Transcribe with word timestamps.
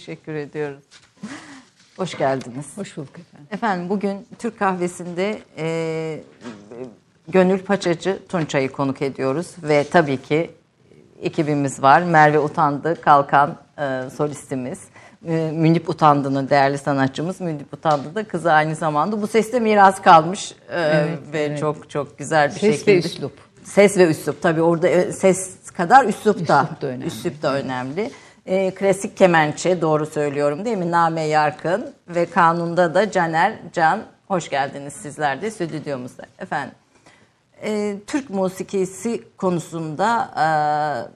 teşekkür 0.00 0.34
ediyoruz. 0.34 0.84
Hoş 1.96 2.18
geldiniz. 2.18 2.66
Hoş 2.76 2.96
bulduk 2.96 3.18
efendim. 3.18 3.48
Efendim 3.50 3.88
bugün 3.88 4.26
Türk 4.38 4.58
kahvesinde 4.58 5.38
e, 5.58 6.20
Gönül 7.28 7.58
Paçacı 7.58 8.18
Tunçay'ı 8.28 8.72
konuk 8.72 9.02
ediyoruz 9.02 9.54
ve 9.62 9.84
tabii 9.90 10.16
ki 10.16 10.50
ekibimiz 11.22 11.82
var. 11.82 12.02
Merve 12.02 12.38
Utandı 12.38 13.00
Kalkan 13.00 13.56
e, 13.78 14.10
solistimiz. 14.16 14.78
E, 15.26 15.50
Mündip 15.54 15.88
Utandı'nın 15.88 16.50
değerli 16.50 16.78
sanatçımız. 16.78 17.40
Mündip 17.40 17.74
Utandı 17.74 18.14
da 18.14 18.24
kızı 18.24 18.52
aynı 18.52 18.74
zamanda. 18.74 19.22
Bu 19.22 19.26
seste 19.26 19.60
miras 19.60 20.02
kalmış 20.02 20.52
e, 20.52 20.80
evet, 20.80 21.18
ve 21.32 21.42
evet. 21.42 21.58
çok 21.58 21.90
çok 21.90 22.18
güzel 22.18 22.48
bir 22.48 22.60
ses 22.60 22.78
şekilde. 22.78 23.02
Ses 23.02 23.04
ve 23.04 23.16
üslup. 23.16 23.32
Ses 23.64 23.98
ve 23.98 24.06
üslup. 24.06 24.42
Tabii 24.42 24.62
orada 24.62 24.88
e, 24.88 25.12
ses 25.12 25.56
kadar 25.76 26.04
üslup 26.04 26.48
da, 26.48 26.62
üslup 26.62 26.82
da 26.82 26.86
önemli. 26.86 27.06
Üslup 27.06 27.42
da 27.42 27.54
önemli 27.54 28.10
e, 28.50 28.74
klasik 28.74 29.16
kemençe 29.16 29.80
doğru 29.80 30.06
söylüyorum 30.06 30.64
değil 30.64 30.76
mi? 30.76 30.90
Name 30.90 31.22
Yarkın 31.22 31.94
ve 32.08 32.26
kanunda 32.26 32.94
da 32.94 33.10
Caner 33.10 33.52
Can. 33.72 34.02
Hoş 34.28 34.48
geldiniz 34.48 34.92
sizler 34.92 35.42
de 35.42 35.50
stüdyomuzda. 35.50 36.22
Efendim 36.38 36.74
e, 37.62 37.96
Türk 38.06 38.30
musikisi 38.30 39.36
konusunda 39.36 40.30
e, 40.36 40.44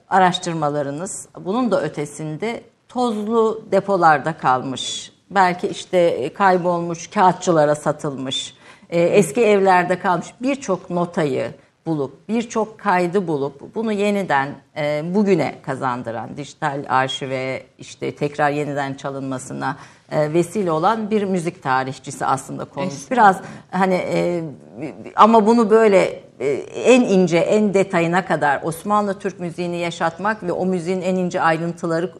araştırmalarınız 0.09 1.27
bunun 1.39 1.71
da 1.71 1.81
ötesinde 1.81 2.63
tozlu 2.89 3.65
depolarda 3.71 4.37
kalmış. 4.37 5.11
Belki 5.29 5.67
işte 5.67 6.33
kaybolmuş, 6.33 7.07
kağıtçılara 7.07 7.75
satılmış, 7.75 8.55
e, 8.89 9.01
eski 9.01 9.41
evlerde 9.41 9.99
kalmış 9.99 10.27
birçok 10.41 10.89
notayı, 10.89 11.51
bulup 11.85 12.29
birçok 12.29 12.79
kaydı 12.79 13.27
bulup 13.27 13.75
bunu 13.75 13.91
yeniden 13.91 14.55
e, 14.77 15.03
bugüne 15.13 15.55
kazandıran 15.61 16.37
dijital 16.37 16.85
arşive 16.89 17.63
işte 17.77 18.15
tekrar 18.15 18.49
yeniden 18.49 18.93
çalınmasına 18.93 19.77
e, 20.11 20.33
vesile 20.33 20.71
olan 20.71 21.11
bir 21.11 21.23
müzik 21.23 21.63
tarihçisi 21.63 22.25
aslında 22.25 22.65
konumuz. 22.65 23.07
Biraz 23.11 23.41
hani 23.71 23.93
e, 23.93 24.43
ama 25.15 25.47
bunu 25.47 25.69
böyle 25.69 26.23
e, 26.39 26.47
en 26.73 27.01
ince 27.01 27.37
en 27.37 27.73
detayına 27.73 28.25
kadar 28.25 28.61
Osmanlı 28.63 29.19
Türk 29.19 29.39
müziğini 29.39 29.77
yaşatmak 29.77 30.43
ve 30.43 30.51
o 30.51 30.65
müziğin 30.65 31.01
en 31.01 31.15
ince 31.15 31.41
ayrıntıları 31.41 32.11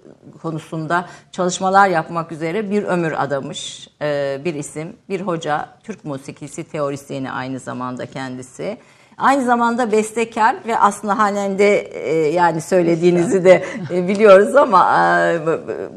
konusunda 0.42 1.06
çalışmalar 1.32 1.88
yapmak 1.88 2.32
üzere 2.32 2.72
bir 2.72 2.84
ömür 2.84 3.24
adamış 3.24 3.90
e, 4.02 4.40
bir 4.46 4.54
isim, 4.54 4.96
bir 5.10 5.22
hoca, 5.22 5.70
Türk 5.84 6.06
musikisi 6.06 6.64
teorisyeni 6.64 7.32
aynı 7.32 7.60
zamanda 7.60 8.06
kendisi. 8.06 8.78
Aynı 9.18 9.46
zamanda 9.46 9.92
bestekar 9.92 10.56
ve 10.68 10.80
aslında 10.80 11.18
halen 11.18 11.60
de 11.60 11.80
e, 11.80 12.32
yani 12.32 12.62
söylediğinizi 12.62 13.46
de 13.46 13.64
e, 13.92 14.08
biliyoruz 14.08 14.56
ama 14.56 15.10
e, 15.32 15.40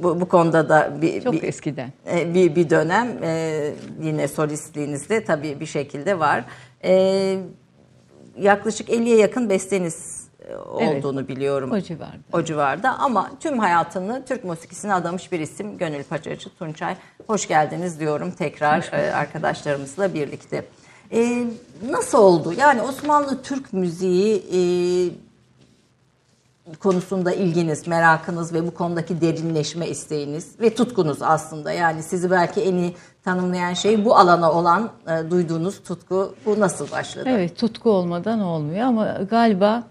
bu, 0.03 0.20
bu 0.20 0.29
konuda 0.29 0.69
da 0.69 0.93
bir, 1.03 1.23
çok 1.23 1.32
bir, 1.32 1.43
eskiden 1.43 1.93
e, 2.12 2.35
bir, 2.35 2.55
bir 2.55 2.70
dönem 2.70 3.09
e, 3.23 3.70
yine 4.03 4.29
solistliğinizde 4.29 5.25
tabii 5.25 5.61
bir 5.61 5.67
şekilde 5.67 6.19
var. 6.19 6.44
E, 6.85 7.37
yaklaşık 8.38 8.88
50'ye 8.88 9.17
yakın 9.17 9.50
besteniz 9.50 10.29
e, 10.49 10.56
olduğunu 10.56 11.20
evet, 11.20 11.29
biliyorum. 11.29 11.73
O 11.73 11.81
civarda. 11.81 12.19
O 12.32 12.43
civarda 12.43 12.99
ama 12.99 13.31
tüm 13.41 13.59
hayatını 13.59 14.25
Türk 14.29 14.44
musikisine 14.44 14.94
adamış 14.94 15.32
bir 15.32 15.41
isim 15.41 15.79
Gönül 15.79 16.05
Paçacı 16.05 16.50
Tunçay. 16.59 16.97
Hoş 17.26 17.49
geldiniz 17.49 18.00
diyorum 18.00 18.31
tekrar 18.31 18.91
e, 18.93 19.12
arkadaşlarımızla 19.12 20.15
birlikte. 20.15 20.65
E, 21.12 21.44
nasıl 21.90 22.19
oldu? 22.19 22.52
Yani 22.58 22.82
Osmanlı 22.82 23.43
Türk 23.43 23.72
müziği 23.72 24.37
e, 24.37 24.60
konusunda 26.81 27.32
ilginiz, 27.32 27.87
merakınız 27.87 28.55
ve 28.55 28.66
bu 28.66 28.75
konudaki 28.75 29.20
derinleşme 29.20 29.88
isteğiniz 29.88 30.60
ve 30.60 30.75
tutkunuz 30.75 31.22
aslında. 31.22 31.72
Yani 31.72 32.02
sizi 32.02 32.31
belki 32.31 32.60
en 32.60 32.76
iyi 32.76 32.94
tanımlayan 33.25 33.75
şey 33.75 34.05
bu 34.05 34.16
alana 34.16 34.52
olan 34.52 34.90
e, 35.06 35.31
duyduğunuz 35.31 35.82
tutku. 35.82 36.34
Bu 36.46 36.60
nasıl 36.60 36.90
başladı? 36.90 37.28
Evet, 37.32 37.58
tutku 37.58 37.90
olmadan 37.90 38.40
olmuyor 38.40 38.81
ama 38.81 39.19
galiba 39.31 39.82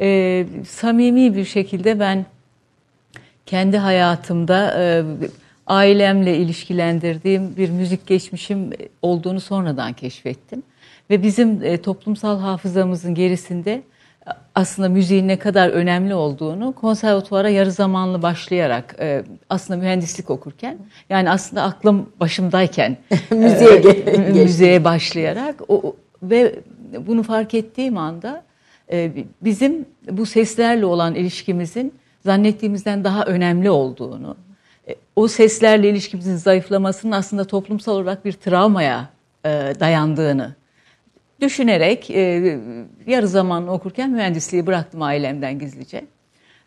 e, 0.00 0.46
samimi 0.68 1.36
bir 1.36 1.44
şekilde 1.44 2.00
ben 2.00 2.26
kendi 3.46 3.78
hayatımda 3.78 4.74
e, 4.80 5.04
ailemle 5.66 6.36
ilişkilendirdiğim 6.36 7.56
bir 7.56 7.70
müzik 7.70 8.06
geçmişim 8.06 8.70
olduğunu 9.02 9.40
sonradan 9.40 9.92
keşfettim. 9.92 10.62
Ve 11.10 11.22
bizim 11.22 11.64
e, 11.64 11.82
toplumsal 11.82 12.38
hafızamızın 12.40 13.14
gerisinde 13.14 13.82
aslında 14.54 14.88
müziğin 14.88 15.28
ne 15.28 15.38
kadar 15.38 15.68
önemli 15.68 16.14
olduğunu 16.14 16.72
konservatuvara 16.72 17.48
yarı 17.48 17.70
zamanlı 17.70 18.22
başlayarak 18.22 18.96
e, 19.00 19.24
aslında 19.50 19.80
mühendislik 19.80 20.30
okurken 20.30 20.78
yani 21.10 21.30
aslında 21.30 21.62
aklım 21.62 22.10
başımdayken 22.20 22.96
müziğe, 23.30 23.70
e, 24.06 24.18
müziğe 24.18 24.84
başlayarak 24.84 25.54
o, 25.68 25.96
ve 26.22 26.54
bunu 27.06 27.22
fark 27.22 27.54
ettiğim 27.54 27.98
anda 27.98 28.42
e, 28.92 29.12
bizim 29.42 29.86
bu 30.10 30.26
seslerle 30.26 30.86
olan 30.86 31.14
ilişkimizin 31.14 31.94
zannettiğimizden 32.24 33.04
daha 33.04 33.24
önemli 33.24 33.70
olduğunu, 33.70 34.36
e, 34.36 34.45
o 35.16 35.28
seslerle 35.28 35.90
ilişkimizin 35.90 36.36
zayıflamasının 36.36 37.12
aslında 37.12 37.44
toplumsal 37.44 37.96
olarak 37.96 38.24
bir 38.24 38.32
travmaya 38.32 39.08
e, 39.44 39.48
dayandığını 39.80 40.54
düşünerek 41.40 42.10
e, 42.10 42.58
yarı 43.06 43.28
zamanlı 43.28 43.70
okurken 43.70 44.10
mühendisliği 44.10 44.66
bıraktım 44.66 45.02
ailemden 45.02 45.58
gizlice. 45.58 46.06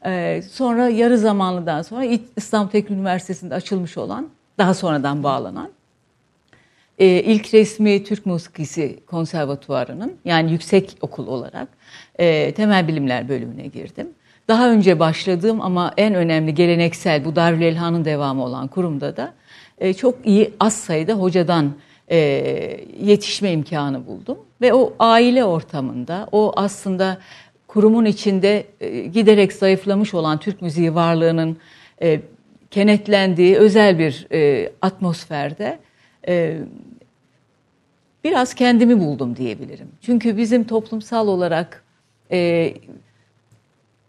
E, 0.06 0.42
sonra 0.52 0.90
yarı 0.90 1.18
zamanlıdan 1.18 1.82
sonra 1.82 2.06
İstanbul 2.36 2.72
Teknik 2.72 3.00
Üniversitesi'nde 3.00 3.56
açılmış 3.56 3.98
olan, 3.98 4.30
daha 4.58 4.74
sonradan 4.74 5.24
bağlanan 5.24 5.70
e, 7.00 7.06
ilk 7.08 7.54
resmi 7.54 8.04
Türk 8.04 8.26
Musikisi 8.26 9.00
Konservatuvarı'nın 9.08 10.18
yani 10.26 10.52
yüksek 10.52 10.98
okul 11.02 11.28
olarak 11.28 11.68
e, 12.20 12.54
temel 12.54 12.88
bilimler 12.88 13.30
bölümüne 13.30 13.68
girdim. 13.68 14.08
Daha 14.50 14.72
önce 14.72 15.00
başladığım 15.00 15.62
ama 15.62 15.94
en 15.98 16.14
önemli 16.14 16.54
geleneksel 16.54 17.26
bu 17.26 17.36
Darül 17.36 17.62
Elhan'ın 17.62 18.06
devamı 18.06 18.44
olan 18.44 18.68
kurumda 18.68 19.18
da 19.18 19.34
e, 19.78 19.94
çok 19.94 20.16
iyi 20.26 20.54
az 20.60 20.74
sayıda 20.74 21.14
hocadan 21.14 21.74
e, 22.12 22.18
yetişme 23.02 23.52
imkanı 23.52 24.08
buldum. 24.08 24.38
Ve 24.62 24.74
o 24.74 24.94
aile 25.00 25.46
ortamında, 25.46 26.28
o 26.32 26.54
aslında 26.56 27.18
kurumun 27.68 28.06
içinde 28.06 28.66
e, 28.82 29.02
giderek 29.02 29.54
zayıflamış 29.54 30.14
olan 30.14 30.40
Türk 30.40 30.62
müziği 30.62 30.96
varlığının 30.96 31.58
e, 32.02 32.22
kenetlendiği 32.72 33.58
özel 33.58 34.00
bir 34.00 34.28
e, 34.32 34.72
atmosferde 34.82 35.80
e, 36.28 36.58
biraz 38.24 38.54
kendimi 38.54 39.00
buldum 39.00 39.36
diyebilirim. 39.36 39.88
Çünkü 40.02 40.38
bizim 40.38 40.64
toplumsal 40.64 41.28
olarak 41.28 41.84
e, 42.32 42.74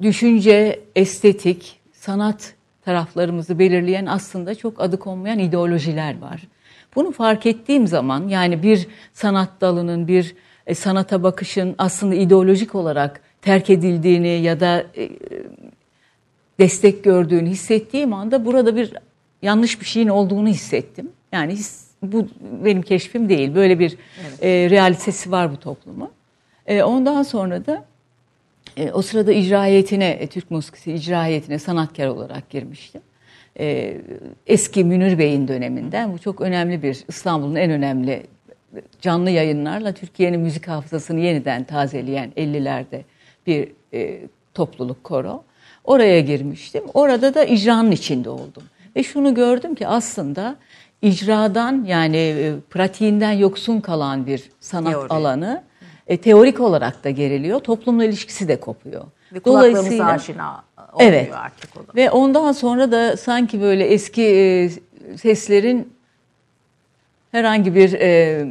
düşünce, 0.03 0.81
estetik, 0.97 1.81
sanat 1.93 2.55
taraflarımızı 2.85 3.59
belirleyen 3.59 4.07
aslında 4.07 4.55
çok 4.55 4.81
adı 4.81 4.99
konmayan 4.99 5.39
ideolojiler 5.39 6.21
var. 6.21 6.43
Bunu 6.95 7.13
fark 7.13 7.47
ettiğim 7.47 7.87
zaman 7.87 8.29
yani 8.29 8.63
bir 8.63 8.87
sanat 9.13 9.61
dalının, 9.61 10.09
bir 10.09 10.35
e, 10.67 10.75
sanata 10.75 11.23
bakışın 11.23 11.75
aslında 11.79 12.15
ideolojik 12.15 12.75
olarak 12.75 13.21
terk 13.43 13.71
edildiğini 13.71 14.29
ya 14.29 14.61
da 14.61 14.85
e, 14.97 15.11
destek 16.59 17.05
gördüğünü 17.05 17.49
hissettiğim 17.49 18.13
anda 18.13 18.47
burada 18.47 18.77
bir 18.77 18.93
yanlış 19.43 19.81
bir 19.81 19.87
şeyin 19.87 20.09
olduğunu 20.09 20.49
hissettim. 20.49 21.09
Yani 21.33 21.53
his, 21.53 21.87
bu 22.03 22.29
benim 22.65 22.83
keşfim 22.83 23.29
değil. 23.29 23.55
Böyle 23.55 23.79
bir 23.79 23.97
evet. 24.21 24.45
e, 24.45 24.71
realitesi 24.71 25.31
var 25.31 25.53
bu 25.53 25.57
toplumu. 25.57 26.11
E, 26.67 26.83
ondan 26.83 27.23
sonra 27.23 27.67
da 27.67 27.85
e, 28.77 28.93
o 28.93 29.03
sırada 29.03 29.33
icra 29.33 29.65
heyetine, 29.65 30.09
e, 30.09 30.27
Türk 30.27 30.51
musikisi 30.51 30.93
icra 30.93 31.25
heyetine 31.25 31.59
sanatkar 31.59 32.07
olarak 32.07 32.51
girmiştim. 32.51 33.01
E, 33.59 33.97
eski 34.47 34.85
Münir 34.85 35.19
Bey'in 35.19 35.49
döneminden 35.49 36.13
bu 36.13 36.19
çok 36.19 36.41
önemli 36.41 36.83
bir 36.83 37.05
İstanbul'un 37.09 37.57
en 37.57 37.71
önemli 37.71 38.23
canlı 39.01 39.31
yayınlarla 39.31 39.93
Türkiye'nin 39.93 40.41
müzik 40.41 40.69
hafızasını 40.69 41.21
yeniden 41.21 41.65
tazeleyen 41.65 42.33
50'lerde 42.37 43.03
bir 43.47 43.69
e, 43.95 44.21
topluluk 44.55 45.05
koro. 45.05 45.45
Oraya 45.85 46.21
girmiştim. 46.21 46.83
Orada 46.95 47.35
da 47.35 47.45
icranın 47.45 47.91
içinde 47.91 48.31
oldum. 48.31 48.63
Ve 48.97 49.03
şunu 49.03 49.35
gördüm 49.35 49.75
ki 49.75 49.87
aslında 49.87 50.57
icradan 51.03 51.85
yani 51.85 52.17
e, 52.17 52.55
pratiğinden 52.71 53.33
yoksun 53.33 53.81
kalan 53.81 54.27
bir 54.27 54.51
sanat 54.61 54.93
Teori. 54.93 55.09
alanı 55.09 55.63
e, 56.11 56.17
teorik 56.17 56.61
olarak 56.61 57.05
da 57.05 57.11
geriliyor. 57.11 57.61
Toplumla 57.61 58.05
ilişkisi 58.05 58.49
de 58.49 58.61
kopuyor. 58.61 59.05
Ve 59.33 59.45
Dolayısıyla 59.45 60.07
aşina 60.07 60.65
oluyor 60.93 61.11
evet. 61.11 61.33
artık 61.35 61.77
o 61.77 61.81
da. 61.81 61.93
Ve 61.97 62.11
ondan 62.11 62.53
sonra 62.53 62.93
da 62.93 63.17
sanki 63.17 63.61
böyle 63.61 63.85
eski 63.85 64.23
e, 64.23 64.71
seslerin 65.17 65.93
herhangi 67.33 67.75
bir 67.75 67.93
e, 67.93 68.47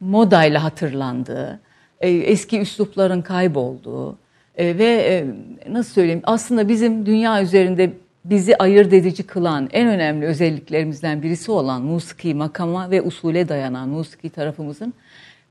modayla 0.00 0.64
hatırlandığı, 0.64 1.60
e, 2.00 2.10
eski 2.10 2.60
üslupların 2.60 3.22
kaybolduğu 3.22 4.18
e, 4.56 4.78
ve 4.78 4.84
e, 4.86 5.24
nasıl 5.72 5.92
söyleyeyim 5.92 6.22
aslında 6.24 6.68
bizim 6.68 7.06
dünya 7.06 7.42
üzerinde 7.42 7.92
bizi 8.24 8.56
ayırt 8.56 8.92
edici 8.92 9.22
kılan 9.22 9.68
en 9.72 9.88
önemli 9.88 10.26
özelliklerimizden 10.26 11.22
birisi 11.22 11.50
olan 11.50 11.82
musiki 11.82 12.34
makama 12.34 12.90
ve 12.90 13.02
usule 13.02 13.48
dayanan 13.48 13.88
musiki 13.88 14.30
tarafımızın 14.30 14.94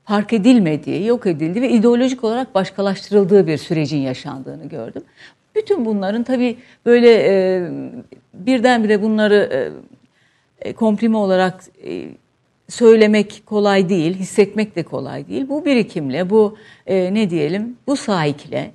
fark 0.06 0.32
edilmediği, 0.32 1.06
yok 1.06 1.26
edildiği 1.26 1.62
ve 1.62 1.70
ideolojik 1.70 2.24
olarak 2.24 2.54
başkalaştırıldığı 2.54 3.46
bir 3.46 3.58
sürecin 3.58 3.98
yaşandığını 3.98 4.68
gördüm. 4.68 5.02
Bütün 5.54 5.84
bunların 5.84 6.22
tabii 6.22 6.56
böyle 6.86 7.12
e, 7.12 7.68
birdenbire 8.34 9.02
bunları 9.02 9.72
e, 10.60 10.72
komprime 10.72 11.16
olarak 11.16 11.64
e, 11.86 12.08
söylemek 12.68 13.42
kolay 13.46 13.88
değil, 13.88 14.14
hissetmek 14.14 14.76
de 14.76 14.82
kolay 14.82 15.28
değil. 15.28 15.48
Bu 15.48 15.64
birikimle, 15.64 16.30
bu 16.30 16.56
e, 16.86 17.14
ne 17.14 17.30
diyelim, 17.30 17.76
bu 17.86 17.96
sahikle, 17.96 18.70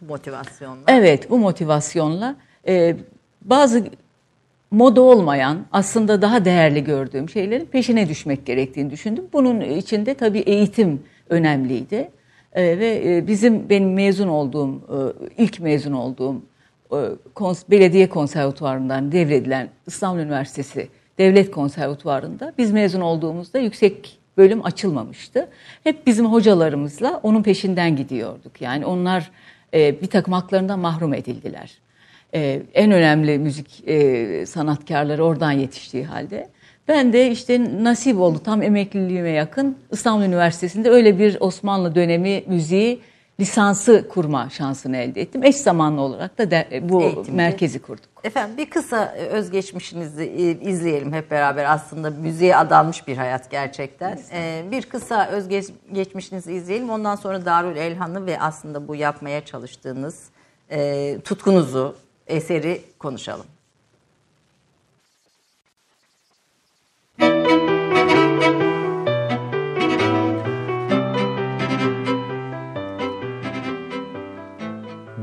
bu 0.00 0.04
motivasyonla. 0.08 0.82
Evet, 0.88 1.30
bu 1.30 1.38
motivasyonla 1.38 2.36
e, 2.68 2.96
bazı 3.42 3.84
moda 4.70 5.00
olmayan, 5.00 5.66
aslında 5.72 6.22
daha 6.22 6.44
değerli 6.44 6.84
gördüğüm 6.84 7.28
şeylerin 7.28 7.64
peşine 7.64 8.08
düşmek 8.08 8.46
gerektiğini 8.46 8.90
düşündüm. 8.90 9.24
Bunun 9.32 9.60
içinde 9.60 10.14
tabii 10.14 10.38
eğitim 10.38 11.02
önemliydi. 11.28 12.10
E, 12.52 12.78
ve 12.78 13.24
bizim 13.26 13.68
benim 13.68 13.92
mezun 13.92 14.28
olduğum, 14.28 14.74
e, 14.74 15.42
ilk 15.42 15.60
mezun 15.60 15.92
olduğum 15.92 16.42
e, 16.92 16.98
kons 17.34 17.62
belediye 17.70 18.08
konservatuvarından 18.08 19.12
devredilen 19.12 19.68
İstanbul 19.86 20.20
Üniversitesi 20.20 20.88
Devlet 21.18 21.50
Konservatuvarı'nda 21.50 22.52
biz 22.58 22.72
mezun 22.72 23.00
olduğumuzda 23.00 23.58
yüksek 23.58 24.18
bölüm 24.36 24.64
açılmamıştı. 24.64 25.48
Hep 25.84 26.06
bizim 26.06 26.26
hocalarımızla 26.26 27.20
onun 27.22 27.42
peşinden 27.42 27.96
gidiyorduk. 27.96 28.60
Yani 28.60 28.86
onlar 28.86 29.30
e, 29.74 30.02
bir 30.02 30.06
takım 30.06 30.34
haklarından 30.34 30.78
mahrum 30.78 31.14
edildiler 31.14 31.78
e, 32.34 32.62
en 32.74 32.90
önemli 32.90 33.38
müzik 33.38 33.88
e, 33.88 34.46
sanatkarları 34.46 35.24
oradan 35.24 35.52
yetiştiği 35.52 36.04
halde. 36.04 36.48
Ben 36.88 37.12
de 37.12 37.30
işte 37.30 37.82
nasip 37.82 38.18
oldu 38.20 38.40
tam 38.44 38.62
emekliliğime 38.62 39.30
yakın 39.30 39.76
İstanbul 39.92 40.24
Üniversitesi'nde 40.24 40.90
öyle 40.90 41.18
bir 41.18 41.36
Osmanlı 41.40 41.94
dönemi 41.94 42.44
müziği 42.46 43.00
lisansı 43.40 44.08
kurma 44.08 44.50
şansını 44.50 44.96
elde 44.96 45.20
ettim. 45.20 45.44
Eş 45.44 45.56
zamanlı 45.56 46.00
olarak 46.00 46.38
da 46.38 46.50
de, 46.50 46.82
bu 46.82 47.02
Eğitimci. 47.02 47.32
merkezi 47.32 47.78
kurduk. 47.78 48.10
Efendim 48.24 48.56
bir 48.56 48.70
kısa 48.70 49.14
özgeçmişinizi 49.14 50.26
izleyelim 50.62 51.12
hep 51.12 51.30
beraber. 51.30 51.72
Aslında 51.74 52.10
müziğe 52.10 52.56
adanmış 52.56 53.08
bir 53.08 53.16
hayat 53.16 53.50
gerçekten. 53.50 54.18
Ee, 54.32 54.62
bir 54.70 54.82
kısa 54.82 55.26
özgeçmişinizi 55.26 56.52
izleyelim. 56.52 56.90
Ondan 56.90 57.16
sonra 57.16 57.44
Darül 57.44 57.76
Elhan'ı 57.76 58.26
ve 58.26 58.40
aslında 58.40 58.88
bu 58.88 58.94
yapmaya 58.94 59.44
çalıştığınız 59.44 60.24
e, 60.70 61.18
tutkunuzu 61.24 61.96
eseri 62.30 62.82
konuşalım. 62.98 63.46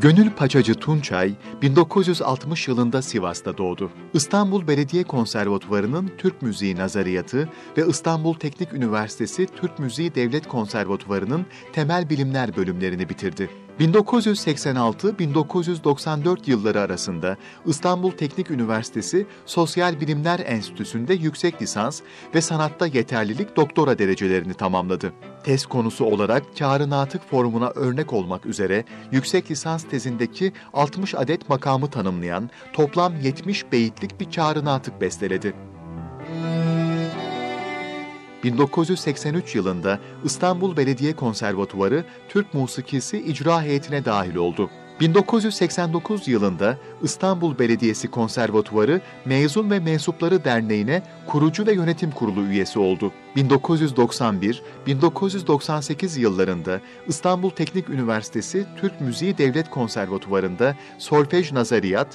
Gönül 0.01 0.31
Paçacı 0.31 0.75
Tunçay, 0.75 1.33
1960 1.61 2.67
yılında 2.67 3.01
Sivas'ta 3.01 3.57
doğdu. 3.57 3.91
İstanbul 4.13 4.67
Belediye 4.67 5.03
Konservatuvarı'nın 5.03 6.11
Türk 6.17 6.41
Müziği 6.41 6.75
Nazariyatı 6.75 7.49
ve 7.77 7.87
İstanbul 7.87 8.33
Teknik 8.33 8.73
Üniversitesi 8.73 9.47
Türk 9.61 9.79
Müziği 9.79 10.15
Devlet 10.15 10.47
Konservatuvarı'nın 10.47 11.45
Temel 11.73 12.09
Bilimler 12.09 12.55
bölümlerini 12.55 13.09
bitirdi. 13.09 13.66
1986-1994 13.79 16.49
yılları 16.49 16.81
arasında 16.81 17.37
İstanbul 17.65 18.11
Teknik 18.11 18.51
Üniversitesi 18.51 19.25
Sosyal 19.45 19.99
Bilimler 19.99 20.39
Enstitüsü'nde 20.39 21.13
yüksek 21.13 21.61
lisans 21.61 22.01
ve 22.35 22.41
sanatta 22.41 22.87
yeterlilik 22.87 23.55
doktora 23.55 23.99
derecelerini 23.99 24.53
tamamladı. 24.53 25.13
Tez 25.43 25.65
konusu 25.65 26.05
olarak 26.05 26.57
kârı 26.57 26.89
natık 26.89 27.29
formuna 27.29 27.69
örnek 27.69 28.13
olmak 28.13 28.45
üzere 28.45 28.85
yüksek 29.11 29.51
lisans 29.51 29.83
tezindeki 29.83 30.53
60 30.73 31.15
adet 31.15 31.49
makamı 31.49 31.89
tanımlayan 31.89 32.49
toplam 32.73 33.21
70 33.21 33.71
beyitlik 33.71 34.19
bir 34.19 34.31
kârı 34.31 34.65
natık 34.65 35.01
besteledi. 35.01 35.53
1983 38.47 39.55
yılında 39.55 39.99
İstanbul 40.23 40.77
Belediye 40.77 41.15
Konservatuvarı 41.15 42.03
Türk 42.29 42.53
Musikisi 42.53 43.17
İcra 43.17 43.61
Heyeti'ne 43.61 44.05
dahil 44.05 44.35
oldu. 44.35 44.69
1989 44.99 46.27
yılında 46.27 46.77
İstanbul 47.01 47.59
Belediyesi 47.59 48.07
Konservatuvarı 48.07 49.01
Mezun 49.25 49.71
ve 49.71 49.79
Mensupları 49.79 50.43
Derneği'ne 50.43 51.03
kurucu 51.27 51.65
ve 51.65 51.73
yönetim 51.73 52.11
kurulu 52.11 52.45
üyesi 52.45 52.79
oldu. 52.79 53.11
1991-1998 53.35 56.19
yıllarında 56.19 56.81
İstanbul 57.07 57.49
Teknik 57.49 57.89
Üniversitesi 57.89 58.65
Türk 58.81 59.01
Müziği 59.01 59.37
Devlet 59.37 59.69
Konservatuvarı'nda 59.69 60.75
solfej 60.97 61.51
nazariyat, 61.51 62.07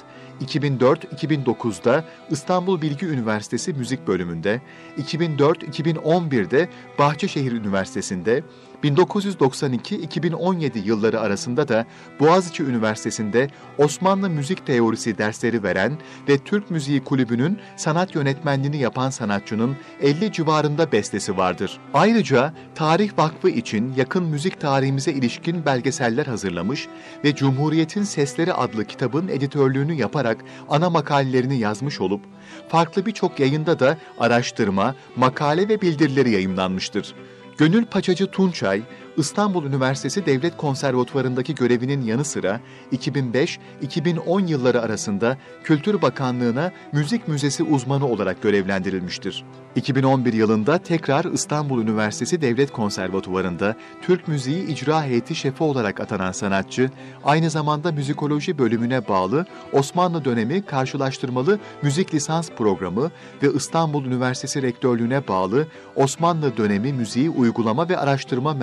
2004-2009'da 0.43 2.03
İstanbul 2.29 2.81
Bilgi 2.81 3.05
Üniversitesi 3.05 3.73
Müzik 3.73 4.07
Bölümünde, 4.07 4.61
2004-2011'de 4.97 6.69
Bahçeşehir 6.99 7.51
Üniversitesi'nde, 7.51 8.43
1992-2017 8.83 10.85
yılları 10.85 11.19
arasında 11.19 11.67
da 11.67 11.85
Boğaziçi 12.19 12.63
Üniversitesi'nde 12.63 13.49
Osmanlı 13.77 14.29
müzik 14.29 14.65
teorisi 14.65 15.17
dersleri 15.17 15.63
veren 15.63 15.97
ve 16.29 16.37
Türk 16.37 16.71
Müziği 16.71 17.03
Kulübü'nün 17.03 17.59
sanat 17.75 18.15
yönetmenliğini 18.15 18.77
yapan 18.77 19.09
sanatçının 19.09 19.75
50 20.01 20.31
civarında 20.31 20.91
bestesi 20.91 21.37
vardır. 21.37 21.79
Ayrıca 21.93 22.53
Tarih 22.75 23.17
Vakfı 23.17 23.49
için 23.49 23.93
yakın 23.97 24.23
müzik 24.23 24.61
tarihimize 24.61 25.11
ilişkin 25.11 25.65
belgeseller 25.65 26.25
hazırlamış 26.25 26.87
ve 27.23 27.35
Cumhuriyet'in 27.35 28.03
Sesleri 28.03 28.53
adlı 28.53 28.85
kitabın 28.85 29.27
editörlüğünü 29.27 29.93
yaparak 29.93 30.37
ana 30.69 30.89
makalelerini 30.89 31.59
yazmış 31.59 32.01
olup, 32.01 32.21
farklı 32.69 33.05
birçok 33.05 33.39
yayında 33.39 33.79
da 33.79 33.97
araştırma, 34.19 34.95
makale 35.15 35.69
ve 35.69 35.81
bildirileri 35.81 36.31
yayımlanmıştır. 36.31 37.15
Gönül 37.57 37.85
Paçacı 37.85 38.27
Tunçay, 38.27 38.81
İstanbul 39.17 39.65
Üniversitesi 39.65 40.25
Devlet 40.25 40.57
Konservatuvarı'ndaki 40.57 41.55
görevinin 41.55 42.01
yanı 42.01 42.25
sıra 42.25 42.59
2005-2010 42.91 44.47
yılları 44.47 44.81
arasında 44.81 45.37
Kültür 45.63 46.01
Bakanlığı'na 46.01 46.71
müzik 46.91 47.27
müzesi 47.27 47.63
uzmanı 47.63 48.07
olarak 48.07 48.41
görevlendirilmiştir. 48.41 49.43
2011 49.75 50.33
yılında 50.33 50.77
tekrar 50.77 51.25
İstanbul 51.25 51.81
Üniversitesi 51.81 52.41
Devlet 52.41 52.71
Konservatuvarı'nda 52.71 53.75
Türk 54.01 54.27
Müziği 54.27 54.65
İcra 54.65 55.03
Heyeti 55.03 55.35
Şefi 55.35 55.63
olarak 55.63 55.99
atanan 55.99 56.31
sanatçı, 56.31 56.91
aynı 57.23 57.49
zamanda 57.49 57.91
müzikoloji 57.91 58.57
bölümüne 58.57 59.07
bağlı 59.07 59.45
Osmanlı 59.73 60.25
dönemi 60.25 60.61
karşılaştırmalı 60.65 61.59
müzik 61.81 62.13
lisans 62.13 62.49
programı 62.49 63.11
ve 63.43 63.53
İstanbul 63.53 64.05
Üniversitesi 64.05 64.61
Rektörlüğüne 64.61 65.27
bağlı 65.27 65.67
Osmanlı 65.95 66.57
dönemi 66.57 66.93
müziği 66.93 67.29
uygulama 67.29 67.89
ve 67.89 67.97
araştırma 67.97 68.53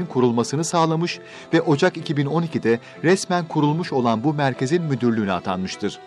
merkezinin 0.00 0.06
kurulmasını 0.06 0.64
sağlamış 0.64 1.20
ve 1.52 1.60
Ocak 1.60 1.96
2012'de 1.96 2.80
resmen 3.04 3.48
kurulmuş 3.48 3.92
olan 3.92 4.24
bu 4.24 4.34
merkezin 4.34 4.82
müdürlüğüne 4.82 5.32
atanmıştır. 5.32 5.98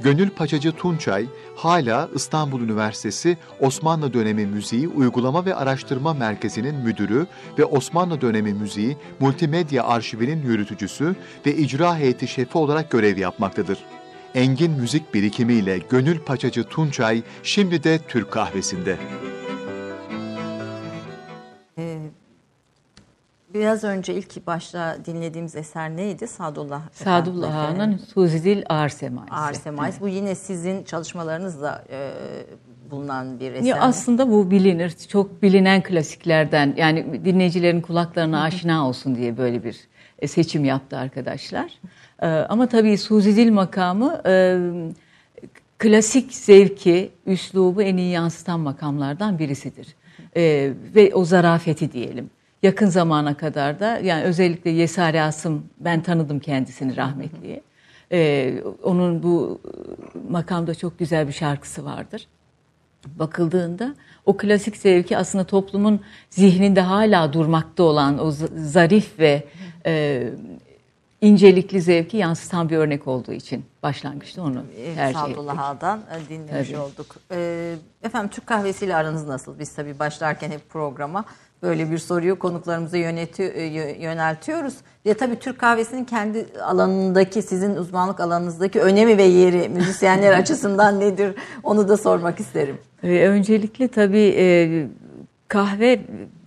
Gönül 0.00 0.30
Paçacı 0.30 0.72
Tunçay, 0.72 1.26
hala 1.56 2.08
İstanbul 2.14 2.60
Üniversitesi 2.60 3.36
Osmanlı 3.60 4.12
Dönemi 4.12 4.46
Müziği 4.46 4.88
Uygulama 4.88 5.44
ve 5.44 5.54
Araştırma 5.54 6.14
Merkezi'nin 6.14 6.74
müdürü 6.74 7.26
ve 7.58 7.64
Osmanlı 7.64 8.20
Dönemi 8.20 8.52
Müziği 8.52 8.96
Multimedya 9.20 9.84
Arşivinin 9.84 10.42
yürütücüsü 10.42 11.14
ve 11.46 11.56
icra 11.56 11.96
heyeti 11.96 12.28
şefi 12.28 12.58
olarak 12.58 12.90
görev 12.90 13.18
yapmaktadır. 13.18 13.78
Engin 14.34 14.72
müzik 14.72 15.14
birikimiyle 15.14 15.78
Gönül 15.90 16.18
Paçacı 16.18 16.64
Tunçay 16.64 17.22
şimdi 17.42 17.82
de 17.82 17.98
Türk 18.08 18.30
kahvesinde. 18.30 18.96
Biraz 23.54 23.84
önce 23.84 24.14
ilk 24.14 24.46
başta 24.46 24.96
dinlediğimiz 25.04 25.56
eser 25.56 25.96
neydi? 25.96 26.26
Sadullah. 26.26 26.82
Sadullah 26.92 27.56
Ağa'nın 27.56 27.96
Suzidil 27.96 28.62
Ağır 28.68 28.88
Semaisi. 28.88 29.34
Ağır 29.34 29.52
Semaisi. 29.52 29.92
Evet. 29.92 30.00
Bu 30.00 30.08
yine 30.08 30.34
sizin 30.34 30.84
çalışmalarınızla 30.84 31.84
e, 31.90 32.12
bulunan 32.90 33.40
bir 33.40 33.52
eser 33.52 33.64
ya 33.64 33.80
Aslında 33.80 34.30
bu 34.30 34.50
bilinir. 34.50 34.90
Çok 35.08 35.42
bilinen 35.42 35.82
klasiklerden 35.82 36.74
yani 36.76 37.24
dinleyicilerin 37.24 37.80
kulaklarına 37.80 38.42
aşina 38.42 38.88
olsun 38.88 39.16
diye 39.16 39.36
böyle 39.36 39.64
bir 39.64 39.76
e, 40.18 40.28
seçim 40.28 40.64
yaptı 40.64 40.98
arkadaşlar. 40.98 41.72
E, 42.22 42.26
ama 42.26 42.66
tabii 42.66 42.98
Suzidil 42.98 43.52
makamı 43.52 44.22
e, 44.26 44.58
klasik 45.78 46.34
zevki, 46.34 47.10
üslubu 47.26 47.82
en 47.82 47.96
iyi 47.96 48.10
yansıtan 48.10 48.60
makamlardan 48.60 49.38
birisidir. 49.38 49.86
E, 50.36 50.72
ve 50.94 51.14
o 51.14 51.24
zarafeti 51.24 51.92
diyelim. 51.92 52.30
Yakın 52.62 52.86
zamana 52.86 53.36
kadar 53.36 53.80
da 53.80 53.98
yani 53.98 54.22
özellikle 54.22 54.70
Yesari 54.70 55.22
Asım 55.22 55.66
ben 55.80 56.02
tanıdım 56.02 56.40
kendisini 56.40 56.96
rahmetliye. 56.96 57.62
E, 58.12 58.54
onun 58.82 59.22
bu 59.22 59.60
makamda 60.30 60.74
çok 60.74 60.98
güzel 60.98 61.28
bir 61.28 61.32
şarkısı 61.32 61.84
vardır. 61.84 62.26
Bakıldığında 63.06 63.94
o 64.26 64.36
klasik 64.36 64.76
zevki 64.76 65.16
aslında 65.16 65.44
toplumun 65.44 66.00
zihninde 66.30 66.80
hala 66.80 67.32
durmakta 67.32 67.82
olan 67.82 68.26
o 68.26 68.30
zarif 68.56 69.18
ve 69.18 69.44
e, 69.86 70.28
incelikli 71.20 71.80
zevki 71.80 72.16
yansıtan 72.16 72.68
bir 72.68 72.76
örnek 72.76 73.08
olduğu 73.08 73.32
için 73.32 73.64
başlangıçta 73.82 74.42
onu 74.42 74.64
tercih 74.94 75.20
ettik. 75.20 75.36
Sadullah 75.36 75.58
Ağa'dan 75.58 76.02
dinlemiş 76.28 76.68
tabii. 76.68 76.80
olduk. 76.80 77.16
Ee, 77.30 77.74
efendim 78.02 78.30
Türk 78.30 78.46
kahvesiyle 78.46 78.96
aranız 78.96 79.28
nasıl? 79.28 79.58
Biz 79.58 79.74
tabii 79.74 79.98
başlarken 79.98 80.50
hep 80.50 80.70
programa 80.70 81.24
böyle 81.62 81.90
bir 81.90 81.98
soruyu 81.98 82.38
konuklarımıza 82.38 82.96
yöneti, 82.96 83.42
yöneltiyoruz. 84.00 84.74
Ve 85.06 85.14
tabii 85.14 85.38
Türk 85.38 85.58
kahvesinin 85.58 86.04
kendi 86.04 86.46
alanındaki, 86.64 87.42
sizin 87.42 87.76
uzmanlık 87.76 88.20
alanınızdaki 88.20 88.80
önemi 88.80 89.18
ve 89.18 89.22
yeri 89.22 89.68
müzisyenler 89.68 90.32
açısından 90.38 91.00
nedir? 91.00 91.34
Onu 91.62 91.88
da 91.88 91.96
sormak 91.96 92.40
isterim. 92.40 92.78
Öncelikle 93.02 93.88
tabii 93.88 94.34
e, 94.36 94.86
kahve 95.48 96.00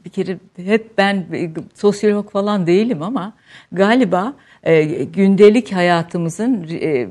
bir 0.06 0.10
kere 0.10 0.38
hep 0.56 0.98
ben 0.98 1.26
sosyolog 1.74 2.32
falan 2.32 2.68
değilim 2.68 3.04
ama 3.04 3.34
galiba 3.72 4.34
e, 4.64 4.84
gündelik 5.04 5.74
hayatımızın 5.74 6.68
e, 6.70 7.08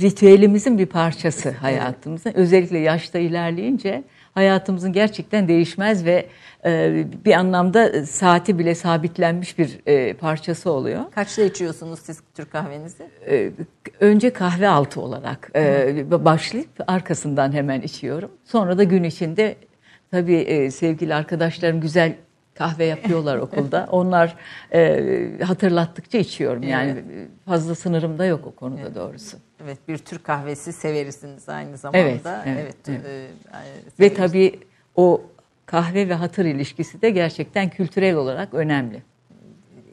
ritüelimizin 0.00 0.78
bir 0.78 0.86
parçası 0.86 1.50
hayatımızın. 1.50 2.32
Özellikle 2.34 2.78
yaşta 2.78 3.18
ilerleyince 3.18 4.04
hayatımızın 4.34 4.92
gerçekten 4.92 5.48
değişmez 5.48 6.04
ve 6.04 6.26
e, 6.64 7.04
bir 7.24 7.32
anlamda 7.32 8.06
saati 8.06 8.58
bile 8.58 8.74
sabitlenmiş 8.74 9.58
bir 9.58 9.80
e, 9.86 10.14
parçası 10.14 10.70
oluyor. 10.70 11.00
Kaçta 11.14 11.42
içiyorsunuz 11.42 11.98
siz 11.98 12.20
Türk 12.34 12.52
kahvenizi? 12.52 13.02
E, 13.28 13.50
önce 14.00 14.30
kahve 14.30 14.68
altı 14.68 15.00
olarak 15.00 15.52
başlayıp 16.24 16.70
arkasından 16.86 17.52
hemen 17.52 17.80
içiyorum. 17.80 18.30
Sonra 18.44 18.78
da 18.78 18.84
gün 18.84 19.02
içinde 19.04 19.56
tabii 20.10 20.70
sevgili 20.72 21.14
arkadaşlarım 21.14 21.80
güzel 21.80 22.14
kahve 22.54 22.84
yapıyorlar 22.84 23.36
okulda. 23.38 23.88
Onlar 23.90 24.36
hatırlattıkça 25.42 26.18
içiyorum. 26.18 26.62
Yani 26.62 26.96
fazla 27.46 27.74
sınırım 27.74 28.18
da 28.18 28.24
yok 28.24 28.46
o 28.46 28.50
konuda 28.50 28.94
doğrusu. 28.94 29.36
Evet, 29.64 29.78
bir 29.88 29.98
Türk 29.98 30.24
kahvesi 30.24 30.72
severisiniz 30.72 31.48
aynı 31.48 31.76
zamanda. 31.76 31.98
Evet, 31.98 32.20
evet. 32.26 32.46
evet, 32.46 32.76
evet. 32.86 33.30
E, 33.98 34.02
ve 34.04 34.14
tabii 34.14 34.60
o 34.96 35.22
kahve 35.66 36.08
ve 36.08 36.14
hatır 36.14 36.44
ilişkisi 36.44 37.02
de 37.02 37.10
gerçekten 37.10 37.68
kültürel 37.68 38.14
olarak 38.16 38.54
önemli. 38.54 39.02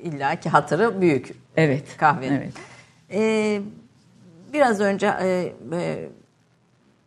İlla 0.03 0.35
ki 0.35 0.49
hatırı 0.49 1.01
büyük. 1.01 1.35
Evet. 1.57 1.97
Kahvenin. 1.97 2.35
Evet. 2.35 2.53
Ee, 3.11 3.61
biraz 4.53 4.79
önce 4.79 5.07
e, 5.21 5.53
e, 5.71 6.09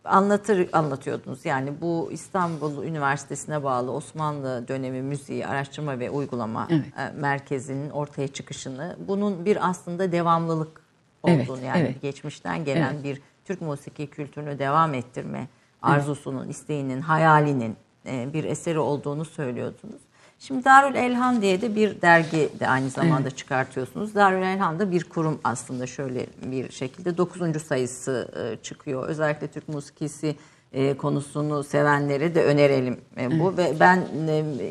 anlatır 0.05 0.69
anlatıyordunuz. 0.73 1.45
Yani 1.45 1.73
bu 1.81 2.09
İstanbul 2.13 2.85
Üniversitesi'ne 2.85 3.65
bağlı 3.65 3.93
Osmanlı 3.93 4.69
dönemi 4.69 5.03
müziği 5.03 5.47
araştırma 5.47 5.99
ve 5.99 6.11
uygulama 6.11 6.69
evet. 6.71 6.85
E, 6.99 7.21
merkezinin 7.21 7.91
ortaya 7.91 8.29
çıkışını 8.29 8.97
bunun 9.09 9.45
bir 9.45 9.69
aslında 9.69 10.13
devamlılık 10.13 10.84
olduğunu 11.25 11.59
evet, 11.59 11.65
yani 11.65 11.81
evet. 11.81 12.03
geçmişten 12.03 12.65
gelen 12.65 12.95
evet. 12.95 13.05
bir 13.05 13.21
Türk 13.45 13.61
musiki 13.61 14.07
kültürünü 14.07 14.59
devam 14.59 14.95
ettirme 14.95 15.49
arzusunun, 15.83 16.45
evet. 16.45 16.51
isteğinin, 16.51 17.01
hayalinin 17.01 17.77
e, 18.07 18.33
bir 18.33 18.45
eseri 18.45 18.79
olduğunu 18.79 19.25
söylüyordunuz. 19.25 20.01
Şimdi 20.39 20.65
Darül 20.65 20.95
Elhan 20.95 21.43
diye 21.43 21.61
de 21.61 21.77
bir 21.77 22.03
dergi 22.03 22.49
de 22.61 22.69
aynı 22.69 22.91
zamanda 22.91 23.29
evet. 23.29 23.37
çıkartıyorsunuz. 23.37 24.15
Darül 24.15 24.43
Elhan 24.43 24.79
da 24.79 24.91
bir 24.91 25.05
kurum 25.05 25.41
aslında 25.45 25.87
şöyle 25.87 26.27
bir 26.45 26.73
şekilde 26.73 27.17
9. 27.17 27.63
sayısı 27.63 28.29
e, 28.37 28.63
çıkıyor. 28.63 29.09
Özellikle 29.09 29.47
Türk 29.49 29.69
musikisi 29.69 30.37
e, 30.75 30.97
konusunu 30.97 31.65
sevenlere 31.65 32.35
de 32.35 32.45
önerelim 32.45 33.01
bu. 33.41 33.57
Ve 33.57 33.81
ben 33.81 34.05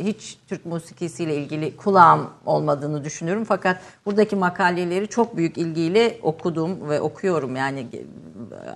hiç 0.03 0.37
Türk 0.47 0.65
musikisiyle 0.65 1.35
ilgili 1.35 1.77
kulağım 1.77 2.29
olmadığını 2.45 3.03
düşünüyorum. 3.03 3.43
Fakat 3.43 3.77
buradaki 4.05 4.35
makaleleri 4.35 5.07
çok 5.07 5.37
büyük 5.37 5.57
ilgiyle 5.57 6.17
okudum 6.21 6.89
ve 6.89 7.01
okuyorum. 7.01 7.55
Yani 7.55 7.87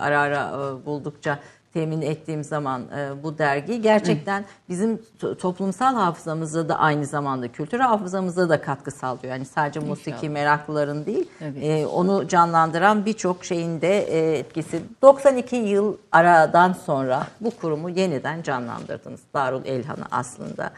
ara 0.00 0.20
ara 0.20 0.52
buldukça 0.86 1.38
temin 1.72 2.02
ettiğim 2.02 2.44
zaman 2.44 2.82
e, 2.96 3.22
bu 3.22 3.38
dergi 3.38 3.82
gerçekten 3.82 4.44
bizim 4.68 5.02
toplumsal 5.38 5.94
hafızamızda 5.94 6.68
da 6.68 6.78
aynı 6.78 7.06
zamanda 7.06 7.48
kültür 7.48 7.80
hafızamızda 7.80 8.48
da 8.48 8.60
katkı 8.60 8.90
sağlıyor. 8.90 9.32
Yani 9.34 9.44
sadece 9.44 9.80
musiki 9.80 10.28
meraklıların 10.28 11.06
değil 11.06 11.28
evet. 11.40 11.62
e, 11.62 11.86
onu 11.86 12.28
canlandıran 12.28 13.06
birçok 13.06 13.44
şeyin 13.44 13.80
de 13.80 13.98
e, 13.98 14.38
etkisi. 14.38 14.80
92 15.02 15.56
yıl 15.56 15.96
aradan 16.12 16.72
sonra 16.72 17.26
bu 17.40 17.50
kurumu 17.50 17.90
yeniden 17.90 18.42
canlandırdınız 18.42 19.20
Darul 19.34 19.64
Elhan'ı 19.64 20.04
aslında. 20.10 20.70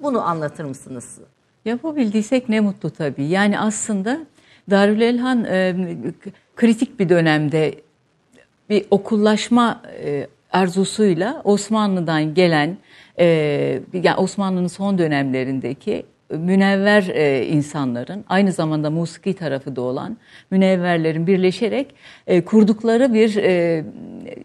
Bunu 0.00 0.22
anlatır 0.22 0.64
mısınız? 0.64 1.18
Yapabildiysek 1.64 2.48
ne 2.48 2.60
mutlu 2.60 2.90
tabii. 2.90 3.24
Yani 3.24 3.60
aslında 3.60 4.18
Darül 4.70 5.00
Elhan 5.00 5.44
e, 5.44 5.76
kritik 6.56 7.00
bir 7.00 7.08
dönemde 7.08 7.74
bir 8.70 8.86
okullaşma 8.90 9.82
e, 10.04 10.26
arzusuyla 10.54 11.42
Osmanlı'dan 11.44 12.34
gelen 12.34 12.76
e, 13.18 13.26
yani 13.92 14.16
Osmanlı'nın 14.16 14.66
son 14.66 14.98
dönemlerindeki 14.98 16.06
münevver 16.30 17.02
e, 17.02 17.46
insanların 17.46 18.24
aynı 18.28 18.52
zamanda 18.52 18.90
musiki 18.90 19.34
tarafı 19.34 19.76
da 19.76 19.80
olan 19.80 20.16
münevverlerin 20.50 21.26
birleşerek 21.26 21.94
e, 22.26 22.44
kurdukları 22.44 23.14
bir 23.14 23.34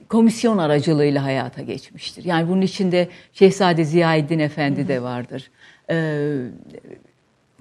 komisyon 0.09 0.57
aracılığıyla 0.57 1.23
hayata 1.23 1.61
geçmiştir. 1.61 2.25
Yani 2.25 2.49
bunun 2.49 2.61
içinde 2.61 3.07
Şehzade 3.33 3.83
Ziyaeddin 3.83 4.39
Efendi 4.39 4.87
de 4.87 5.01
vardır. 5.01 5.51
E, 5.91 5.97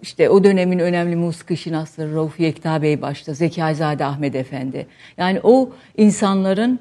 işte 0.02 0.30
o 0.30 0.44
dönemin 0.44 0.78
önemli 0.78 1.16
musiki 1.16 1.56
şinasları 1.56 2.14
Rauf 2.14 2.40
Yekta 2.40 2.82
Bey 2.82 3.02
başta, 3.02 3.34
Zekaizade 3.34 4.04
Ahmet 4.04 4.34
Efendi. 4.34 4.86
Yani 5.16 5.40
o 5.42 5.70
insanların 5.96 6.80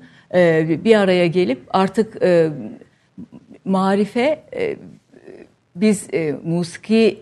bir 0.83 0.95
araya 0.95 1.27
gelip 1.27 1.61
artık 1.69 2.21
e, 2.21 2.49
marife 3.65 4.43
e, 4.53 4.77
biz 5.75 6.07
e, 6.13 6.35
musiki 6.43 7.19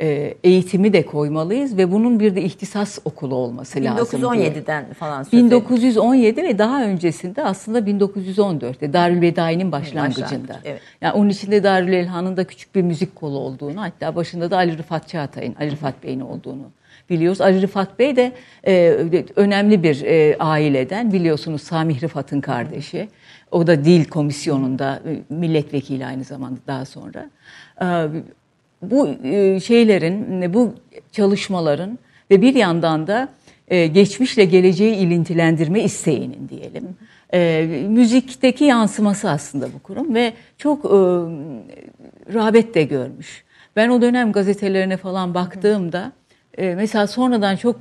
e, 0.00 0.34
eğitimi 0.44 0.92
de 0.92 1.06
koymalıyız 1.06 1.76
ve 1.76 1.92
bunun 1.92 2.20
bir 2.20 2.34
de 2.34 2.42
ihtisas 2.42 2.98
okulu 3.04 3.34
olması 3.34 3.78
1917'den 3.78 3.96
lazım. 3.96 4.20
1917'den 4.20 4.92
falan 4.92 5.22
söz 5.22 5.32
1917 5.32 6.42
ve 6.42 6.58
daha 6.58 6.84
öncesinde 6.84 7.44
aslında 7.44 7.78
1914'te 7.78 8.92
Darülvedai'nin 8.92 9.72
başlangıcında. 9.72 10.60
Evet. 10.64 10.80
Yani 11.00 11.12
onun 11.12 11.28
içinde 11.28 11.62
Darül 11.62 11.92
Elhan'ın 11.92 12.36
da 12.36 12.44
küçük 12.44 12.74
bir 12.74 12.82
müzik 12.82 13.16
kolu 13.16 13.38
olduğunu 13.38 13.82
hatta 13.82 14.16
başında 14.16 14.50
da 14.50 14.56
Ali 14.56 14.78
Rıfat 14.78 15.08
Çağatay'ın, 15.08 15.54
Ali 15.60 15.70
Rıfat 15.70 16.02
Bey'in 16.04 16.20
olduğunu 16.20 16.70
biliyoruz. 17.10 17.40
Ali 17.40 17.62
Rıfat 17.62 17.98
Bey 17.98 18.16
de 18.16 18.32
e, 18.66 18.96
önemli 19.36 19.82
bir 19.82 20.02
e, 20.02 20.36
aileden 20.38 21.12
biliyorsunuz 21.12 21.62
Samih 21.62 22.02
Rıfat'ın 22.02 22.40
kardeşi. 22.40 23.08
O 23.50 23.66
da 23.66 23.84
dil 23.84 24.04
komisyonunda 24.04 25.02
e, 25.06 25.34
milletvekili 25.34 26.06
aynı 26.06 26.24
zamanda 26.24 26.60
daha 26.66 26.84
sonra. 26.84 27.30
E, 27.82 27.86
bu 28.82 29.08
e, 29.08 29.60
şeylerin, 29.60 30.54
bu 30.54 30.74
çalışmaların 31.12 31.98
ve 32.30 32.42
bir 32.42 32.54
yandan 32.54 33.06
da 33.06 33.28
e, 33.68 33.86
geçmişle 33.86 34.44
geleceği 34.44 34.94
ilintilendirme 34.94 35.82
isteğinin 35.82 36.48
diyelim. 36.48 36.96
E, 37.34 37.66
müzikteki 37.88 38.64
yansıması 38.64 39.30
aslında 39.30 39.72
bu 39.72 39.78
kurum 39.78 40.14
ve 40.14 40.32
çok 40.58 40.84
e, 40.84 40.98
rağbet 42.34 42.74
de 42.74 42.82
görmüş. 42.82 43.44
Ben 43.76 43.88
o 43.88 44.02
dönem 44.02 44.32
gazetelerine 44.32 44.96
falan 44.96 45.34
baktığımda 45.34 46.12
e, 46.58 46.74
mesela 46.74 47.06
sonradan 47.06 47.56
çok 47.56 47.76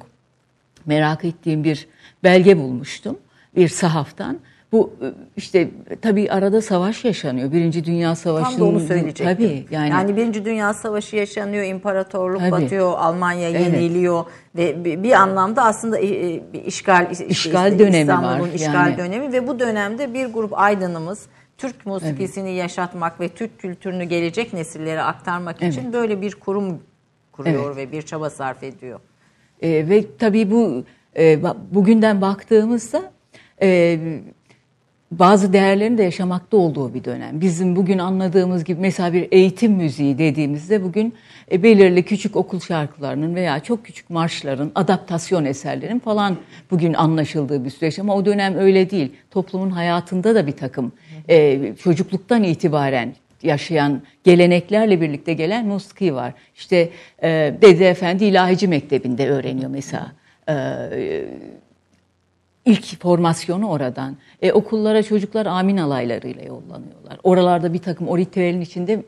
merak 0.86 1.26
ettiğim 1.26 1.64
bir 1.64 1.88
belge 2.24 2.58
bulmuştum 2.58 3.18
bir 3.56 3.68
sahaftan. 3.68 4.40
Bu 4.72 4.94
e, 5.02 5.06
işte 5.38 5.70
tabii 6.02 6.32
arada 6.32 6.62
savaş 6.62 7.06
yaşanıyor. 7.06 7.52
Birinci 7.52 7.86
Dünya 7.86 8.16
Savaşı. 8.16 8.52
Tam 8.52 8.60
da 8.60 8.66
onu 8.66 8.80
söyleyecektim. 8.80 9.26
Tabii 9.26 9.66
yani. 9.72 9.90
Yani 9.90 10.16
Birinci 10.18 10.46
Dünya 10.46 10.74
Savaşı 10.74 11.16
yaşanıyor, 11.16 11.64
imparatorluk 11.64 12.40
tabii. 12.40 12.52
batıyor, 12.52 12.94
Almanya 12.98 13.50
evet. 13.50 13.62
yeniliyor 13.62 14.26
ve 14.56 15.04
bir 15.04 15.12
anlamda 15.12 15.64
aslında 15.64 16.00
e, 16.00 16.42
bir 16.54 16.64
işgal 16.66 17.12
işgal 17.30 17.72
işte, 17.72 17.80
dönemi 17.80 17.98
İstanbul'un 17.98 18.50
var. 18.50 18.54
işgal 18.54 18.74
yani. 18.74 18.98
dönemi 18.98 19.34
ve 19.34 19.48
bu 19.48 19.60
dönemde 19.60 20.14
bir 20.14 20.26
grup 20.26 20.60
aydınımız 20.60 21.26
Türk 21.58 21.86
musikisini 21.86 22.50
evet. 22.50 22.60
yaşatmak 22.60 23.20
ve 23.20 23.30
Türk 23.30 23.60
kültürünü 23.60 24.04
gelecek 24.04 24.54
nesillere 24.54 25.02
aktarmak 25.02 25.56
evet. 25.62 25.74
için 25.74 25.94
böyle 25.94 26.22
bir 26.22 26.36
kurum 26.36 26.80
kuruyor 27.44 27.76
evet. 27.76 27.78
ve 27.78 27.92
bir 27.92 28.02
çaba 28.02 28.30
sarf 28.30 28.64
ediyor. 28.64 29.00
E, 29.62 29.70
ve 29.90 30.06
tabii 30.20 30.52
bu 30.52 30.84
e, 31.18 31.40
bugünden 31.72 32.22
baktığımızda 32.22 33.12
e, 33.62 34.00
bazı 35.12 35.54
değerlerin 35.54 35.98
de 35.98 36.04
yaşamakta 36.04 36.58
olduğu 36.58 36.94
bir 36.94 37.04
dönem. 37.04 37.42
Bizim 37.42 37.76
bugün 37.76 37.98
anladığımız 37.98 38.64
gibi 38.64 38.82
mesela 38.82 39.14
bir 39.14 39.28
eğitim 39.32 39.72
müziği 39.72 40.18
dediğimizde 40.18 40.84
bugün 40.84 41.14
e, 41.52 41.64
belirli 41.64 42.04
küçük 42.04 42.36
okul 42.36 42.60
şarkılarının 42.60 43.36
veya 43.36 43.60
çok 43.60 43.86
küçük 43.86 44.10
marşların, 44.10 44.72
adaptasyon 44.76 45.46
eserlerin 45.46 46.00
falan 46.00 46.38
bugün 46.72 46.94
anlaşıldığı 46.94 47.66
bir 47.66 47.70
süreç. 47.70 48.00
Ama 48.00 48.16
o 48.16 48.26
dönem 48.26 48.56
öyle 48.56 48.90
değil. 48.90 49.12
Toplumun 49.32 49.70
hayatında 49.70 50.36
da 50.36 50.48
bir 50.48 50.52
takım 50.52 50.92
e, 51.30 51.60
çocukluktan 51.76 52.44
itibaren 52.44 53.16
yaşayan 53.44 54.02
geleneklerle 54.24 55.02
birlikte 55.02 55.34
gelen 55.34 55.66
musiki 55.66 56.16
var. 56.16 56.34
İşte 56.56 56.90
e, 57.24 57.54
Dede 57.62 57.90
Efendi 57.90 58.26
İlahici 58.26 58.68
Mektebi'nde 58.68 59.30
öğreniyor 59.30 59.70
mesela. 59.70 60.12
E, 60.50 61.26
ilk 62.66 63.02
formasyonu 63.02 63.70
oradan. 63.70 64.18
E, 64.42 64.52
okullara 64.52 65.04
çocuklar 65.04 65.46
amin 65.46 65.78
alaylarıyla 65.78 66.44
yollanıyorlar. 66.44 67.18
Oralarda 67.24 67.74
bir 67.74 67.80
takım 67.80 68.08
o 68.08 68.18
ritüelin 68.18 68.62
içinde 68.62 69.04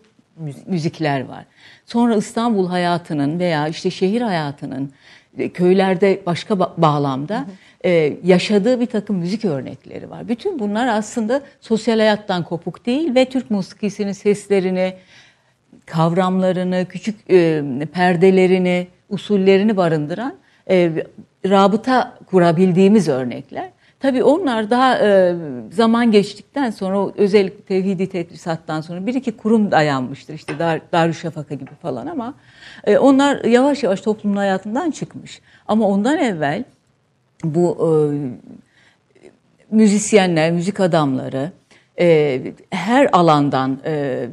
müzikler 0.66 1.26
var. 1.26 1.46
Sonra 1.86 2.16
İstanbul 2.16 2.68
hayatının 2.68 3.40
veya 3.40 3.68
işte 3.68 3.92
şehir 3.92 4.22
hayatının 4.22 4.92
e, 5.38 5.50
köylerde 5.50 6.22
başka 6.26 6.60
bağlamda 6.60 7.36
hı 7.36 7.42
hı. 7.42 7.46
E, 7.86 8.18
yaşadığı 8.24 8.80
bir 8.80 8.86
takım 8.86 9.16
müzik 9.16 9.46
örnekleri 9.46 10.10
var. 10.10 10.28
Bütün 10.28 10.60
bunlar 10.60 10.88
aslında 10.88 11.42
sosyal 11.62 11.98
hayattan 11.98 12.44
kopuk 12.44 12.86
değil 12.86 13.16
ve 13.16 13.26
Türk 13.26 13.52
musikisinin 13.52 14.12
seslerini, 14.12 14.94
kavramlarını, 15.86 16.86
küçük 16.90 17.16
e, 17.30 17.64
perdelerini, 17.94 18.88
usullerini 19.10 19.78
barındıran 19.78 20.34
e, 20.70 20.92
rabıta 21.46 22.18
kurabildiğimiz 22.26 23.08
örnekler. 23.08 23.70
Tabii 24.00 24.24
onlar 24.24 24.70
daha 24.70 24.98
e, 25.00 25.36
zaman 25.72 26.12
geçtikten 26.12 26.70
sonra 26.70 27.12
özellikle 27.18 27.62
tevhidi 27.62 28.10
tedrisattan 28.10 28.82
sonra 28.82 29.06
bir 29.06 29.14
iki 29.14 29.38
kurum 29.38 29.72
dayanmıştır. 29.72 30.34
İşte 30.34 30.60
Dar, 30.60 30.82
Darüşşafaka 30.92 31.56
gibi 31.56 31.72
falan 31.82 32.08
ama 32.08 32.34
e, 32.84 32.98
onlar 32.98 33.44
yavaş 33.44 33.84
yavaş 33.84 34.02
toplumun 34.02 34.38
hayatından 34.38 34.92
çıkmış. 34.92 35.42
Ama 35.68 35.88
ondan 35.88 36.18
evvel 36.18 36.64
bu 37.44 37.78
e, 37.80 37.90
müzisyenler, 39.72 40.52
müzik 40.52 40.80
adamları 40.80 41.52
e, 42.00 42.42
her 42.70 43.10
alandan 43.12 43.80
e, 43.86 44.28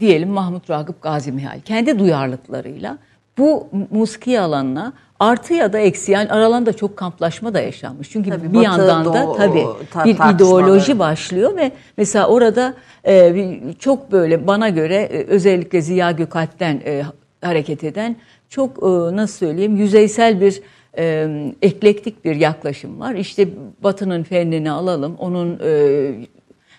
diyelim 0.00 0.28
Mahmut 0.28 0.70
Ragıp 0.70 1.02
Gazi 1.02 1.32
Mihal 1.32 1.60
kendi 1.60 1.98
duyarlılıklarıyla 1.98 2.98
bu 3.38 3.68
musiki 3.90 4.40
alanına 4.40 4.92
artı 5.20 5.54
ya 5.54 5.72
da 5.72 5.78
eksi 5.78 6.12
yani 6.12 6.30
aralarında 6.30 6.72
çok 6.72 6.96
kamplaşma 6.96 7.54
da 7.54 7.60
yaşanmış. 7.60 8.10
Çünkü 8.10 8.30
tabii, 8.30 8.52
bir 8.52 8.60
yandan 8.60 9.04
da 9.04 9.32
tabii 9.32 9.66
bir 10.04 10.34
ideoloji 10.34 10.98
başlıyor 10.98 11.56
ve 11.56 11.72
mesela 11.96 12.26
orada 12.26 12.74
e, 13.06 13.46
çok 13.78 14.12
böyle 14.12 14.46
bana 14.46 14.68
göre 14.68 14.94
e, 14.94 15.24
özellikle 15.24 15.80
Ziya 15.80 16.10
Gökalp'ten 16.10 16.80
e, 16.86 17.02
hareket 17.40 17.84
eden 17.84 18.16
çok 18.48 18.78
e, 18.82 19.16
nasıl 19.16 19.36
söyleyeyim 19.36 19.76
yüzeysel 19.76 20.40
bir 20.40 20.62
e, 20.98 21.28
eklektik 21.62 22.24
bir 22.24 22.36
yaklaşım 22.36 23.00
var. 23.00 23.14
İşte 23.14 23.48
Batı'nın 23.82 24.22
fennini 24.22 24.70
alalım, 24.70 25.16
onun 25.18 25.60
e, 25.64 26.12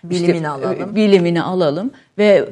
bilimini 0.04 0.36
işte, 0.36 0.50
alalım. 0.50 0.96
Bilimini 0.96 1.42
alalım 1.42 1.92
ve 2.18 2.46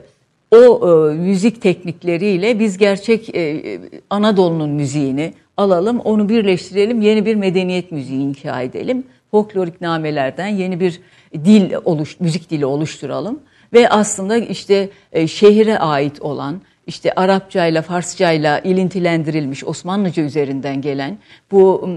o 0.51 0.89
e, 0.89 1.13
müzik 1.13 1.61
teknikleriyle 1.61 2.59
biz 2.59 2.77
gerçek 2.77 3.35
e, 3.35 3.79
Anadolu'nun 4.09 4.69
müziğini 4.69 5.33
alalım, 5.57 5.99
onu 5.99 6.29
birleştirelim, 6.29 7.01
yeni 7.01 7.25
bir 7.25 7.35
medeniyet 7.35 7.91
müziği 7.91 8.19
inşa 8.19 8.61
edelim. 8.61 9.03
Folklorik 9.31 9.81
namelerden 9.81 10.47
yeni 10.47 10.79
bir 10.79 11.01
dil 11.33 11.73
oluş, 11.85 12.19
müzik 12.19 12.49
dili 12.49 12.65
oluşturalım 12.65 13.39
ve 13.73 13.89
aslında 13.89 14.37
işte 14.37 14.89
e, 15.11 15.27
şehire 15.27 15.79
ait 15.79 16.21
olan 16.21 16.61
işte 16.87 17.11
Arapçayla, 17.15 17.81
Farsçayla 17.81 18.59
ilintilendirilmiş 18.59 19.63
Osmanlıca 19.63 20.23
üzerinden 20.23 20.81
gelen 20.81 21.17
bu 21.51 21.89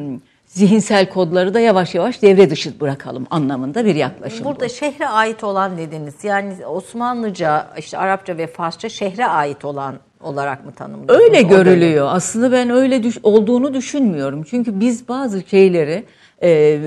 zihinsel 0.47 1.09
kodları 1.09 1.55
da 1.55 1.61
yavaş 1.61 1.95
yavaş 1.95 2.23
devre 2.23 2.51
dışı 2.51 2.81
bırakalım 2.81 3.27
anlamında 3.31 3.85
bir 3.85 3.95
yaklaşım. 3.95 4.45
Burada 4.45 4.65
bu. 4.65 4.69
şehre 4.69 5.09
ait 5.09 5.45
olan 5.45 5.79
dediniz. 5.79 6.15
Yani 6.23 6.67
Osmanlıca, 6.67 7.67
işte 7.79 7.99
Arapça 7.99 8.39
ve 8.39 8.47
Farsça 8.47 8.89
şehre 8.89 9.27
ait 9.27 9.65
olan 9.65 9.95
olarak 10.21 10.65
mı 10.65 10.73
tanımlıyorsunuz? 10.73 11.21
Öyle 11.21 11.43
görülüyor. 11.43 12.07
O 12.07 12.09
Aslında 12.09 12.53
ben 12.53 12.71
öyle 12.71 13.03
düş 13.03 13.19
olduğunu 13.23 13.75
düşünmüyorum. 13.75 14.43
Çünkü 14.43 14.81
biz 14.81 15.09
bazı 15.09 15.43
şeyleri 15.49 16.05
e, 16.43 16.81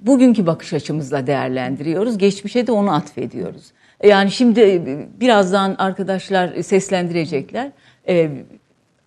bugünkü 0.00 0.46
bakış 0.46 0.72
açımızla 0.72 1.26
değerlendiriyoruz. 1.26 2.18
Geçmişe 2.18 2.66
de 2.66 2.72
onu 2.72 2.94
atfediyoruz. 2.94 3.72
Yani 4.04 4.30
şimdi 4.30 4.60
e, 4.60 5.08
birazdan 5.20 5.74
arkadaşlar 5.78 6.62
seslendirecekler. 6.62 7.70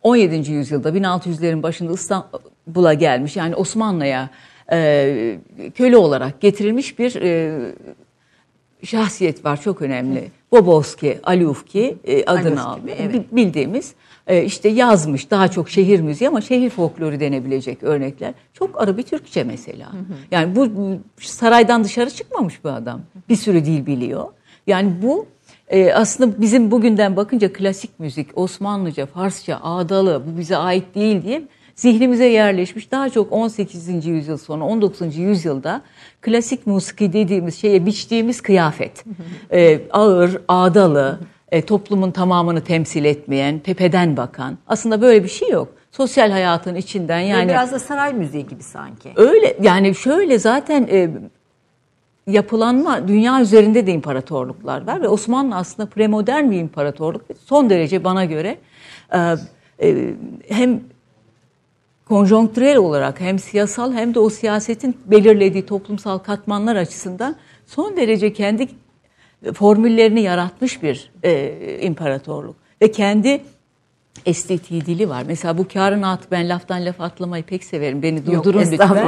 17. 0.03 0.35
E, 0.35 0.53
yüzyılda 0.53 0.89
1600'lerin 0.89 1.63
başında 1.63 1.93
İstanbul'a 1.93 2.93
gelmiş 2.93 3.35
yani 3.35 3.55
Osmanlı'ya 3.55 4.29
e, 4.71 5.37
köle 5.75 5.97
olarak 5.97 6.41
getirilmiş 6.41 6.99
bir 6.99 7.13
şahsiyet 8.83 9.45
var 9.45 9.61
çok 9.61 9.81
önemli. 9.81 10.31
Bobovski, 10.51 11.19
Alufki 11.23 11.97
adını 12.27 12.65
aldı. 12.65 12.81
Evet. 12.99 13.35
Bildiğimiz 13.35 13.93
işte 14.43 14.69
yazmış 14.69 15.31
daha 15.31 15.47
çok 15.47 15.69
şehir 15.69 15.99
müziği 15.99 16.27
ama 16.27 16.41
şehir 16.41 16.69
folkloru 16.69 17.19
denebilecek 17.19 17.83
örnekler. 17.83 18.33
Çok 18.53 18.81
ara 18.81 18.97
bir 18.97 19.03
Türkçe 19.03 19.43
mesela. 19.43 19.91
Yani 20.31 20.55
bu 20.55 20.69
saraydan 21.17 21.83
dışarı 21.83 22.09
çıkmamış 22.09 22.63
bu 22.63 22.69
adam. 22.69 23.01
Bir 23.29 23.35
sürü 23.35 23.65
dil 23.65 23.85
biliyor. 23.85 24.27
Yani 24.69 24.91
bu 25.01 25.25
e, 25.67 25.93
aslında 25.93 26.41
bizim 26.41 26.71
bugünden 26.71 27.15
bakınca 27.15 27.53
klasik 27.53 27.99
müzik, 27.99 28.37
Osmanlıca, 28.37 29.05
Farsça, 29.05 29.59
ağdalı 29.63 30.23
bu 30.27 30.37
bize 30.39 30.57
ait 30.57 30.95
değil 30.95 31.23
diye 31.23 31.41
zihnimize 31.75 32.25
yerleşmiş. 32.25 32.91
Daha 32.91 33.09
çok 33.09 33.31
18. 33.31 34.05
yüzyıl 34.05 34.37
sonra 34.37 34.63
19. 34.63 35.17
yüzyılda 35.17 35.81
klasik 36.21 36.67
musiki 36.67 37.13
dediğimiz 37.13 37.55
şeye 37.55 37.85
biçtiğimiz 37.85 38.41
kıyafet. 38.41 39.03
e, 39.51 39.79
ağır, 39.91 40.41
ağdalı, 40.47 41.19
e, 41.51 41.61
toplumun 41.61 42.11
tamamını 42.11 42.61
temsil 42.61 43.05
etmeyen, 43.05 43.59
tepeden 43.59 44.17
bakan. 44.17 44.57
Aslında 44.67 45.01
böyle 45.01 45.23
bir 45.23 45.29
şey 45.29 45.49
yok. 45.49 45.67
Sosyal 45.91 46.31
hayatın 46.31 46.75
içinden 46.75 47.19
yani. 47.19 47.49
Biraz 47.49 47.71
da 47.71 47.79
saray 47.79 48.13
müziği 48.13 48.47
gibi 48.47 48.63
sanki. 48.63 49.09
Öyle 49.15 49.57
yani 49.61 49.95
şöyle 49.95 50.39
zaten 50.39 50.87
e, 50.91 51.09
yapılanma 52.27 53.07
dünya 53.07 53.41
üzerinde 53.41 53.87
de 53.87 53.91
imparatorluklar 53.91 54.87
var 54.87 55.01
ve 55.01 55.07
Osmanlı 55.07 55.55
aslında 55.55 55.89
premodern 55.89 56.51
bir 56.51 56.59
imparatorluk. 56.59 57.21
Son 57.45 57.69
derece 57.69 58.03
bana 58.03 58.25
göre 58.25 58.57
e, 59.13 59.35
e, 59.83 60.13
hem 60.49 60.81
konjonktürel 62.05 62.77
olarak 62.77 63.19
hem 63.19 63.39
siyasal 63.39 63.93
hem 63.93 64.13
de 64.13 64.19
o 64.19 64.29
siyasetin 64.29 64.97
belirlediği 65.05 65.65
toplumsal 65.65 66.17
katmanlar 66.17 66.75
açısından 66.75 67.35
son 67.65 67.97
derece 67.97 68.33
kendi 68.33 68.67
formüllerini 69.53 70.21
yaratmış 70.21 70.83
bir 70.83 71.11
e, 71.23 71.79
imparatorluk 71.81 72.55
ve 72.81 72.91
kendi 72.91 73.41
estetiği 74.25 74.85
dili 74.85 75.09
var. 75.09 75.23
Mesela 75.27 75.57
bu 75.57 75.67
karın 75.67 76.01
atı 76.01 76.27
ben 76.31 76.49
laftan 76.49 76.85
laf 76.85 77.01
atlamayı 77.01 77.43
pek 77.43 77.63
severim. 77.63 78.03
Beni 78.03 78.25
durdurun 78.25 78.59
Yok, 78.59 78.71
lütfen. 78.71 79.07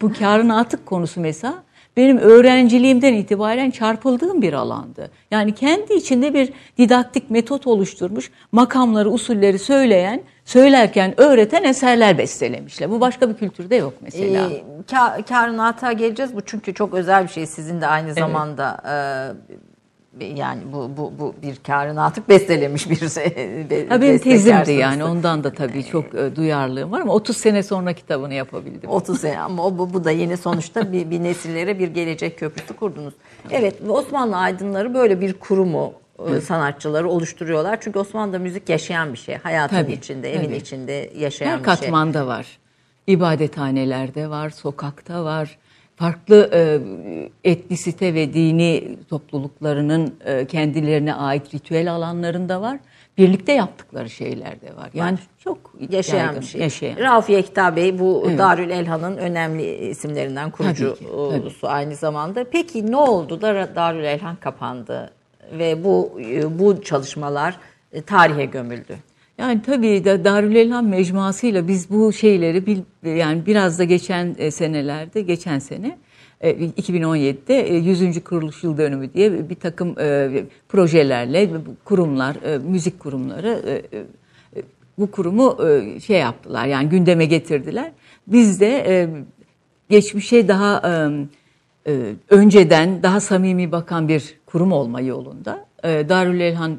Bu 0.00 0.12
karın 0.12 0.48
atık 0.48 0.86
konusu 0.86 1.20
mesela 1.20 1.62
benim 1.96 2.18
öğrenciliğimden 2.18 3.12
itibaren 3.12 3.70
çarpıldığım 3.70 4.42
bir 4.42 4.52
alandı. 4.52 5.10
Yani 5.30 5.54
kendi 5.54 5.94
içinde 5.94 6.34
bir 6.34 6.52
didaktik 6.78 7.30
metot 7.30 7.66
oluşturmuş, 7.66 8.30
makamları, 8.52 9.10
usulleri 9.10 9.58
söyleyen, 9.58 10.22
söylerken 10.44 11.20
öğreten 11.20 11.64
eserler 11.64 12.18
bestelemişler. 12.18 12.90
Bu 12.90 13.00
başka 13.00 13.28
bir 13.28 13.34
kültürde 13.34 13.76
yok 13.76 13.94
mesela. 14.00 14.50
Ee, 14.50 14.64
kar, 15.28 15.48
ata 15.58 15.92
geleceğiz. 15.92 16.36
Bu 16.36 16.40
çünkü 16.40 16.74
çok 16.74 16.94
özel 16.94 17.24
bir 17.24 17.28
şey. 17.28 17.46
Sizin 17.46 17.80
de 17.80 17.86
aynı 17.86 18.14
zamanda 18.14 18.80
evet. 18.84 19.50
e, 19.50 19.63
yani 20.20 20.62
bu 20.72 20.90
bu 20.96 21.12
bu 21.18 21.34
bir 21.42 21.56
karın 21.56 21.96
atık 21.96 22.28
bestelemiş 22.28 22.90
bir 22.90 23.00
be, 23.70 23.88
ha, 23.88 24.02
benim 24.02 24.18
tezimdi 24.18 24.72
yani 24.72 25.04
ondan 25.04 25.44
da 25.44 25.52
tabii 25.52 25.84
çok 25.84 26.14
e, 26.14 26.36
duyarlılığım 26.36 26.92
var 26.92 27.00
ama 27.00 27.12
30 27.12 27.36
sene 27.36 27.62
sonra 27.62 27.92
kitabını 27.92 28.34
yapabildim. 28.34 28.90
30 28.90 29.20
sene 29.20 29.38
ama 29.38 29.66
o, 29.66 29.78
bu, 29.78 29.94
bu 29.94 30.04
da 30.04 30.10
yeni 30.10 30.36
sonuçta 30.36 30.92
bir, 30.92 31.10
bir 31.10 31.22
nesillere 31.22 31.78
bir 31.78 31.88
gelecek 31.88 32.38
köprüsü 32.38 32.76
kurdunuz. 32.76 33.14
Evet 33.50 33.74
Osmanlı 33.88 34.36
aydınları 34.36 34.94
böyle 34.94 35.20
bir 35.20 35.32
kurumu 35.32 35.92
e, 36.28 36.40
sanatçıları 36.40 37.08
oluşturuyorlar. 37.08 37.78
Çünkü 37.80 37.98
Osmanlı'da 37.98 38.38
müzik 38.38 38.68
yaşayan 38.68 39.12
bir 39.12 39.18
şey. 39.18 39.36
Hayatın 39.36 39.76
tabii, 39.76 39.92
içinde, 39.92 40.34
evin 40.34 40.44
tabii. 40.44 40.56
içinde 40.56 41.10
yaşayan 41.16 41.50
Her 41.50 41.58
bir 41.58 41.64
şey. 41.64 41.72
Her 41.72 41.80
katmanda 41.80 42.26
var. 42.26 42.58
İbadethanelerde 43.06 44.30
var, 44.30 44.50
sokakta 44.50 45.24
var 45.24 45.58
farklı 45.96 46.50
e, 46.52 46.80
etnisite 47.50 48.14
ve 48.14 48.34
dini 48.34 48.96
topluluklarının 49.10 50.14
e, 50.24 50.46
kendilerine 50.46 51.14
ait 51.14 51.54
ritüel 51.54 51.92
alanlarında 51.92 52.60
var. 52.60 52.78
Birlikte 53.18 53.52
yaptıkları 53.52 54.10
şeyler 54.10 54.60
de 54.60 54.76
var. 54.76 54.90
Yani 54.94 55.18
çok 55.38 55.58
yaşayan 55.90 56.24
yaygın, 56.24 56.40
bir 56.40 56.46
şey. 56.46 56.60
Yaşayan. 56.60 56.96
Rauf 56.96 57.30
Yekta 57.30 57.76
Bey 57.76 57.98
bu 57.98 58.24
evet. 58.26 58.38
Darül 58.38 58.70
Elhan'ın 58.70 59.16
önemli 59.16 59.76
isimlerinden 59.76 60.50
kurucusu 60.50 60.96
tabii 60.98 61.48
ki, 61.48 61.60
tabii. 61.60 61.72
aynı 61.72 61.94
zamanda. 61.94 62.44
Peki 62.44 62.90
ne 62.90 62.96
oldu 62.96 63.40
da 63.40 63.74
Darül 63.76 64.04
Elhan 64.04 64.36
kapandı 64.36 65.10
ve 65.52 65.84
bu 65.84 66.20
e, 66.20 66.58
bu 66.58 66.82
çalışmalar 66.82 67.56
tarihe 68.06 68.44
gömüldü? 68.44 68.98
Yani 69.38 69.62
tabii 69.62 70.04
de 70.04 70.24
Darülelham 70.24 70.88
mecmuasıyla 70.88 71.68
biz 71.68 71.90
bu 71.90 72.12
şeyleri 72.12 72.66
bil, 72.66 72.78
yani 73.04 73.46
biraz 73.46 73.78
da 73.78 73.84
geçen 73.84 74.34
e, 74.38 74.50
senelerde, 74.50 75.20
geçen 75.20 75.58
sene 75.58 75.98
2017'de 76.42 77.54
100. 77.74 78.24
kuruluş 78.24 78.64
yıl 78.64 78.78
dönümü 78.78 79.14
diye 79.14 79.50
bir 79.50 79.54
takım 79.54 79.98
e, 79.98 80.44
projelerle 80.68 81.50
kurumlar, 81.84 82.36
e, 82.44 82.58
müzik 82.58 83.00
kurumları 83.00 83.82
bu 84.98 85.10
kurumu 85.10 85.58
şey 86.06 86.18
yaptılar 86.18 86.66
yani 86.66 86.88
gündeme 86.88 87.24
getirdiler. 87.24 87.92
Biz 88.26 88.60
de 88.60 89.08
geçmişe 89.90 90.48
daha 90.48 90.82
önceden 92.30 93.02
daha 93.02 93.20
samimi 93.20 93.72
bakan 93.72 94.08
bir 94.08 94.38
kurum 94.46 94.72
olma 94.72 95.00
yolunda 95.00 95.66
Darülelhan 95.84 96.78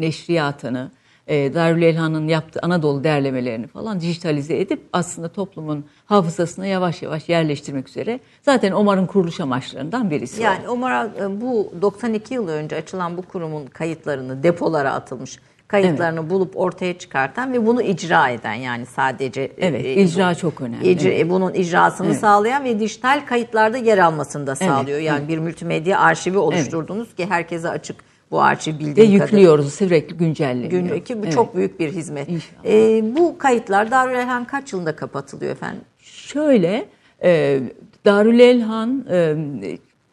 neşriyatını, 0.00 0.90
e, 1.26 1.54
Darül 1.54 1.82
Elhan'ın 1.82 2.28
yaptığı 2.28 2.60
Anadolu 2.62 3.04
derlemelerini 3.04 3.66
falan 3.66 4.00
dijitalize 4.00 4.60
edip 4.60 4.82
aslında 4.92 5.28
toplumun 5.28 5.84
hafızasına 6.06 6.66
yavaş 6.66 7.02
yavaş 7.02 7.28
yerleştirmek 7.28 7.88
üzere. 7.88 8.20
Zaten 8.42 8.72
Omar'ın 8.72 9.06
kuruluş 9.06 9.40
amaçlarından 9.40 10.10
birisi 10.10 10.42
Yani 10.42 10.68
Omar 10.68 11.04
e, 11.04 11.40
bu 11.40 11.72
92 11.82 12.34
yıl 12.34 12.48
önce 12.48 12.76
açılan 12.76 13.16
bu 13.16 13.22
kurumun 13.22 13.66
kayıtlarını 13.66 14.42
depolara 14.42 14.92
atılmış 14.92 15.38
kayıtlarını 15.68 16.20
evet. 16.20 16.30
bulup 16.30 16.56
ortaya 16.56 16.98
çıkartan 16.98 17.52
ve 17.52 17.66
bunu 17.66 17.82
icra 17.82 18.28
eden 18.28 18.54
yani 18.54 18.86
sadece 18.86 19.42
e, 19.42 19.52
evet 19.58 19.84
e, 19.84 19.94
icra 19.94 20.30
bu, 20.30 20.34
çok 20.34 20.60
önemli. 20.60 20.88
Icra, 20.88 21.08
evet. 21.08 21.30
bunun 21.30 21.54
icrasını 21.54 22.06
evet. 22.06 22.16
sağlayan 22.16 22.64
ve 22.64 22.80
dijital 22.80 23.26
kayıtlarda 23.26 23.76
yer 23.76 23.98
almasını 23.98 24.46
da 24.46 24.56
sağlıyor. 24.56 24.98
Evet. 24.98 25.06
Yani 25.06 25.18
evet. 25.18 25.28
bir 25.28 25.38
multimedya 25.38 26.00
arşivi 26.00 26.38
oluşturdunuz 26.38 27.08
evet. 27.08 27.16
ki 27.16 27.26
herkese 27.26 27.68
açık 27.68 27.96
bu 28.30 28.42
ağaçı 28.42 28.78
bildiğim 28.78 28.96
Ve 28.96 29.12
yüklüyoruz 29.12 29.64
kadar. 29.64 29.76
sürekli 29.76 30.16
güncelleniyor. 30.16 30.70
Gün, 30.70 31.00
ki 31.00 31.16
bu 31.16 31.24
evet. 31.24 31.34
çok 31.34 31.56
büyük 31.56 31.80
bir 31.80 31.92
hizmet. 31.92 32.28
Ee, 32.64 33.02
bu 33.16 33.38
kayıtlar 33.38 33.90
Darülelhan 33.90 34.44
kaç 34.44 34.72
yılında 34.72 34.96
kapatılıyor 34.96 35.52
efendim? 35.52 35.82
Şöyle 35.98 36.88
e, 37.22 37.60
Darülelhan 38.04 39.06
e, 39.10 39.34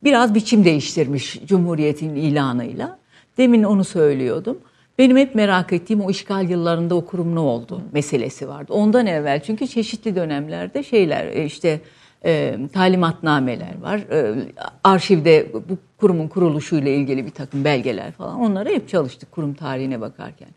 biraz 0.04 0.36
biçim 0.36 0.65
değiştirmiş 0.65 1.39
Cumhuriyet'in 1.45 2.15
ilanıyla. 2.15 3.00
Demin 3.38 3.63
onu 3.63 3.84
söylüyordum. 3.84 4.58
Benim 4.97 5.17
hep 5.17 5.36
merak 5.36 5.74
ettiğim 5.74 6.02
o 6.02 6.10
işgal 6.10 6.50
yıllarında 6.50 6.95
o 6.95 7.06
kurum 7.06 7.36
ne 7.36 7.39
oldu 7.39 7.82
meselesi 7.91 8.47
vardı. 8.47 8.74
Ondan 8.74 9.08
evvel 9.08 9.43
çünkü 9.43 9.67
çeşitli 9.67 10.15
dönemlerde 10.15 10.84
şeyler 10.84 11.26
e, 11.26 11.45
işte 11.45 11.80
e, 12.25 12.57
talimatnameler 12.73 13.81
var. 13.81 13.97
E, 13.97 14.36
arşivde 14.84 15.47
bu 15.53 15.77
kurumun 15.97 16.27
kuruluşuyla 16.27 16.91
ilgili 16.91 17.25
bir 17.25 17.31
takım 17.31 17.63
belgeler 17.63 18.12
falan 18.12 18.39
onlara 18.39 18.69
hep 18.69 18.89
çalıştık 18.89 19.31
kurum 19.31 19.53
tarihine 19.53 20.01
bakarken. 20.01 20.49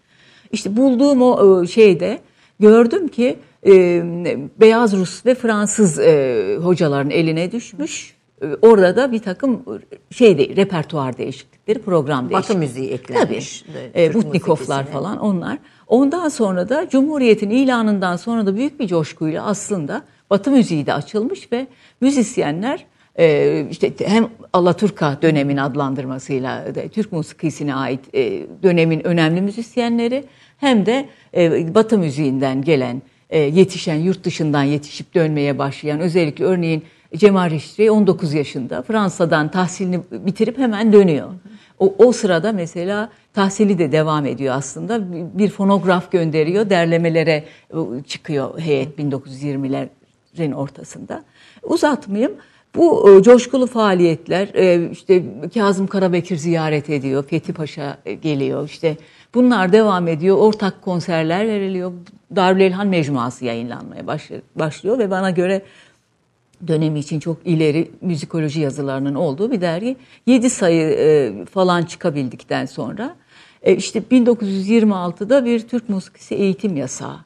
İşte 0.53 0.77
bulduğum 0.77 1.23
o 1.23 1.63
e, 1.63 1.67
şeyde 1.67 2.19
gördüm 2.61 3.09
ki 3.09 3.39
e, 3.67 3.73
Beyaz 4.61 4.97
Rus 4.97 5.27
ve 5.27 5.35
Fransız 5.35 5.99
e, 5.99 6.57
hocaların 6.63 7.11
eline 7.11 7.53
düşmüş. 7.53 8.15
E, 8.43 8.47
orada 8.63 8.97
da 8.97 9.13
bir 9.13 9.19
takım 9.19 9.63
şey 10.11 10.39
değil, 10.39 10.57
repertuar 10.57 11.19
değişiklikleri, 11.19 11.79
program 11.79 12.31
değişiklikleri. 12.31 12.59
Batı 12.59 12.59
müziği 12.59 12.91
eklenmiş. 12.91 13.65
Tabii. 13.95 14.05
E, 14.05 14.15
Butnikovlar 14.15 14.87
falan 14.87 15.19
onlar. 15.19 15.59
Ondan 15.87 16.29
sonra 16.29 16.69
da 16.69 16.89
Cumhuriyet'in 16.89 17.51
ilanından 17.51 18.17
sonra 18.17 18.47
da 18.47 18.57
büyük 18.57 18.81
bir 18.81 18.87
coşkuyla 18.87 19.47
aslında 19.47 20.03
Batı 20.31 20.51
müziği 20.51 20.87
de 20.87 20.95
açılmış 20.95 21.53
ve 21.53 21.67
müzisyenler 22.01 22.87
e, 23.19 23.67
işte 23.71 23.93
hem 24.07 24.29
Alaturka 24.53 25.19
dönemin 25.23 25.57
adlandırmasıyla 25.57 26.65
Türk 26.93 27.13
musikisine 27.13 27.75
ait 27.75 28.15
e, 28.15 28.47
dönemin 28.63 29.07
önemli 29.07 29.41
müzisyenleri 29.41 30.25
hem 30.59 30.87
de 30.87 31.09
e, 31.37 31.75
Batı 31.75 31.99
müziğinden 31.99 32.63
gelen 32.63 33.03
yetişen 33.33 33.95
yurt 33.95 34.25
dışından 34.25 34.63
yetişip 34.63 35.15
dönmeye 35.15 35.59
başlayan 35.59 36.01
özellikle 36.01 36.45
örneğin 36.45 36.83
Cemal 37.17 37.51
Reşitri 37.51 37.91
19 37.91 38.35
yaşında 38.35 38.83
Fransa'dan 38.83 39.51
tahsilini 39.51 40.01
bitirip 40.11 40.59
hemen 40.59 40.93
dönüyor. 40.93 41.29
O, 41.79 41.95
o 41.99 42.13
sırada 42.13 42.53
mesela 42.53 43.11
tahsili 43.33 43.79
de 43.79 43.93
devam 43.93 44.27
ediyor 44.27 44.55
aslında. 44.57 45.01
Bir 45.39 45.51
fonograf 45.51 46.13
gönderiyor, 46.13 46.71
derlemelere 46.71 47.45
çıkıyor 48.07 48.59
heyet 48.59 48.99
1920'lerin 48.99 49.89
ortasında. 50.53 51.25
Uzatmayayım. 51.63 52.33
Bu 52.77 53.11
e, 53.11 53.23
coşkulu 53.23 53.67
faaliyetler 53.67 54.49
e, 54.55 54.91
işte 54.91 55.23
Kazım 55.55 55.87
Karabekir 55.87 56.37
ziyaret 56.37 56.91
ediyor, 56.91 57.25
Fethi 57.25 57.53
Paşa 57.53 57.99
e, 58.07 58.15
geliyor 58.15 58.69
işte 58.69 58.97
bunlar 59.35 59.73
devam 59.73 60.09
ediyor. 60.09 60.37
Ortak 60.37 60.83
konserler 60.83 61.49
veriliyor. 61.49 61.93
Darül 62.37 62.61
Elhan 62.61 62.87
Mecmuası 62.87 63.45
yayınlanmaya 63.45 64.07
başlıyor 64.55 64.99
ve 64.99 65.11
bana 65.11 65.31
göre 65.31 65.63
dönemi 66.67 66.99
için 66.99 67.21
çok 67.21 67.37
ileri 67.45 67.91
müzikoloji 68.01 68.61
yazılarının 68.61 69.15
olduğu 69.15 69.53
bir 69.53 69.61
dergi. 69.61 69.97
7 70.27 70.51
sayı 70.51 71.45
falan 71.45 71.83
çıkabildikten 71.83 72.67
sonra 72.67 73.17
işte 73.67 74.03
1926'da 74.11 75.45
bir 75.45 75.69
Türk 75.69 75.89
musikisi 75.89 76.35
eğitim 76.35 76.77
yasağı 76.77 77.19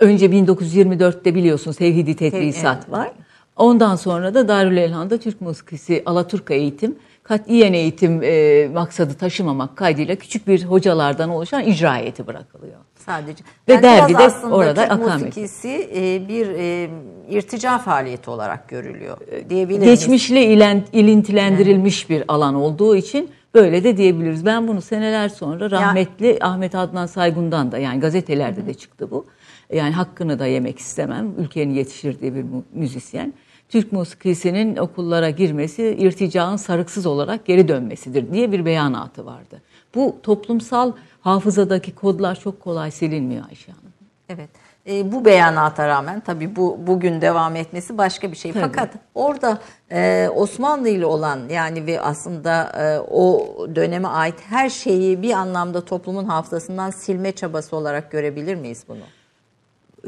önce 0.00 0.26
1924'te 0.26 1.34
biliyorsunuz 1.34 1.76
Tevhidi 1.76 2.16
Tedrisat 2.16 2.76
evet. 2.76 2.92
var. 2.92 3.12
Ondan 3.56 3.96
sonra 3.96 4.34
da 4.34 4.48
Darül 4.48 4.76
Elhan'da 4.76 5.18
Türk 5.18 5.40
musikisi 5.40 6.02
Alaturka 6.06 6.54
eğitim, 6.54 6.96
katiyen 7.22 7.72
eğitim 7.72 8.22
e, 8.22 8.68
maksadı 8.72 9.14
taşımamak 9.14 9.76
kaydıyla 9.76 10.14
küçük 10.14 10.48
bir 10.48 10.64
hocalardan 10.64 11.30
oluşan 11.30 11.64
icra 11.64 11.96
heyeti 11.96 12.26
bırakılıyor. 12.26 12.76
Sadece. 13.06 13.44
Ve 13.68 13.72
yani 13.72 13.82
dergi 13.82 14.14
de 14.14 14.46
orada 14.46 14.88
Türk 14.88 15.20
musikisi 15.20 15.90
e, 15.94 16.28
bir 16.28 16.48
e, 16.48 16.90
irtica 17.28 17.78
faaliyeti 17.78 18.30
olarak 18.30 18.68
görülüyor 18.68 19.16
e, 19.30 19.50
diyebiliriz. 19.50 19.84
Geçmişle 19.84 20.44
ilen, 20.44 20.84
ilintilendirilmiş 20.92 22.10
yani. 22.10 22.20
bir 22.20 22.24
alan 22.28 22.54
olduğu 22.54 22.96
için 22.96 23.30
böyle 23.54 23.84
de 23.84 23.96
diyebiliriz. 23.96 24.46
Ben 24.46 24.68
bunu 24.68 24.82
seneler 24.82 25.28
sonra 25.28 25.70
rahmetli 25.70 26.26
ya, 26.26 26.36
Ahmet 26.40 26.74
Adnan 26.74 27.06
Saygun'dan 27.06 27.72
da 27.72 27.78
yani 27.78 28.00
gazetelerde 28.00 28.60
hı. 28.60 28.66
de 28.66 28.74
çıktı 28.74 29.10
bu. 29.10 29.26
Yani 29.72 29.92
hakkını 29.92 30.38
da 30.38 30.46
yemek 30.46 30.78
istemem. 30.78 31.34
Ülkenin 31.38 31.74
yetiştirdiği 31.74 32.34
bir 32.34 32.44
müzisyen. 32.72 33.34
Türk 33.68 33.92
musikisinin 33.92 34.76
okullara 34.76 35.30
girmesi 35.30 35.96
irticaın 35.98 36.56
sarıksız 36.56 37.06
olarak 37.06 37.46
geri 37.46 37.68
dönmesidir 37.68 38.32
diye 38.32 38.52
bir 38.52 38.64
beyanatı 38.64 39.26
vardı. 39.26 39.62
Bu 39.94 40.16
toplumsal 40.22 40.92
hafızadaki 41.20 41.94
kodlar 41.94 42.40
çok 42.40 42.60
kolay 42.60 42.90
silinmiyor 42.90 43.44
Ayşe 43.48 43.72
Hanım. 43.72 43.92
Evet. 44.28 44.50
E, 44.86 45.12
bu 45.12 45.24
beyanata 45.24 45.88
rağmen 45.88 46.20
tabii 46.20 46.56
bu 46.56 46.78
bugün 46.86 47.20
devam 47.20 47.56
etmesi 47.56 47.98
başka 47.98 48.32
bir 48.32 48.36
şey. 48.36 48.52
Tabii. 48.52 48.62
Fakat 48.62 48.90
orada 49.14 49.58
e, 49.92 50.28
Osmanlı 50.34 50.88
ile 50.88 51.06
olan 51.06 51.48
yani 51.48 51.86
ve 51.86 52.00
aslında 52.00 52.62
e, 52.64 52.98
o 53.10 53.56
döneme 53.74 54.08
ait 54.08 54.34
her 54.48 54.68
şeyi 54.68 55.22
bir 55.22 55.32
anlamda 55.32 55.84
toplumun 55.84 56.24
hafızasından 56.24 56.90
silme 56.90 57.32
çabası 57.32 57.76
olarak 57.76 58.10
görebilir 58.10 58.54
miyiz 58.54 58.84
bunu? 58.88 59.02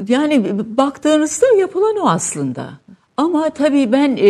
Yani 0.07 0.59
baktığınızda 0.77 1.45
yapılan 1.59 1.97
o 1.97 2.07
aslında. 2.09 2.69
Ama 3.17 3.49
tabii 3.49 3.91
ben 3.91 4.17
e, 4.19 4.29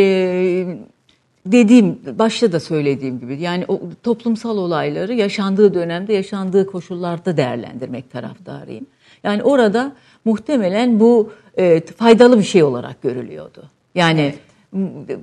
dediğim, 1.46 2.00
başta 2.20 2.52
da 2.52 2.60
söylediğim 2.60 3.20
gibi 3.20 3.42
yani 3.42 3.66
o 3.68 3.80
toplumsal 4.04 4.58
olayları 4.58 5.14
yaşandığı 5.14 5.74
dönemde, 5.74 6.14
yaşandığı 6.14 6.68
koşullarda 6.68 7.38
değerlendirmek 7.38 8.12
taraftarıyım. 8.12 8.86
Yani 9.24 9.44
orada 9.44 9.92
muhtemelen 10.26 11.00
bu 11.00 11.32
e, 11.58 11.82
faydalı 11.82 12.40
bir 12.40 12.44
şey 12.44 12.64
olarak 12.64 13.02
görülüyordu. 13.02 13.64
Yani 13.96 14.34
evet. 14.78 15.20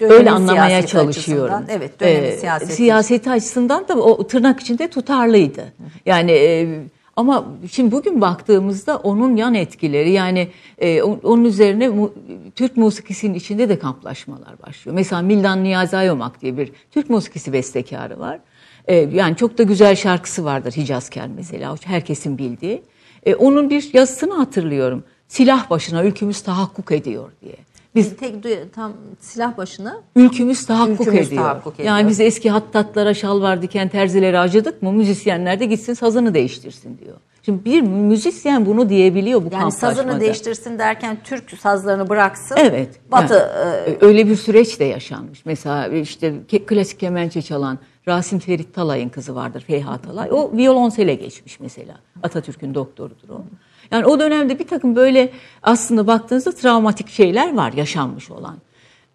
öyle 0.00 0.30
anlamaya 0.30 0.86
çalışıyorum. 0.86 1.54
Açısından, 1.54 1.78
evet, 1.78 2.00
dönemin 2.00 2.28
ee, 2.28 2.36
siyaseti. 2.36 2.72
Siyaseti 2.72 3.30
açısından 3.30 3.88
da 3.88 3.94
o 3.94 4.26
tırnak 4.26 4.60
içinde 4.60 4.88
tutarlıydı. 4.88 5.64
Yani 6.06 6.32
e, 6.32 6.80
ama 7.16 7.44
şimdi 7.70 7.92
bugün 7.92 8.20
baktığımızda 8.20 8.96
onun 8.96 9.36
yan 9.36 9.54
etkileri 9.54 10.10
yani 10.10 10.48
e, 10.78 11.02
onun 11.02 11.44
üzerine 11.44 11.88
mu, 11.88 12.12
Türk 12.54 12.76
musikisinin 12.76 13.34
içinde 13.34 13.68
de 13.68 13.78
kamplaşmalar 13.78 14.62
başlıyor. 14.66 14.94
Mesela 14.94 15.22
Mildan 15.22 15.64
Niyazi 15.64 15.96
diye 16.40 16.56
bir 16.56 16.72
Türk 16.90 17.10
musikisi 17.10 17.52
bestekarı 17.52 18.20
var. 18.20 18.40
E, 18.86 18.96
yani 18.96 19.36
çok 19.36 19.58
da 19.58 19.62
güzel 19.62 19.96
şarkısı 19.96 20.44
vardır 20.44 20.72
Hicazker 20.72 21.28
mesela 21.36 21.76
herkesin 21.84 22.38
bildiği. 22.38 22.82
E, 23.26 23.34
onun 23.34 23.70
bir 23.70 23.90
yazısını 23.92 24.34
hatırlıyorum. 24.34 25.04
Silah 25.28 25.70
başına 25.70 26.04
ülkümüz 26.04 26.40
tahakkuk 26.40 26.92
ediyor 26.92 27.30
diye. 27.42 27.56
Biz 27.94 28.16
tek 28.16 28.34
tam 28.74 28.92
silah 29.20 29.56
başına 29.56 30.00
ülkümüz 30.16 30.66
tahakkuk, 30.66 31.00
ülkümüz 31.00 31.26
ediyor. 31.26 31.42
tahakkuk 31.42 31.74
ediyor. 31.74 31.88
Yani 31.88 32.08
biz 32.08 32.20
eski 32.20 32.50
hattatlara 32.50 33.14
şalvar 33.14 33.62
diken 33.62 33.88
terzileri 33.88 34.38
acıdık 34.38 34.82
mı 34.82 34.92
müzisyenler 34.92 35.60
de 35.60 35.66
gitsin 35.66 35.94
sazını 35.94 36.34
değiştirsin 36.34 36.98
diyor. 36.98 37.16
Şimdi 37.44 37.64
bir 37.64 37.80
müzisyen 37.80 38.66
bunu 38.66 38.88
diyebiliyor 38.88 39.44
bu 39.44 39.48
Yani 39.52 39.72
sazını 39.72 40.20
değiştirsin 40.20 40.78
derken 40.78 41.18
Türk 41.24 41.50
sazlarını 41.50 42.08
bıraksın. 42.08 42.56
Evet. 42.58 42.88
Batı 43.12 43.34
yani, 43.34 43.96
e, 43.96 44.04
öyle 44.04 44.26
bir 44.26 44.36
süreç 44.36 44.80
de 44.80 44.84
yaşanmış. 44.84 45.46
Mesela 45.46 45.88
işte 45.88 46.34
klasik 46.66 47.00
kemençe 47.00 47.42
çalan 47.42 47.78
Rasim 48.08 48.38
Ferit 48.38 48.74
Talay'ın 48.74 49.08
kızı 49.08 49.34
vardır 49.34 49.60
Feyha 49.60 49.98
Talay. 49.98 50.28
O 50.32 50.56
violonsele 50.56 51.14
geçmiş 51.14 51.60
mesela. 51.60 51.94
Atatürk'ün 52.22 52.74
doktorudur 52.74 53.28
o. 53.28 53.44
Yani 53.90 54.06
o 54.06 54.20
dönemde 54.20 54.58
bir 54.58 54.66
takım 54.66 54.96
böyle 54.96 55.30
aslında 55.62 56.06
baktığınızda 56.06 56.52
travmatik 56.52 57.08
şeyler 57.08 57.54
var 57.54 57.72
yaşanmış 57.72 58.30
olan. 58.30 58.56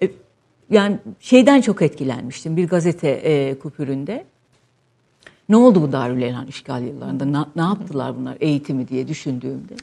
E, 0.02 0.12
yani 0.70 0.98
şeyden 1.20 1.62
çok 1.62 1.82
etkilenmiştim 1.82 2.58
bir 2.58 2.68
gazete 2.68 3.10
e, 3.10 3.60
kupüründe. 3.60 4.26
Ne 5.50 5.56
oldu 5.56 5.82
bu 5.82 5.92
Darül 5.92 6.22
Elhan 6.22 6.48
işgal 6.48 6.84
yıllarında? 6.84 7.26
Ne, 7.26 7.38
ne 7.56 7.62
yaptılar 7.62 8.18
bunlar 8.18 8.38
eğitimi 8.40 8.88
diye 8.88 9.08
düşündüğümde. 9.08 9.74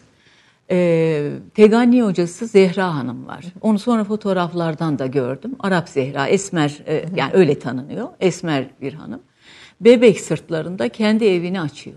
E, 0.71 1.31
Tegani 1.55 2.03
hocası 2.03 2.47
Zehra 2.47 2.95
Hanım 2.95 3.27
var. 3.27 3.45
Onu 3.61 3.79
sonra 3.79 4.05
fotoğraflardan 4.05 4.99
da 4.99 5.07
gördüm. 5.07 5.57
Arap 5.61 5.89
Zehra, 5.89 6.27
Esmer 6.27 6.83
e, 6.87 7.05
yani 7.17 7.31
öyle 7.35 7.59
tanınıyor. 7.59 8.09
Esmer 8.21 8.67
bir 8.81 8.93
hanım. 8.93 9.21
Bebek 9.81 10.21
sırtlarında 10.21 10.89
kendi 10.89 11.25
evini 11.25 11.61
açıyor. 11.61 11.97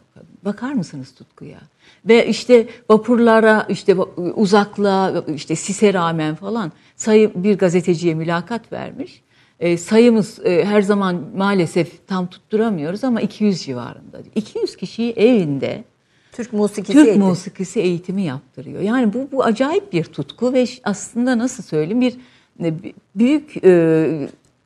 Bakar 0.49 0.73
mısınız 0.73 1.15
tutkuya? 1.15 1.59
Ve 2.05 2.27
işte 2.27 2.67
vapurlara, 2.89 3.65
işte 3.69 3.95
uzaklığa, 4.35 5.23
işte 5.35 5.55
sise 5.55 5.93
rağmen 5.93 6.35
falan 6.35 6.71
sayı 6.95 7.31
bir 7.35 7.57
gazeteciye 7.57 8.15
mülakat 8.15 8.71
vermiş. 8.71 9.21
E, 9.59 9.77
sayımız 9.77 10.39
e, 10.45 10.65
her 10.65 10.81
zaman 10.81 11.21
maalesef 11.37 12.07
tam 12.07 12.27
tutturamıyoruz 12.27 13.03
ama 13.03 13.21
200 13.21 13.61
civarında. 13.61 14.21
200 14.35 14.75
kişiyi 14.75 15.11
evinde 15.11 15.83
Türk 16.31 16.53
musikisi 16.53 16.93
Türk 16.93 17.07
eğitimi. 17.07 17.25
musikisi 17.25 17.79
eğitimi 17.79 18.21
yaptırıyor. 18.21 18.81
Yani 18.81 19.13
bu 19.13 19.27
bu 19.31 19.43
acayip 19.43 19.93
bir 19.93 20.03
tutku 20.03 20.53
ve 20.53 20.65
aslında 20.83 21.37
nasıl 21.37 21.63
söyleyeyim 21.63 22.01
bir 22.01 22.17
e, 22.63 22.73
büyük 23.15 23.57
e, 23.63 23.69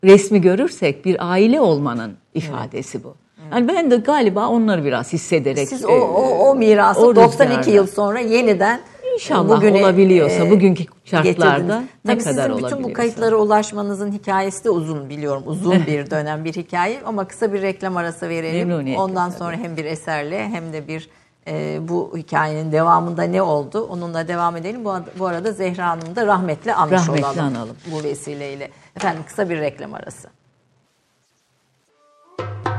resmi 0.03 0.41
görürsek 0.41 1.05
bir 1.05 1.31
aile 1.31 1.61
olmanın 1.61 2.13
ifadesi 2.33 2.97
evet. 2.97 3.05
bu. 3.05 3.22
Yani 3.53 3.67
ben 3.67 3.91
de 3.91 3.95
galiba 3.95 4.47
onları 4.47 4.85
biraz 4.85 5.13
hissederek. 5.13 5.69
Siz 5.69 5.85
o, 5.85 5.89
o, 5.89 6.49
o 6.49 6.55
mirası 6.55 7.05
o 7.05 7.15
92 7.15 7.71
yıl 7.71 7.87
sonra 7.87 8.19
yeniden 8.19 8.79
İnşallah 9.13 9.57
bugüne, 9.57 9.79
olabiliyorsa 9.79 10.45
e, 10.45 10.51
bugünkü 10.51 10.83
şartlarda 11.05 11.83
ne 12.05 12.17
kadar 12.17 12.49
sizin 12.49 12.65
bütün 12.65 12.83
bu 12.83 12.93
kayıtlara 12.93 13.35
ulaşmanızın 13.35 14.11
hikayesi 14.11 14.63
de 14.63 14.69
uzun 14.69 15.09
biliyorum. 15.09 15.43
Uzun 15.45 15.85
bir 15.87 16.11
dönem 16.11 16.45
bir 16.45 16.53
hikaye 16.53 16.99
ama 17.05 17.27
kısa 17.27 17.53
bir 17.53 17.61
reklam 17.61 17.97
arası 17.97 18.29
verelim. 18.29 18.95
Ondan 18.95 19.29
sonra 19.29 19.55
tabii. 19.55 19.63
hem 19.63 19.77
bir 19.77 19.85
eserle 19.85 20.47
hem 20.47 20.73
de 20.73 20.87
bir 20.87 21.09
e, 21.47 21.79
bu 21.87 22.13
hikayenin 22.17 22.71
devamında 22.71 23.23
ne 23.23 23.41
oldu 23.41 23.87
onunla 23.89 24.27
devam 24.27 24.57
edelim. 24.57 24.85
Bu, 24.85 24.93
bu 25.19 25.25
arada 25.25 25.51
Zehra 25.51 25.87
Hanım'ı 25.87 26.15
da 26.15 26.25
rahmetle 26.25 26.73
anmış 26.73 27.01
rahmetle 27.01 27.25
olalım 27.25 27.39
analım. 27.39 27.75
bu 27.91 28.03
vesileyle. 28.03 28.69
Efendim 28.95 29.23
kısa 29.27 29.49
bir 29.49 29.57
reklam 29.57 29.93
arası. 29.93 30.29
Yaşamak 32.39 32.72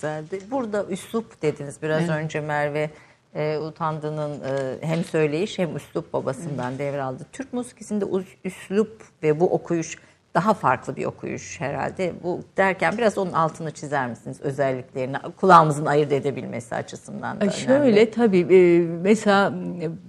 güzeldi. 0.00 0.40
Burada 0.50 0.84
üslup 0.84 1.42
dediniz 1.42 1.82
biraz 1.82 2.00
evet. 2.00 2.10
önce 2.10 2.40
Merve 2.40 2.90
e, 3.34 3.58
Utandı'nın 3.58 4.40
e, 4.40 4.86
hem 4.86 5.04
söyleyiş 5.04 5.58
hem 5.58 5.76
üslup 5.76 6.12
babasından 6.12 6.70
evet. 6.70 6.78
devraldı. 6.78 7.26
Türk 7.32 7.52
musikisinde 7.52 8.04
üslup 8.44 9.02
ve 9.22 9.40
bu 9.40 9.54
okuyuş 9.54 9.98
daha 10.34 10.54
farklı 10.54 10.96
bir 10.96 11.04
okuyuş 11.04 11.60
herhalde. 11.60 12.12
Bu 12.22 12.40
derken 12.56 12.98
biraz 12.98 13.18
onun 13.18 13.32
altını 13.32 13.70
çizer 13.70 14.08
misiniz 14.08 14.40
özelliklerini 14.40 15.16
kulağımızın 15.36 15.86
ayırt 15.86 16.12
edebilmesi 16.12 16.74
açısından 16.74 17.40
da 17.40 17.50
Şöyle 17.50 17.74
önemli. 17.74 18.10
tabii 18.10 18.54
e, 18.54 18.78
mesela 19.02 19.52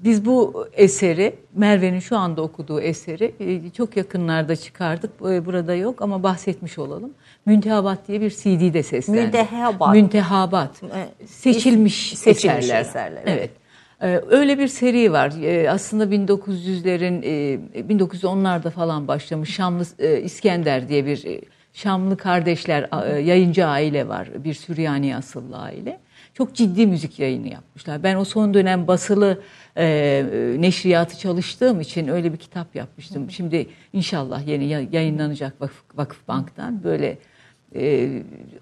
biz 0.04 0.26
bu 0.26 0.68
eseri 0.74 1.36
Merve'nin 1.54 2.00
şu 2.00 2.18
anda 2.18 2.42
okuduğu 2.42 2.82
eseri 2.82 3.36
e, 3.40 3.70
çok 3.70 3.98
yakınlarda 3.98 4.56
çıkardık. 4.56 5.12
E, 5.30 5.46
burada 5.46 5.76
yok 5.76 6.02
ama 6.02 6.24
bahsetmiş 6.24 6.80
olalım. 6.80 7.14
Müntehabat 7.46 8.08
diye 8.08 8.22
bir 8.22 8.30
CD 8.30 8.74
de 8.74 8.84
seslendik. 8.84 9.24
Müntehabat. 9.24 9.94
Müntehabat. 9.94 10.82
Seçilmiş, 11.26 12.18
seçilmiş 12.18 12.66
eserler. 12.66 12.82
eserler. 12.82 13.24
Evet. 13.26 13.61
Evet. 14.02 14.24
Öyle 14.30 14.60
bir 14.60 14.68
seri 14.68 15.12
var. 15.12 15.34
Aslında 15.70 16.04
1900'lerin 16.06 17.22
1910'larda 17.90 18.70
falan 18.70 19.08
başlamış 19.08 19.56
Şamlı 19.56 19.84
İskender 20.24 20.90
diye 20.90 21.06
bir 21.06 21.42
Şamlı 21.74 22.18
kardeşler 22.18 22.90
yayıncı 23.20 23.66
aile 23.66 24.08
var. 24.08 24.30
Bir 24.44 24.54
Süryani 24.54 25.16
asıllı 25.16 25.58
aile. 25.58 26.00
Çok 26.34 26.56
ciddi 26.56 26.88
müzik 26.88 27.20
yayını 27.20 27.48
yapmışlar. 27.48 28.04
Ben 28.04 28.16
o 28.16 28.26
son 28.26 28.54
dönem 28.54 28.88
basılı 28.88 29.42
e, 29.78 30.26
neşriyatı 30.60 31.18
çalıştığım 31.18 31.82
için 31.82 32.08
öyle 32.08 32.34
bir 32.34 32.38
kitap 32.38 32.76
yapmıştım. 32.76 33.32
Şimdi 33.32 33.68
inşallah 33.94 34.48
yeni 34.48 34.66
yayınlanacak 34.96 35.62
Vakıf, 35.62 35.84
Vakıf 35.96 36.28
Bank'tan 36.28 36.84
böyle 36.84 37.18
e, 37.76 38.10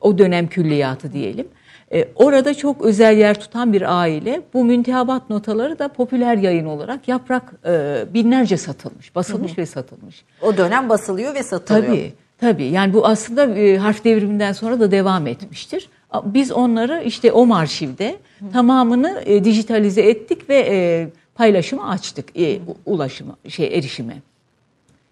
o 0.02 0.18
dönem 0.18 0.48
külliyatı 0.48 1.14
diyelim. 1.14 1.48
E, 1.94 2.08
orada 2.16 2.54
çok 2.54 2.82
özel 2.82 3.18
yer 3.18 3.40
tutan 3.40 3.74
bir 3.74 4.00
aile. 4.00 4.42
Bu 4.54 4.66
müntehabat 4.66 5.30
notaları 5.30 5.80
da 5.80 5.88
popüler 5.88 6.38
yayın 6.38 6.66
olarak 6.66 7.08
yaprak 7.08 7.54
e, 7.66 8.04
binlerce 8.14 8.58
satılmış, 8.58 9.16
basılmış 9.16 9.52
hı 9.52 9.56
hı. 9.56 9.62
ve 9.62 9.66
satılmış. 9.66 10.24
O 10.42 10.58
dönem 10.58 10.90
basılıyor 10.90 11.36
ve 11.36 11.44
satılıyor. 11.44 11.86
Tabii, 11.86 12.14
tabii. 12.40 12.66
Yani 12.66 12.94
bu 12.94 13.06
aslında 13.06 13.46
e, 13.46 13.78
harf 13.78 14.04
devriminden 14.04 14.52
sonra 14.52 14.80
da 14.80 14.92
devam 14.92 15.28
etmiştir. 15.28 15.90
Biz 16.26 16.52
onları 16.52 17.04
işte 17.06 17.32
o 17.32 17.54
arşivde 17.54 18.18
hı. 18.40 18.52
tamamını 18.54 19.24
e, 19.26 19.44
dijitalize 19.44 20.02
ettik 20.02 20.50
ve 20.50 20.68
e, 20.70 21.08
paylaşımı 21.36 21.90
açtık, 21.90 22.40
e, 22.40 22.60
ulaşımı, 22.86 23.36
şey 23.48 23.78
erişime. 23.78 24.18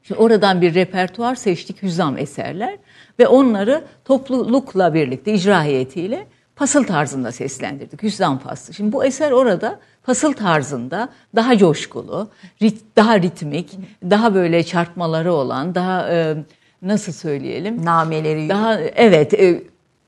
Şimdi 0.03 0.21
oradan 0.21 0.61
bir 0.61 0.75
repertuar 0.75 1.35
seçtik 1.35 1.83
hüzam 1.83 2.17
eserler 2.17 2.77
ve 3.19 3.27
onları 3.27 3.83
toplulukla 4.05 4.93
birlikte 4.93 5.33
icra 5.33 5.63
heyetiyle 5.63 6.27
pasıl 6.57 6.83
tarzında 6.83 7.31
seslendirdik. 7.31 8.03
Hüsam 8.03 8.39
faslı. 8.39 8.73
Şimdi 8.73 8.93
bu 8.93 9.05
eser 9.05 9.31
orada 9.31 9.79
pasıl 10.03 10.33
tarzında 10.33 11.09
daha 11.35 11.57
coşkulu, 11.57 12.29
rit, 12.61 12.81
daha 12.95 13.21
ritmik, 13.21 13.77
daha 14.09 14.35
böyle 14.35 14.63
çarpmaları 14.63 15.33
olan, 15.33 15.75
daha 15.75 16.09
e, 16.09 16.35
nasıl 16.81 17.11
söyleyelim? 17.11 17.85
Nameleri. 17.85 18.49
Daha 18.49 18.79
evet 18.81 19.33
e, 19.33 19.63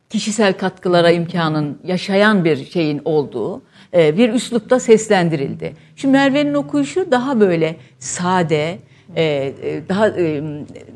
kişisel 0.09 0.53
katkılara 0.53 1.11
imkanın 1.11 1.79
yaşayan 1.83 2.45
bir 2.45 2.65
şeyin 2.65 3.01
olduğu 3.05 3.61
e, 3.93 4.17
bir 4.17 4.33
üslupta 4.33 4.79
seslendirildi. 4.79 5.73
Şimdi 5.95 6.11
Merve'nin 6.11 6.53
okuyuşu 6.53 7.11
daha 7.11 7.39
böyle 7.39 7.75
sade, 7.99 8.79
e, 9.15 9.23
e, 9.23 9.81
daha 9.89 10.07
e, 10.07 10.43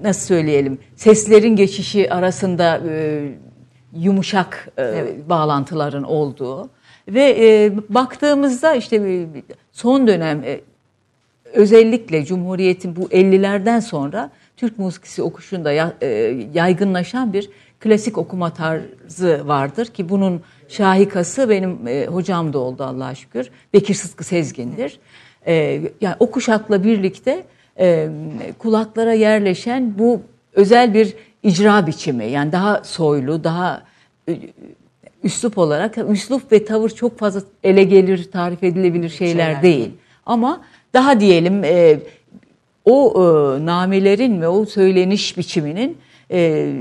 nasıl 0.04 0.28
söyleyelim 0.28 0.78
seslerin 0.96 1.56
geçişi 1.56 2.14
arasında 2.14 2.82
e, 2.90 3.24
yumuşak 3.96 4.70
e, 4.78 4.84
evet. 4.84 5.30
bağlantıların 5.30 6.04
olduğu 6.04 6.70
ve 7.08 7.36
e, 7.40 7.72
baktığımızda 7.90 8.76
işte 8.76 8.96
e, 8.96 9.28
son 9.72 10.08
dönem 10.08 10.44
e, 10.44 10.62
özellikle 11.54 12.26
Cumhuriyet'in 12.26 12.96
bu 12.96 13.02
50'lerden 13.02 13.80
sonra 13.80 14.32
Türk 14.58 14.80
musikisi 14.80 15.24
okuşunda 15.24 15.72
ya, 15.72 15.94
e, 16.02 16.08
yaygınlaşan 16.54 17.34
bir 17.34 17.50
klasik 17.80 18.18
okuma 18.18 18.54
tarzı 18.54 19.48
vardır 19.48 19.86
ki 19.86 20.10
bunun 20.10 20.42
şahikası 20.68 21.50
benim 21.50 21.88
e, 21.88 22.06
hocam 22.06 22.54
da 22.54 22.60
oldu 22.60 22.84
Allah'a 22.84 23.16
şükür. 23.16 23.50
Bekir 23.74 23.94
Sıtkı 23.94 24.24
Sezgin'dir. 24.24 25.00
E, 25.48 25.82
yani 26.02 26.16
o 26.20 26.32
kuşakla 26.32 26.84
birlikte 26.84 27.44
e, 27.80 28.10
kulaklara 28.60 29.14
yerleşen 29.14 30.00
bu 30.00 30.22
özel 30.54 30.94
bir 30.94 31.14
icra 31.44 31.88
biçimi 31.88 32.26
yani 32.26 32.52
daha 32.52 32.84
soylu, 32.84 33.44
daha 33.44 33.84
e, 34.30 34.40
üslup 35.24 35.58
olarak 35.58 35.98
üslup 36.10 36.52
ve 36.52 36.66
tavır 36.66 36.90
çok 36.90 37.20
fazla 37.20 37.42
ele 37.64 37.84
gelir, 37.84 38.32
tarif 38.32 38.64
edilebilir 38.64 39.10
şeyler, 39.10 39.34
şeyler 39.34 39.64
değil. 39.64 39.92
Ama 40.26 40.62
daha 40.94 41.20
diyelim 41.20 41.64
e, 41.64 42.00
o 42.86 43.14
e, 43.16 43.66
namelerin 43.66 44.42
ve 44.42 44.48
o 44.48 44.66
söyleniş 44.66 45.38
biçiminin 45.38 45.98
e, 46.32 46.74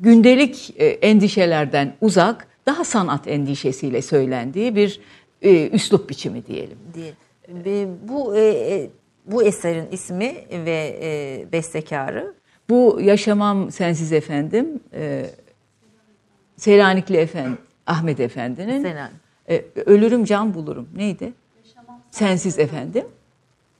gündelik 0.00 0.74
e, 0.76 0.86
endişelerden 0.86 1.94
uzak, 2.00 2.46
daha 2.66 2.84
sanat 2.84 3.28
endişesiyle 3.28 4.02
söylendiği 4.02 4.76
bir 4.76 5.00
e, 5.42 5.68
üslup 5.68 6.10
biçimi 6.10 6.46
diyelim. 6.46 6.78
Değil. 6.94 7.88
Bu 8.08 8.36
e, 8.36 8.40
e, 8.40 8.90
bu 9.26 9.42
eserin 9.42 9.86
ismi 9.92 10.34
ve 10.50 10.98
e, 11.02 11.52
bestekarı 11.52 12.34
bu 12.68 12.98
Yaşamam 13.00 13.70
Sensiz 13.72 14.12
Efendim, 14.12 14.80
e, 14.94 15.26
Selanikli 16.56 17.16
Efendi, 17.16 17.56
Ahmet 17.86 18.20
Efendi'nin 18.20 18.82
Selanik. 18.82 19.14
e, 19.50 19.64
Ölürüm 19.86 20.24
Can 20.24 20.54
Bulurum. 20.54 20.88
Neydi? 20.96 21.32
Yaşamam 21.64 22.00
Sensiz 22.10 22.58
Efendim. 22.58 23.04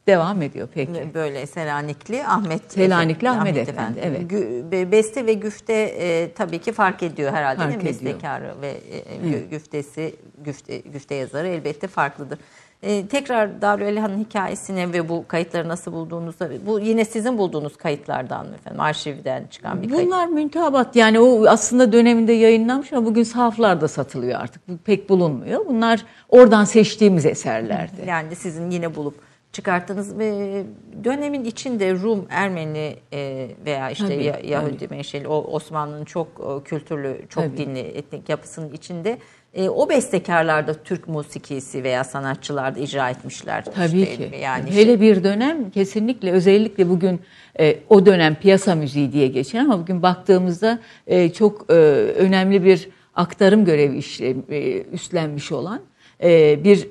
Devam 0.07 0.43
ediyor 0.43 0.69
peki. 0.75 1.11
Böyle 1.15 1.47
Selanikli 1.47 2.25
Ahmet 2.27 2.73
Selanikli 2.73 3.31
Ahmet, 3.31 3.41
Ahmet 3.41 3.69
Efendi, 3.69 3.99
Efendi. 3.99 4.29
evet. 4.73 4.93
Beste 4.93 5.27
ve 5.27 5.33
güfte 5.33 5.73
e, 5.73 6.33
tabii 6.33 6.59
ki 6.59 6.73
fark 6.73 7.03
ediyor 7.03 7.33
herhalde 7.33 7.57
fark 7.57 7.71
değil 7.71 7.83
mi? 7.83 7.89
Bestekarı 7.89 8.55
ve 8.61 8.69
e, 8.69 8.99
evet. 8.99 9.51
güftesi, 9.51 10.15
güfte, 10.45 10.79
güfte 10.79 11.15
yazarı 11.15 11.49
elbette 11.49 11.87
farklıdır. 11.87 12.39
Ee, 12.85 13.07
tekrar 13.07 13.63
Darül 13.63 13.83
Elhan'ın 13.83 14.25
hikayesine 14.25 14.93
ve 14.93 15.09
bu 15.09 15.25
kayıtları 15.29 15.69
nasıl 15.69 15.93
bulduğunuzda, 15.93 16.49
bu 16.67 16.81
yine 16.81 17.05
sizin 17.05 17.39
bulduğunuz 17.39 17.77
kayıtlardan 17.77 18.47
mı 18.47 18.55
efendim? 18.55 18.81
Arşivden 18.81 19.47
çıkan 19.51 19.83
bir 19.83 19.91
kayıt. 19.91 20.07
Bunlar 20.07 20.27
müntehabat 20.27 20.97
yani 20.97 21.21
o 21.21 21.47
aslında 21.47 21.93
döneminde 21.93 22.33
yayınlanmış 22.33 22.93
ama 22.93 23.07
bugün 23.07 23.23
sahaflarda 23.23 23.89
satılıyor 23.89 24.41
artık. 24.41 24.69
Bu 24.69 24.77
pek 24.77 25.09
bulunmuyor. 25.09 25.67
Bunlar 25.67 26.05
oradan 26.29 26.65
seçtiğimiz 26.65 27.27
eserlerdi. 27.27 27.95
Yani 28.07 28.37
sizin 28.37 28.71
yine 28.71 28.95
bulup 28.95 29.15
çıkarttığınız 29.53 30.19
ve 30.19 30.63
dönemin 31.05 31.45
içinde 31.45 31.95
Rum, 31.95 32.27
Ermeni 32.31 32.97
e, 33.13 33.49
veya 33.67 33.91
işte 33.91 34.07
tabii, 34.09 34.49
Yahudi 34.49 34.79
tabii. 34.79 34.95
menşeli 34.95 35.29
o 35.29 35.37
Osmanlı'nın 35.37 36.05
çok 36.05 36.29
e, 36.29 36.65
kültürlü, 36.65 37.21
çok 37.29 37.45
tabii. 37.45 37.57
dinli 37.57 37.79
etnik 37.79 38.29
yapısının 38.29 38.73
içinde 38.73 39.19
e, 39.55 39.69
o 39.69 39.89
bestekarlar 39.89 40.67
da 40.67 40.75
Türk 40.75 41.09
musikisi 41.09 41.85
veya 41.85 42.05
sanatçılar 42.05 42.75
da 42.75 42.81
icra 42.81 43.11
etmişler. 43.11 43.65
Tabii 43.65 44.01
işte, 44.01 44.17
ki. 44.17 44.37
Yani 44.43 44.71
Hele 44.71 44.85
şey... 44.85 45.01
bir 45.01 45.25
dönem 45.25 45.71
kesinlikle 45.71 46.33
özellikle 46.33 46.89
bugün 46.89 47.21
e, 47.61 47.77
o 47.89 48.07
dönem 48.07 48.35
piyasa 48.35 48.75
müziği 48.75 49.13
diye 49.13 49.27
geçen 49.27 49.65
ama 49.65 49.81
bugün 49.81 50.03
baktığımızda 50.03 50.79
e, 51.07 51.33
çok 51.33 51.67
e, 51.71 51.75
önemli 52.17 52.65
bir 52.65 52.89
aktarım 53.15 53.65
görevi 53.65 53.97
işle, 53.97 54.35
e, 54.51 54.83
üstlenmiş 54.83 55.53
olan 55.53 55.81
e, 56.23 56.65
bir 56.65 56.89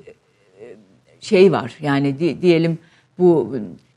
şey 1.20 1.52
var. 1.52 1.74
Yani 1.82 2.20
di, 2.20 2.42
diyelim 2.42 2.78
bu 3.20 3.56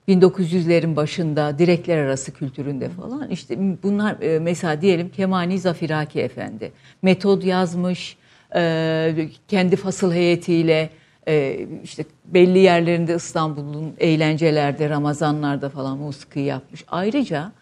1900'lerin 0.09 0.97
başında 0.97 1.59
direkler 1.59 1.99
arası 1.99 2.33
kültüründe 2.33 2.89
falan 2.89 3.29
işte 3.31 3.59
bunlar 3.83 4.23
e, 4.23 4.39
mesela 4.39 4.81
diyelim 4.81 5.09
Kemani 5.09 5.59
Zafiraki 5.59 6.21
Efendi 6.21 6.73
metod 7.03 7.43
yazmış 7.43 8.17
e, 8.55 9.29
kendi 9.49 9.77
fasıl 9.77 10.13
heyetiyle 10.13 10.91
e, 11.29 11.67
işte 11.85 12.05
belli 12.25 12.59
yerlerinde 12.59 13.15
İstanbul'un 13.15 13.95
eğlencelerde 13.99 14.91
Ramazanlarda 14.91 15.69
falan 15.69 15.99
musiki 15.99 16.41
yapmış. 16.41 16.85
Ayrıca 16.89 17.53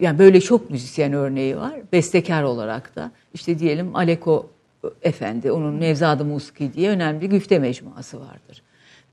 yani 0.00 0.18
böyle 0.18 0.40
çok 0.40 0.70
müzisyen 0.70 1.12
örneği 1.12 1.56
var 1.56 1.72
bestekar 1.92 2.42
olarak 2.42 2.96
da 2.96 3.10
işte 3.34 3.58
diyelim 3.58 3.96
Aleko 3.96 4.50
Efendi, 5.02 5.52
onun 5.52 5.80
Nevzad-ı 5.80 6.24
Musiki 6.24 6.72
diye 6.72 6.90
önemli 6.90 7.28
güfte 7.28 7.58
mecmuası 7.58 8.20
vardır. 8.20 8.62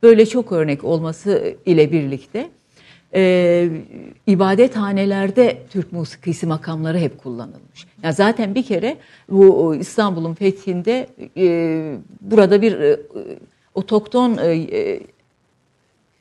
Böyle 0.04 0.26
çok 0.26 0.52
örnek 0.52 0.84
olması 0.84 1.56
ile 1.66 1.92
birlikte 1.92 2.50
e, 3.16 3.70
ibadethanelerde 4.28 5.58
Türk 5.70 5.92
musikisi 5.92 6.48
makamları 6.48 6.98
hep 6.98 7.24
kullanılmış. 7.24 7.88
Ya 8.04 8.12
zaten 8.12 8.56
bir 8.56 8.64
kere 8.64 8.98
bu 9.30 9.76
İstanbul'un 9.76 10.34
fethinde 10.34 11.08
e, 11.38 11.98
burada 12.22 12.62
bir 12.62 12.80
e, 12.80 13.00
otokton 13.74 14.38
e, 14.38 14.48
e, 14.48 15.02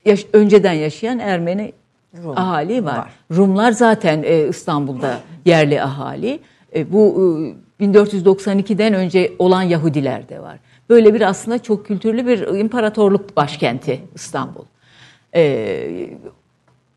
yaş, 0.05 0.27
önceden 0.33 0.73
yaşayan 0.73 1.19
Ermeni 1.19 1.73
Rum. 2.25 2.39
ahali 2.39 2.85
var. 2.85 2.99
var. 2.99 3.13
Rumlar 3.31 3.73
zaten 3.73 4.23
e, 4.23 4.49
İstanbul'da 4.49 5.21
yerli 5.45 5.83
ahali. 5.83 6.41
E, 6.77 6.93
bu 6.93 7.55
e, 7.81 7.85
1492'den 7.85 8.95
önce 8.95 9.33
olan 9.39 9.63
Yahudiler 9.63 10.29
de 10.29 10.41
var. 10.41 10.59
Böyle 10.89 11.15
bir 11.15 11.21
aslında 11.21 11.63
çok 11.63 11.87
kültürlü 11.87 12.27
bir 12.27 12.59
imparatorluk 12.59 13.37
başkenti 13.37 14.01
İstanbul. 14.15 14.65
Ee, 15.35 16.11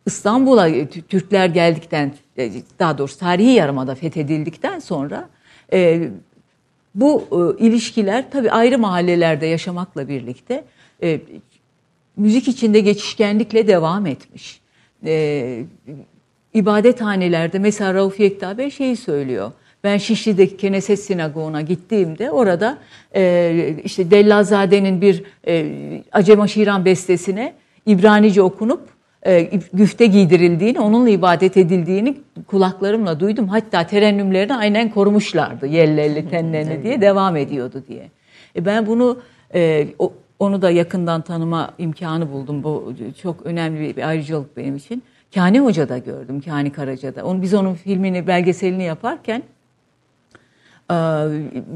İstanbul'a 0.08 0.88
Türkler 1.10 1.46
geldikten, 1.46 2.14
e, 2.38 2.52
daha 2.80 2.98
doğrusu 2.98 3.20
tarihi 3.20 3.50
yarımada 3.50 3.96
fethedildikten 3.96 4.80
sonra 4.80 5.30
e, 5.74 6.10
bu 6.96 7.24
e, 7.32 7.66
ilişkiler 7.66 8.32
tabii 8.32 8.52
ayrı 8.52 8.80
mahallelerde 8.80 9.46
yaşamakla 9.46 10.08
birlikte 10.08 10.64
e, 11.04 11.20
müzik 12.18 12.48
içinde 12.48 12.80
geçişkenlikle 12.80 13.68
devam 13.68 14.06
etmiş. 14.06 14.62
E, 15.06 15.64
ibadethanelerde 16.54 17.60
mesela 17.60 17.94
Rauf 17.94 18.20
Yekta 18.20 18.58
Bey 18.58 18.72
şeyi 18.72 18.96
söylüyor. 18.96 19.52
Ben 19.84 19.98
Şişli'deki 19.98 20.58
Keneset 20.58 21.00
Sinagogu'na 21.00 21.62
gittiğimde 21.62 22.32
orada 22.32 22.78
e, 23.16 23.76
işte 23.84 24.12
Dellazade'nin 24.12 25.02
bir 25.02 25.24
e, 25.48 26.04
Acem 26.12 26.48
Şiran 26.48 26.86
bestesine 26.86 27.54
İbranice 27.86 28.42
okunup 28.42 28.82
e, 28.82 28.97
güfte 29.74 30.06
giydirildiğini, 30.06 30.80
onunla 30.80 31.10
ibadet 31.10 31.58
edildiğini 31.58 32.18
kulaklarımla 32.48 33.20
duydum. 33.20 33.48
Hatta 33.48 33.88
terennümlerini 33.88 34.56
aynen 34.56 34.90
korumuşlardı. 34.90 35.68
Yellelli 35.68 36.30
tenlerini 36.30 36.84
diye 36.84 37.02
devam 37.02 37.36
ediyordu 37.36 37.84
diye. 37.88 38.12
E 38.56 38.66
ben 38.66 38.88
bunu 38.88 39.20
e, 39.54 39.88
o, 40.00 40.14
onu 40.40 40.62
da 40.62 40.72
yakından 40.72 41.22
tanıma 41.22 41.74
imkanı 41.78 42.32
buldum. 42.32 42.64
Bu 42.64 42.94
çok 43.22 43.46
önemli 43.46 43.98
bir 43.98 44.08
ayrıcalık 44.08 44.58
benim 44.58 44.76
için. 44.76 45.04
Kani 45.34 45.60
Hoca'da 45.60 45.98
gördüm, 45.98 46.42
Kani 46.42 46.72
Karaca'da. 46.72 47.26
Onu, 47.26 47.42
biz 47.42 47.54
onun 47.54 47.74
filmini, 47.74 48.28
belgeselini 48.28 48.84
yaparken 48.84 49.44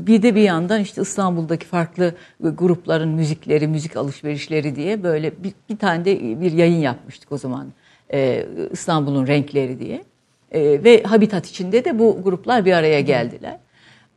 bir 0.06 0.22
de 0.22 0.36
bir 0.36 0.42
yandan 0.42 0.82
işte 0.82 1.02
İstanbul'daki 1.02 1.66
farklı 1.66 2.14
grupların 2.40 3.10
müzikleri, 3.10 3.68
müzik 3.68 3.98
alışverişleri 3.98 4.76
diye 4.76 5.04
böyle 5.04 5.44
bir, 5.44 5.54
bir 5.70 5.78
tane 5.78 6.06
de 6.06 6.42
bir 6.42 6.52
yayın 6.52 6.80
yapmıştık 6.80 7.32
o 7.32 7.38
zaman. 7.38 7.68
Ee, 8.14 8.46
İstanbul'un 8.72 9.28
renkleri 9.28 9.80
diye. 9.80 10.04
Ee, 10.52 10.84
ve 10.84 11.04
Habitat 11.04 11.48
içinde 11.48 11.86
de 11.86 12.00
bu 12.00 12.20
gruplar 12.24 12.66
bir 12.66 12.74
araya 12.74 13.02
geldiler. 13.02 13.58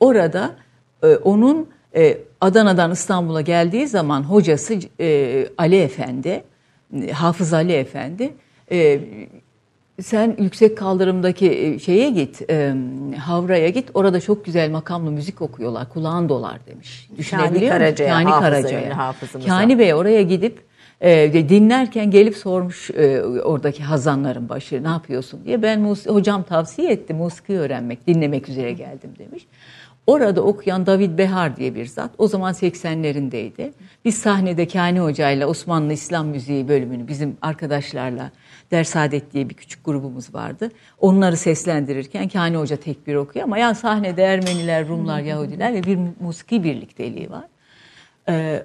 Orada 0.00 0.56
e, 1.02 1.06
onun 1.06 1.68
e, 1.96 2.18
Adana'dan 2.40 2.90
İstanbul'a 2.90 3.40
geldiği 3.40 3.86
zaman 3.86 4.22
hocası 4.22 4.78
e, 5.00 5.48
Ali 5.58 5.76
Efendi, 5.76 6.44
Hafız 7.12 7.52
Ali 7.52 7.72
Efendi 7.72 8.34
e, 8.72 9.00
sen 10.02 10.36
yüksek 10.38 10.78
kaldırımdaki 10.78 11.50
e, 11.50 11.78
şeye 11.78 12.10
git, 12.10 12.50
e, 12.50 12.74
Havra'ya 13.18 13.68
git. 13.68 13.90
Orada 13.94 14.20
çok 14.20 14.44
güzel 14.44 14.70
makamlı 14.70 15.10
müzik 15.10 15.42
okuyorlar. 15.42 15.88
Kulağın 15.88 16.28
dolar 16.28 16.58
demiş. 16.66 17.08
Düşünebiliyor 17.18 17.72
Karaca'ya, 17.72 18.14
Kani 18.14 18.30
Karaca'ya. 18.30 19.14
Kani 19.46 19.78
Bey 19.78 19.94
oraya 19.94 20.22
gidip 20.22 20.64
e, 21.00 21.48
dinlerken 21.48 22.10
gelip 22.10 22.36
sormuş 22.36 22.90
e, 22.90 23.22
oradaki 23.22 23.82
hazanların 23.82 24.48
başı 24.48 24.84
ne 24.84 24.88
yapıyorsun 24.88 25.44
diye. 25.44 25.62
Ben 25.62 25.94
hocam 26.06 26.42
tavsiye 26.42 26.92
etti 26.92 27.14
musiki 27.14 27.58
öğrenmek, 27.58 28.06
dinlemek 28.06 28.48
üzere 28.48 28.72
geldim 28.72 29.10
demiş. 29.18 29.46
Orada 30.06 30.42
okuyan 30.42 30.86
David 30.86 31.18
Behar 31.18 31.56
diye 31.56 31.74
bir 31.74 31.86
zat 31.86 32.10
o 32.18 32.28
zaman 32.28 32.52
80'lerindeydi. 32.52 33.72
Biz 34.04 34.18
sahnede 34.18 34.68
Kani 34.68 35.00
Hoca 35.00 35.30
ile 35.30 35.46
Osmanlı 35.46 35.92
İslam 35.92 36.26
Müziği 36.26 36.68
bölümünü 36.68 37.08
bizim 37.08 37.36
arkadaşlarla 37.42 38.30
Dersadet 38.74 39.32
diye 39.32 39.48
bir 39.48 39.54
küçük 39.54 39.84
grubumuz 39.84 40.34
vardı. 40.34 40.70
Onları 41.00 41.36
seslendirirken 41.36 42.28
Kani 42.28 42.56
Hoca 42.56 42.76
tekbir 42.76 43.14
okuyor 43.14 43.44
ama 43.44 43.58
yani 43.58 43.74
sahnede 43.74 44.22
Ermeniler, 44.22 44.88
Rumlar, 44.88 45.20
Yahudiler 45.20 45.74
ve 45.74 45.82
bir 45.82 45.98
musiki 46.20 46.64
birlikteliği 46.64 47.30
var. 47.30 47.44
Ee, 48.28 48.62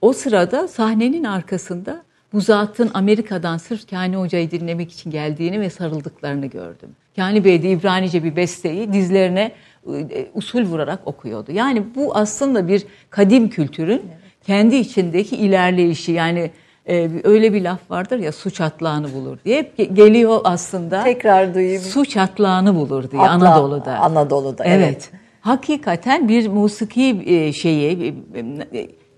o 0.00 0.12
sırada 0.12 0.68
sahnenin 0.68 1.24
arkasında 1.24 2.02
bu 2.32 2.40
zatın 2.40 2.90
Amerika'dan 2.94 3.56
sırf 3.56 3.90
Kani 3.90 4.16
Hoca'yı 4.16 4.50
dinlemek 4.50 4.92
için 4.92 5.10
geldiğini 5.10 5.60
ve 5.60 5.70
sarıldıklarını 5.70 6.46
gördüm. 6.46 6.90
Kani 7.16 7.44
Bey 7.44 7.62
de 7.62 7.70
İbranice 7.70 8.24
bir 8.24 8.36
besteyi 8.36 8.92
dizlerine 8.92 9.52
e, 9.86 10.26
usul 10.34 10.62
vurarak 10.62 11.06
okuyordu. 11.06 11.52
Yani 11.52 11.84
bu 11.94 12.16
aslında 12.16 12.68
bir 12.68 12.86
kadim 13.10 13.48
kültürün 13.48 14.02
kendi 14.46 14.76
içindeki 14.76 15.36
ilerleyişi 15.36 16.12
yani 16.12 16.50
e, 16.88 17.10
öyle 17.24 17.52
bir 17.52 17.62
laf 17.62 17.90
vardır 17.90 18.18
ya 18.18 18.32
su 18.32 18.50
çatlağını 18.50 19.14
bulur 19.14 19.38
diye 19.44 19.58
hep 19.58 19.96
geliyor 19.96 20.40
aslında. 20.44 21.04
Tekrar 21.04 21.54
duyayım. 21.54 21.82
Su 21.82 22.04
çatlağını 22.04 22.74
bulur 22.74 23.10
diye 23.10 23.22
Atla, 23.22 23.48
Anadolu'da. 23.48 23.98
Anadolu'da 23.98 24.64
evet. 24.64 24.86
evet. 24.86 25.10
Hakikaten 25.40 26.28
bir 26.28 26.48
musiki 26.48 27.22
e, 27.26 27.52
şeyi 27.52 28.14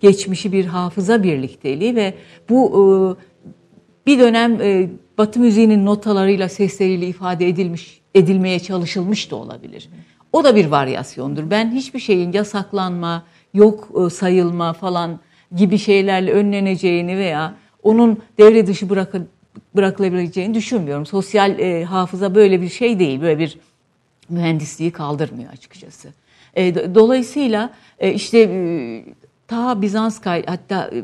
geçmişi 0.01 0.53
bir 0.53 0.65
hafıza 0.65 1.23
birlikteliği 1.23 1.97
ve 1.97 2.15
bu 2.49 3.17
bir 4.07 4.19
dönem 4.19 4.59
Batı 5.19 5.41
müziğinin 5.41 5.87
notalarıyla 5.87 6.49
sesleriyle 6.49 7.07
ifade 7.07 7.49
edilmiş 7.49 8.05
edilmeye 8.15 8.59
çalışılmış 8.59 9.31
da 9.31 9.37
olabilir. 9.37 9.89
O 10.33 10.45
da 10.45 10.57
bir 10.57 10.67
varyasyondur. 10.67 11.51
Ben 11.51 11.71
hiçbir 11.71 11.99
şeyin 11.99 12.33
yasaklanma, 12.33 13.23
yok 13.55 13.89
e, 14.07 14.11
sayılma 14.11 14.73
falan 14.73 15.21
gibi 15.57 15.79
şeylerle 15.79 16.33
önleneceğini 16.33 17.17
veya 17.17 17.55
onun 17.83 18.23
devre 18.39 18.67
dışı 18.67 18.91
bırakı, 18.91 19.27
bırakılabileceğini 19.77 20.55
düşünmüyorum. 20.55 21.07
Sosyal 21.07 21.59
e, 21.59 21.85
hafıza 21.85 22.35
böyle 22.35 22.63
bir 22.63 22.69
şey 22.69 22.99
değil. 22.99 23.21
Böyle 23.21 23.39
bir 23.39 23.59
mühendisliği 24.29 24.91
kaldırmıyor 24.91 25.53
açıkçası. 25.53 26.09
E, 26.55 26.95
dolayısıyla 26.95 27.71
e, 27.99 28.13
işte 28.13 28.39
e, 28.39 29.05
ta 29.49 29.83
Bizans 29.83 30.21
hatta 30.27 30.91
e, 30.95 31.03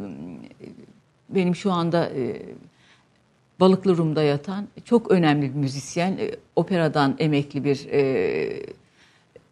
benim 1.29 1.57
şu 1.57 1.73
anda 1.73 2.07
e, 2.07 2.43
Balıklı 3.61 3.97
Rum'da 3.97 4.23
yatan 4.23 4.69
çok 4.85 5.11
önemli 5.11 5.43
bir 5.43 5.55
müzisyen, 5.55 6.13
e, 6.13 6.31
operadan 6.57 7.17
emekli 7.19 7.65
bir 7.65 7.89
e, 7.91 8.63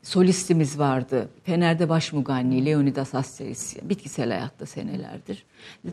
solistimiz 0.03 0.79
vardı. 0.79 1.29
Fener'de 1.45 1.89
baş 1.89 2.13
muganni 2.13 2.67
Leonidas 2.67 3.15
Asteris. 3.15 3.77
Bitkisel 3.83 4.31
hayatta 4.31 4.67
senelerdir. 4.67 5.45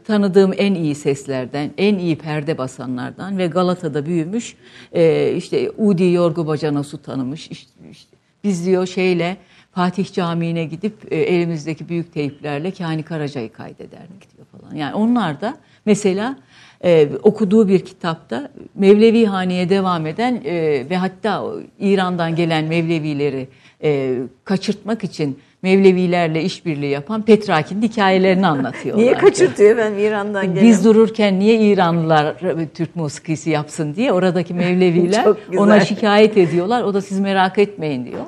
Tanıdığım 0.05 0.53
en 0.57 0.73
iyi 0.73 0.95
seslerden, 0.95 1.71
en 1.77 1.97
iyi 1.97 2.17
perde 2.17 2.57
basanlardan 2.57 3.37
ve 3.37 3.47
Galata'da 3.47 4.05
büyümüş. 4.05 4.55
E, 4.93 5.33
işte 5.37 5.71
Udi 5.77 6.11
Yorgo 6.11 6.47
Bacanas'ı 6.47 6.97
tanımış. 6.97 7.47
İşte, 7.47 7.71
işte, 7.91 8.17
biz 8.43 8.65
diyor 8.65 8.87
şeyle 8.87 9.37
Fatih 9.71 10.13
Camii'ne 10.13 10.65
gidip 10.65 11.13
e, 11.13 11.15
elimizdeki 11.15 11.89
büyük 11.89 12.13
teyplerle 12.13 12.71
Kani 12.71 13.03
Karaca'yı 13.03 13.51
kaydederdik 13.51 14.35
diyor 14.35 14.47
falan. 14.51 14.75
Yani 14.75 14.95
onlar 14.95 15.41
da 15.41 15.57
mesela 15.85 16.37
e, 16.83 17.09
okuduğu 17.23 17.67
bir 17.67 17.79
kitapta 17.79 18.51
Mevlevi 18.75 19.25
haneye 19.25 19.69
devam 19.69 20.07
eden 20.07 20.41
e, 20.45 20.53
ve 20.89 20.97
hatta 20.97 21.43
İran'dan 21.79 22.35
gelen 22.35 22.65
Mevlevileri 22.65 23.47
e, 23.83 24.17
kaçırtmak 24.43 25.03
için 25.03 25.39
Mevlevilerle 25.61 26.43
işbirliği 26.43 26.89
yapan 26.89 27.21
Petraki'nin 27.21 27.81
hikayelerini 27.81 28.47
anlatıyorlar. 28.47 29.03
niye 29.03 29.13
kaçırtıyor 29.13 29.77
ben 29.77 29.93
İran'dan 29.93 30.53
gelen? 30.53 30.67
Biz 30.67 30.85
dururken 30.85 31.39
niye 31.39 31.59
İranlılar 31.59 32.35
Türk 32.73 32.95
musikisi 32.95 33.49
yapsın 33.49 33.95
diye 33.95 34.11
oradaki 34.11 34.53
Mevleviler 34.65 35.25
ona 35.57 35.79
şikayet 35.79 36.37
ediyorlar. 36.37 36.83
O 36.83 36.93
da 36.93 37.01
siz 37.01 37.19
merak 37.19 37.57
etmeyin 37.57 38.05
diyor. 38.05 38.25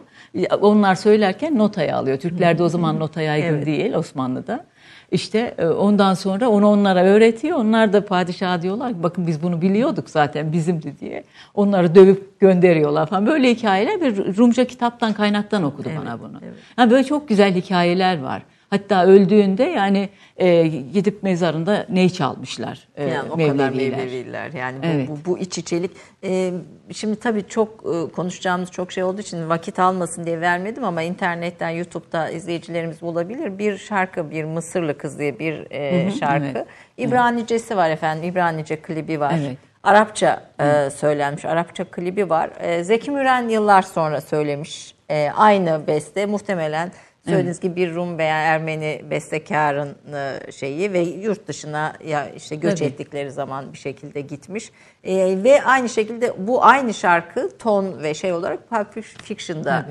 Onlar 0.62 0.96
söylerken 0.96 1.58
notaya 1.58 1.98
alıyor. 1.98 2.18
Türklerde 2.18 2.64
o 2.64 2.70
zaman 2.70 3.00
nota 3.00 3.22
yaygın 3.22 3.56
evet. 3.56 3.66
değil 3.66 3.94
Osmanlı'da. 3.94 4.66
İşte 5.12 5.56
e, 5.58 5.68
ondan 5.68 6.14
sonra 6.14 6.50
onu 6.50 6.68
onlara 6.68 7.04
öğretiyor. 7.04 7.58
Onlar 7.58 7.94
da 7.94 8.06
padişah 8.06 8.62
diyorlar 8.62 8.94
ki 8.94 9.04
bakın 9.04 9.28
biz 9.28 9.44
bunu 9.44 9.62
biliyorduk 9.62 10.10
zaten 10.10 10.52
bizimdi 10.52 11.00
diye. 11.00 11.24
Onları 11.54 11.96
dövüp 11.96 12.40
gönderiyorlar 12.40 13.06
falan. 13.06 13.28
Böyle 13.28 13.50
hikayeler 13.50 14.02
bir 14.02 14.38
Rumca 14.38 14.66
kitaptan 14.66 15.14
kaynaktan 15.14 15.64
okudu 15.64 15.90
evet, 15.90 16.00
bana 16.02 16.20
bunu. 16.20 16.40
Evet. 16.44 16.56
Yani 16.78 16.92
böyle 16.92 17.04
çok 17.04 17.30
güzel 17.30 17.56
hikayeler 17.56 18.22
var. 18.22 18.42
Hatta 18.70 19.06
öldüğünde 19.06 19.64
yani 19.64 20.10
e, 20.38 20.68
gidip 20.68 21.24
mezarında 21.24 21.86
ney 21.90 22.10
çalmışlar 22.10 22.88
e, 22.96 23.04
yani 23.04 23.32
o 23.32 23.38
Mevleviler. 23.38 23.68
kadar 23.68 23.78
Mevleviler. 23.78 24.52
Yani 24.52 24.78
bu, 24.84 24.88
evet. 24.88 25.10
bu, 25.10 25.18
bu 25.26 25.40
iç 25.40 25.58
içelik. 25.58 25.92
E, 26.24 26.52
şimdi 26.94 27.20
tabii 27.20 27.48
çok 27.48 27.70
e, 27.70 28.12
konuşacağımız 28.12 28.72
çok 28.72 28.92
şey 28.92 29.04
olduğu 29.04 29.22
için 29.22 29.50
vakit 29.50 29.80
almasın 29.80 30.26
diye 30.26 30.42
vermedim 30.42 30.84
ama 30.84 31.02
internetten 31.02 31.70
YouTube'da 31.70 32.30
izleyicilerimiz 32.30 33.02
bulabilir. 33.02 33.58
Bir 33.58 33.78
şarkı, 33.78 34.32
bir 34.32 34.44
Mısırlı 34.44 34.98
kız 34.98 35.20
diye 35.20 35.40
bir 35.40 35.72
e, 35.72 36.12
şarkı. 36.12 36.46
Evet. 36.46 36.68
İbranicesi 36.98 37.78
var 37.78 37.90
efendim. 37.90 38.24
İbranice 38.24 38.76
klibi 38.76 39.20
var. 39.20 39.36
Evet. 39.42 39.58
Arapça 39.84 40.44
e, 40.60 40.90
söylenmiş, 40.90 41.46
Arapça 41.46 41.84
klibi 41.84 42.30
var. 42.30 42.50
E, 42.60 42.84
Zeki 42.84 43.12
Müren 43.12 43.50
yıllar 43.50 43.82
sonra 43.82 44.22
söylemiş. 44.22 44.96
E, 45.10 45.30
aynı 45.36 45.88
beste 45.88 46.26
muhtemelen 46.26 46.92
Söylediğiniz 47.28 47.60
evet. 47.64 47.76
gibi 47.76 47.76
bir 47.76 47.96
Rum 47.96 48.18
veya 48.18 48.38
Ermeni 48.38 49.02
bestekarın 49.12 49.96
e, 50.14 50.52
şeyi 50.52 50.94
ve 50.94 51.00
yurt 51.00 51.48
dışına 51.48 51.94
ya 52.08 52.30
işte 52.30 52.56
göç 52.56 52.80
Tabii. 52.80 52.90
ettikleri 52.90 53.32
zaman 53.32 53.74
bir 53.74 53.78
şekilde 53.78 54.22
gitmiş. 54.22 54.72
Ee, 55.04 55.38
ve 55.44 55.64
aynı 55.64 55.90
şekilde 55.90 56.48
bu 56.48 56.66
aynı 56.66 56.94
şarkı 56.94 57.58
ton 57.58 58.04
ve 58.04 58.14
şey 58.14 58.34
olarak 58.34 58.70
Pulp 58.70 59.04
Fiction'da 59.04 59.86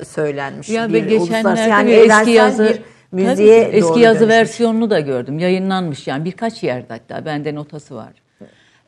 e, 0.00 0.04
söylenmiş. 0.04 0.68
Ya 0.68 0.92
bir 0.92 1.04
geçenlerde 1.04 1.60
yani 1.60 1.90
eski 1.90 2.30
yazı 2.30 2.78
bir 3.12 3.26
müziğe 3.26 3.64
tabii, 3.64 3.76
eski 3.76 4.00
yazı 4.00 4.20
dönüşmüş. 4.20 4.38
versiyonunu 4.38 4.90
da 4.90 5.00
gördüm. 5.00 5.38
Yayınlanmış 5.38 6.06
yani 6.06 6.24
birkaç 6.24 6.62
yerde 6.62 6.86
hatta 6.88 7.24
bende 7.24 7.54
notası 7.54 7.94
var. 7.94 8.12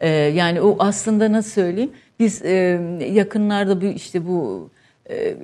Ee, 0.01 0.09
yani 0.09 0.61
o 0.61 0.76
aslında 0.78 1.32
nasıl 1.32 1.51
söyleyeyim? 1.51 1.93
Biz 2.18 2.45
e, 2.45 2.80
yakınlarda 3.12 3.80
bu 3.80 3.84
işte 3.84 4.26
bu 4.26 4.70
e, 5.11 5.36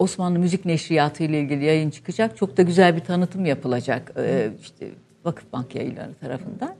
Osmanlı 0.00 0.38
Müzik 0.38 0.64
Neşriyatı 0.64 1.22
ile 1.22 1.40
ilgili 1.40 1.64
yayın 1.64 1.90
çıkacak. 1.90 2.36
Çok 2.36 2.56
da 2.56 2.62
güzel 2.62 2.96
bir 2.96 3.00
tanıtım 3.00 3.46
yapılacak 3.46 4.12
ee, 4.16 4.50
işte 4.62 4.86
Vakıfbank 5.24 5.74
yayınları 5.74 6.14
tarafından. 6.14 6.74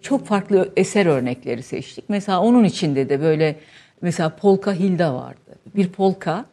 Çok 0.00 0.26
farklı 0.26 0.72
eser 0.76 1.06
örnekleri 1.06 1.62
seçtik. 1.62 2.04
Mesela 2.08 2.40
onun 2.40 2.64
içinde 2.64 3.08
de 3.08 3.20
böyle 3.20 3.56
mesela 4.00 4.36
Polka 4.36 4.72
Hilda 4.72 5.14
vardı. 5.14 5.58
Bir 5.76 5.88
polka 5.88 6.44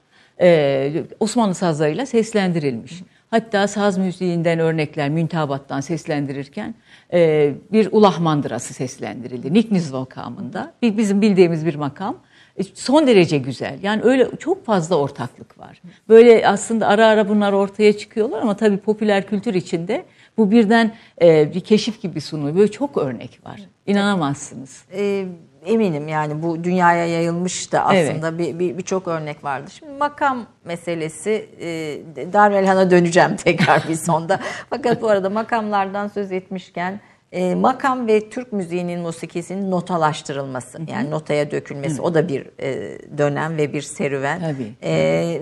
e, 0.41 1.03
Osmanlı 1.19 1.53
sazlarıyla 1.53 2.05
seslendirilmiş. 2.05 3.03
Hatta 3.29 3.67
saz 3.67 3.97
müziğinden 3.97 4.59
örnekler 4.59 5.09
Müntabat'tan 5.09 5.81
seslendirirken 5.81 6.75
e, 7.13 7.53
bir 7.71 7.89
ulah 7.91 8.19
mandırası 8.19 8.73
seslendirildi. 8.73 9.53
Nikniz 9.53 9.91
makamında. 9.91 10.73
Bizim 10.81 11.21
bildiğimiz 11.21 11.65
bir 11.65 11.75
makam. 11.75 12.17
E, 12.57 12.63
son 12.63 13.07
derece 13.07 13.37
güzel. 13.37 13.79
Yani 13.83 14.01
öyle 14.03 14.27
çok 14.39 14.65
fazla 14.65 14.95
ortaklık 14.95 15.59
var. 15.59 15.81
Böyle 16.09 16.47
aslında 16.47 16.87
ara 16.87 17.07
ara 17.07 17.29
bunlar 17.29 17.53
ortaya 17.53 17.97
çıkıyorlar 17.97 18.41
ama 18.41 18.57
tabii 18.57 18.77
popüler 18.77 19.27
kültür 19.27 19.53
içinde 19.53 20.05
bu 20.37 20.51
birden 20.51 20.95
e, 21.21 21.53
bir 21.53 21.59
keşif 21.59 22.01
gibi 22.01 22.21
sunuluyor. 22.21 22.55
Böyle 22.55 22.71
çok 22.71 22.97
örnek 22.97 23.39
var. 23.45 23.61
İnanamazsınız. 23.85 24.85
E, 24.93 25.25
eminim 25.65 26.07
yani 26.07 26.43
bu 26.43 26.63
dünyaya 26.63 27.05
yayılmış 27.05 27.71
da 27.71 27.85
aslında 27.85 28.29
evet. 28.29 28.59
bir 28.59 28.77
birçok 28.77 29.05
bir, 29.05 29.11
bir 29.11 29.15
örnek 29.15 29.43
vardı. 29.43 29.71
Şimdi 29.71 29.91
makam 29.91 30.45
meselesi 30.65 31.49
e, 31.59 31.97
Darvelhan'a 32.33 32.91
döneceğim 32.91 33.35
tekrar 33.43 33.83
bir 33.89 33.95
sonda. 33.95 34.39
Fakat 34.69 35.01
bu 35.01 35.09
arada 35.09 35.29
makamlardan 35.29 36.07
söz 36.07 36.31
etmişken 36.31 36.99
e, 37.33 37.55
makam 37.55 38.07
ve 38.07 38.29
Türk 38.29 38.53
müziğinin 38.53 38.99
musikisinin 38.99 39.71
notalaştırılması 39.71 40.77
hı 40.77 40.83
hı. 40.83 40.91
yani 40.91 41.11
notaya 41.11 41.51
dökülmesi 41.51 41.97
hı. 41.97 42.01
o 42.01 42.13
da 42.13 42.27
bir 42.27 42.49
e, 42.59 42.97
dönem 43.17 43.57
ve 43.57 43.73
bir 43.73 43.81
serüven. 43.81 44.39
Tabii. 44.39 44.73
E, 44.81 44.93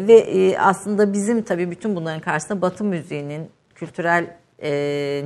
ve 0.08 0.14
e, 0.14 0.58
aslında 0.58 1.14
bizim 1.14 1.42
tabii 1.42 1.72
bütün 1.72 1.96
bunların 1.96 2.22
karşısında 2.22 2.62
Batı 2.62 2.84
müziğinin 2.84 3.50
kültürel 3.76 4.36
e, 4.64 4.72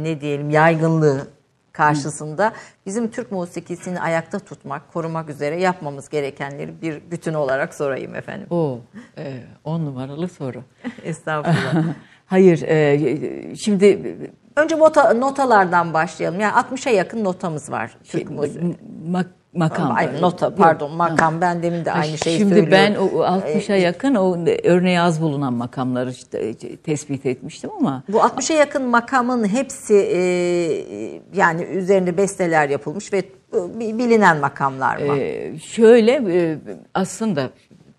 ne 0.01 0.22
diyelim 0.22 0.49
yaygınlığı 0.49 1.28
karşısında 1.72 2.53
bizim 2.86 3.11
Türk 3.11 3.32
musikisini 3.32 4.01
ayakta 4.01 4.39
tutmak, 4.39 4.93
korumak 4.93 5.30
üzere 5.30 5.61
yapmamız 5.61 6.09
gerekenleri 6.09 6.82
bir 6.82 7.01
bütün 7.11 7.34
olarak 7.34 7.76
sorayım 7.76 8.16
efendim. 8.16 8.47
O 8.49 8.80
e, 9.18 9.34
on 9.63 9.86
numaralı 9.86 10.28
soru. 10.28 10.63
Estağfurullah. 11.03 11.86
Hayır, 12.26 12.61
e, 12.61 13.55
şimdi 13.55 14.18
Önce 14.56 14.78
nota, 14.80 15.14
notalardan 15.14 15.93
başlayalım. 15.93 16.39
Yani 16.39 16.53
60'a 16.53 16.91
yakın 16.91 17.24
notamız 17.24 17.72
var 17.72 17.97
Türk 18.03 18.28
şey, 18.28 18.38
müziği. 18.38 18.76
mak, 19.10 19.28
makam. 19.53 19.95
Ay, 19.95 20.22
nota 20.22 20.56
pardon 20.56 20.91
makam 20.91 21.41
ben 21.41 21.64
demin 21.64 21.86
de 21.86 21.91
aynı 21.91 22.18
şeyi 22.18 22.38
Şimdi 22.38 22.53
söylüyorum. 22.53 22.72
ben 22.72 22.95
o 22.95 23.24
60'a 23.24 23.76
yakın 23.76 24.16
o 24.16 24.38
örneğe 24.64 25.01
az 25.01 25.22
bulunan 25.22 25.53
makamları 25.53 26.12
işte 26.12 26.53
tespit 26.78 27.26
etmiştim 27.26 27.70
ama 27.80 28.03
Bu 28.10 28.18
60'a 28.18 28.56
yakın 28.56 28.84
makamın 28.84 29.47
hepsi 29.47 29.95
e, 29.95 30.20
yani 31.36 31.64
üzerinde 31.64 32.18
besteler 32.18 32.70
yapılmış 32.70 33.14
ve 33.14 33.18
e, 33.18 33.80
bilinen 33.80 34.38
makamlar 34.38 34.97
mı? 34.97 35.18
Ee, 35.18 35.60
şöyle 35.60 36.12
e, 36.12 36.58
aslında 36.93 37.49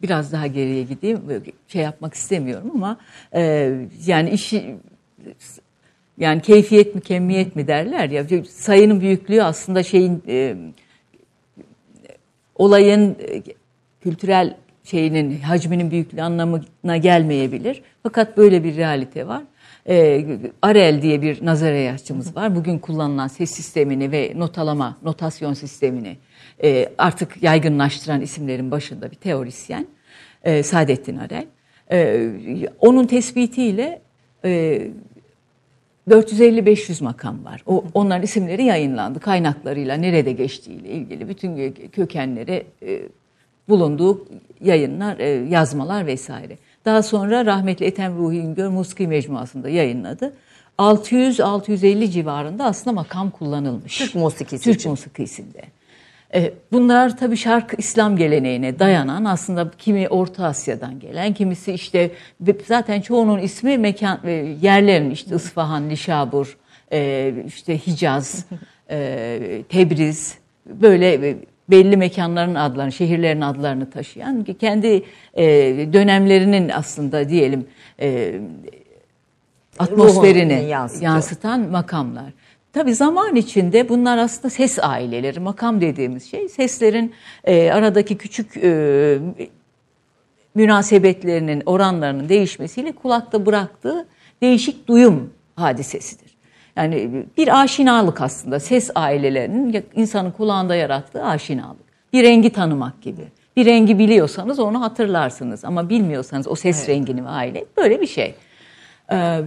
biraz 0.02 0.32
daha 0.32 0.46
geriye 0.46 0.82
gideyim 0.82 1.20
şey 1.68 1.82
yapmak 1.82 2.14
istemiyorum 2.14 2.70
ama 2.74 2.96
e, 3.34 3.72
yani 4.06 4.30
işi 4.30 4.76
yani 6.18 6.42
keyfiyet 6.42 6.94
mi 6.94 7.00
kemiyet 7.00 7.56
mi 7.56 7.66
derler 7.66 8.10
ya 8.10 8.44
sayının 8.48 9.00
büyüklüğü 9.00 9.42
aslında 9.42 9.82
şeyin 9.82 10.22
e, 10.28 10.56
olayın 12.54 13.16
e, 13.28 13.42
kültürel 14.00 14.56
şeyinin 14.84 15.40
hacminin 15.40 15.90
büyüklüğü 15.90 16.22
anlamına 16.22 16.96
gelmeyebilir. 16.96 17.82
Fakat 18.02 18.36
böyle 18.36 18.64
bir 18.64 18.76
realite 18.76 19.26
var. 19.26 19.42
E, 19.88 20.24
Arel 20.62 21.02
diye 21.02 21.22
bir 21.22 21.46
nazariyatçımız 21.46 22.36
var. 22.36 22.56
Bugün 22.56 22.78
kullanılan 22.78 23.28
ses 23.28 23.50
sistemini 23.50 24.12
ve 24.12 24.32
notalama, 24.36 24.96
notasyon 25.02 25.54
sistemini 25.54 26.16
e, 26.62 26.88
artık 26.98 27.42
yaygınlaştıran 27.42 28.20
isimlerin 28.20 28.70
başında 28.70 29.10
bir 29.10 29.16
teorisyen. 29.16 29.86
E, 30.42 30.62
Saadettin 30.62 31.16
Arel. 31.16 31.46
E, 31.92 32.30
onun 32.80 33.06
tespitiyle 33.06 34.02
e, 34.44 34.82
450-500 36.10 37.04
makam 37.04 37.44
var. 37.44 37.62
O, 37.66 37.84
onların 37.94 38.22
isimleri 38.22 38.64
yayınlandı. 38.64 39.20
Kaynaklarıyla 39.20 39.96
nerede 39.96 40.32
geçtiğiyle 40.32 40.88
ilgili 40.88 41.28
bütün 41.28 41.72
kökenleri 41.72 42.66
e, 42.82 43.02
bulunduğu 43.68 44.28
yayınlar, 44.60 45.18
e, 45.18 45.28
yazmalar 45.28 46.06
vesaire. 46.06 46.58
Daha 46.84 47.02
sonra 47.02 47.46
rahmetli 47.46 47.86
Ethem 47.86 48.18
Ruhi 48.18 48.38
Üngör 48.38 48.68
Muski 48.68 49.08
Mecmuası'nda 49.08 49.68
yayınladı. 49.68 50.32
600-650 50.78 52.10
civarında 52.10 52.64
aslında 52.64 52.94
makam 52.94 53.30
kullanılmış. 53.30 53.98
Türk 53.98 54.14
musikisi 54.14 54.64
Türk 54.64 54.74
için. 54.76 54.90
musikisinde. 54.90 55.62
E, 56.34 56.52
bunlar 56.72 57.16
tabii 57.16 57.36
şark 57.36 57.74
İslam 57.78 58.16
geleneğine 58.16 58.78
dayanan 58.78 59.24
aslında 59.24 59.70
kimi 59.78 60.08
Orta 60.08 60.44
Asya'dan 60.44 61.00
gelen, 61.00 61.34
kimisi 61.34 61.72
işte 61.72 62.10
zaten 62.66 63.00
çoğunun 63.00 63.38
ismi 63.38 63.78
mekan 63.78 64.20
e, 64.24 64.30
yerlerin 64.62 65.10
işte 65.10 65.36
Isfahan, 65.36 65.88
Nişabur, 65.88 66.56
e, 66.92 67.32
işte 67.46 67.78
Hicaz, 67.86 68.46
Tebriz 69.68 70.38
böyle 70.66 71.36
belli 71.70 71.96
mekanların 71.96 72.54
adlarını, 72.54 72.92
şehirlerin 72.92 73.40
adlarını 73.40 73.90
taşıyan 73.90 74.44
kendi 74.44 75.02
dönemlerinin 75.92 76.68
aslında 76.68 77.28
diyelim 77.28 77.66
atmosferini 79.78 80.68
yansıtan 81.00 81.60
makamlar. 81.60 82.32
Tabi 82.76 82.94
zaman 82.94 83.36
içinde 83.36 83.88
bunlar 83.88 84.18
aslında 84.18 84.50
ses 84.50 84.78
aileleri, 84.82 85.40
makam 85.40 85.80
dediğimiz 85.80 86.30
şey 86.30 86.48
seslerin 86.48 87.14
e, 87.44 87.70
aradaki 87.70 88.18
küçük 88.18 88.56
e, 88.56 89.18
münasebetlerinin, 90.54 91.62
oranlarının 91.66 92.28
değişmesiyle 92.28 92.92
kulakta 92.92 93.46
bıraktığı 93.46 94.06
değişik 94.42 94.88
duyum 94.88 95.30
hadisesidir. 95.54 96.36
Yani 96.76 97.26
bir 97.36 97.62
aşinalık 97.62 98.20
aslında 98.20 98.60
ses 98.60 98.90
ailelerinin 98.94 99.84
insanın 99.94 100.30
kulağında 100.30 100.74
yarattığı 100.74 101.24
aşinalık. 101.24 101.86
Bir 102.12 102.22
rengi 102.22 102.50
tanımak 102.50 103.02
gibi. 103.02 103.28
Bir 103.56 103.66
rengi 103.66 103.98
biliyorsanız 103.98 104.58
onu 104.58 104.80
hatırlarsınız 104.80 105.64
ama 105.64 105.88
bilmiyorsanız 105.88 106.48
o 106.48 106.54
ses 106.54 106.78
evet. 106.78 106.88
rengini 106.88 107.24
ve 107.24 107.28
aile 107.28 107.64
böyle 107.76 108.00
bir 108.00 108.06
şey. 108.06 108.34
Ee, 109.12 109.40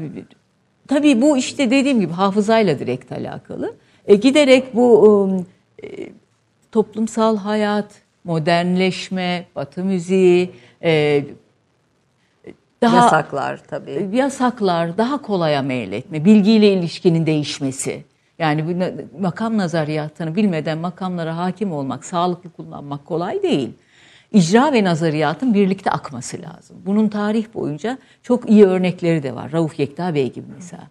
Tabii 0.90 1.22
bu 1.22 1.38
işte 1.38 1.72
dediğim 1.72 2.00
gibi 2.00 2.14
hafızayla 2.14 2.80
direkt 2.80 3.12
alakalı. 3.12 3.76
E, 4.06 4.16
giderek 4.16 4.76
bu 4.76 5.00
um, 5.00 5.46
e, 5.84 6.10
toplumsal 6.72 7.38
hayat, 7.38 8.02
modernleşme, 8.24 9.46
batı 9.56 9.84
müziği, 9.84 10.52
e, 10.84 11.24
daha 12.82 12.96
yasaklar 12.96 13.62
tabii. 13.68 13.92
E, 13.92 14.18
yasaklar, 14.18 14.98
daha 14.98 15.22
kolaya 15.22 15.62
meyletme, 15.62 16.26
bilgiyle 16.26 16.74
ilişkinin 16.74 17.26
değişmesi. 17.26 18.04
Yani 18.40 18.92
makam 19.20 19.58
nazariyatını 19.58 20.36
bilmeden 20.36 20.78
makamlara 20.78 21.38
hakim 21.38 21.72
olmak, 21.72 22.06
sağlıklı 22.06 22.50
kullanmak 22.50 23.06
kolay 23.06 23.44
değil 23.44 23.70
icra 24.34 24.74
ve 24.74 24.84
nazariyatın 24.84 25.54
birlikte 25.54 25.92
akması 25.92 26.42
lazım. 26.42 26.78
Bunun 26.86 27.10
tarih 27.10 27.46
boyunca 27.54 27.98
çok 28.24 28.50
iyi 28.50 28.66
örnekleri 28.66 29.24
de 29.24 29.36
var. 29.36 29.52
Rauf 29.52 29.80
Yekta 29.80 30.16
Bey 30.16 30.34
gibi 30.34 30.46
mesela. 30.56 30.88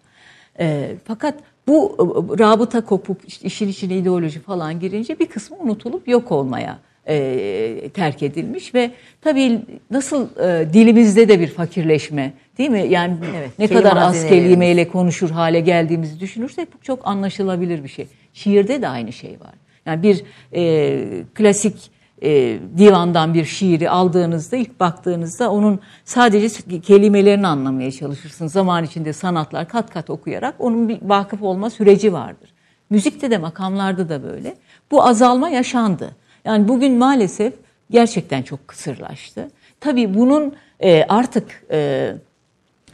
E, 0.59 0.95
fakat 1.05 1.35
bu 1.67 1.95
e, 1.99 2.39
rabıta 2.39 2.81
kopup 2.81 3.21
işte 3.27 3.47
işin 3.47 3.67
içine 3.67 3.97
ideoloji 3.97 4.39
falan 4.39 4.79
girince 4.79 5.19
bir 5.19 5.25
kısmı 5.25 5.57
unutulup 5.57 6.07
yok 6.07 6.31
olmaya 6.31 6.79
e, 7.07 7.89
terk 7.93 8.23
edilmiş 8.23 8.75
ve 8.75 8.91
tabii 9.21 9.59
nasıl 9.91 10.27
e, 10.39 10.73
dilimizde 10.73 11.27
de 11.27 11.39
bir 11.39 11.47
fakirleşme 11.47 12.33
değil 12.57 12.69
mi? 12.69 12.85
Yani 12.89 13.17
evet, 13.37 13.49
ne 13.59 13.67
kadar 13.67 13.97
az 13.97 14.27
kelimeyle 14.27 14.87
konuşur 14.87 15.29
hale 15.29 15.59
geldiğimizi 15.59 16.19
düşünürsek 16.19 16.73
bu 16.73 16.83
çok 16.83 17.07
anlaşılabilir 17.07 17.83
bir 17.83 17.89
şey. 17.89 18.07
Şiirde 18.33 18.81
de 18.81 18.87
aynı 18.87 19.13
şey 19.13 19.31
var. 19.31 19.53
Yani 19.85 20.03
bir 20.03 20.23
e, 20.55 21.23
klasik 21.35 21.91
e, 22.23 22.59
divandan 22.77 23.33
bir 23.33 23.45
şiiri 23.45 23.89
aldığınızda 23.89 24.55
ilk 24.57 24.79
baktığınızda 24.79 25.51
onun 25.51 25.79
sadece 26.05 26.79
kelimelerini 26.81 27.47
anlamaya 27.47 27.91
çalışırsınız. 27.91 28.51
Zaman 28.51 28.83
içinde 28.83 29.13
sanatlar 29.13 29.67
kat 29.67 29.93
kat 29.93 30.09
okuyarak 30.09 30.55
onun 30.59 30.89
bir 30.89 30.99
vakıf 31.01 31.41
olma 31.41 31.69
süreci 31.69 32.13
vardır. 32.13 32.53
Müzikte 32.89 33.31
de 33.31 33.37
makamlarda 33.37 34.09
da 34.09 34.23
böyle. 34.23 34.55
Bu 34.91 35.03
azalma 35.03 35.49
yaşandı. 35.49 36.15
Yani 36.45 36.67
bugün 36.67 36.97
maalesef 36.97 37.53
gerçekten 37.91 38.41
çok 38.41 38.67
kısırlaştı. 38.67 39.51
Tabii 39.79 40.13
bunun 40.13 40.55
e, 40.79 41.03
artık 41.03 41.63
e, 41.71 42.11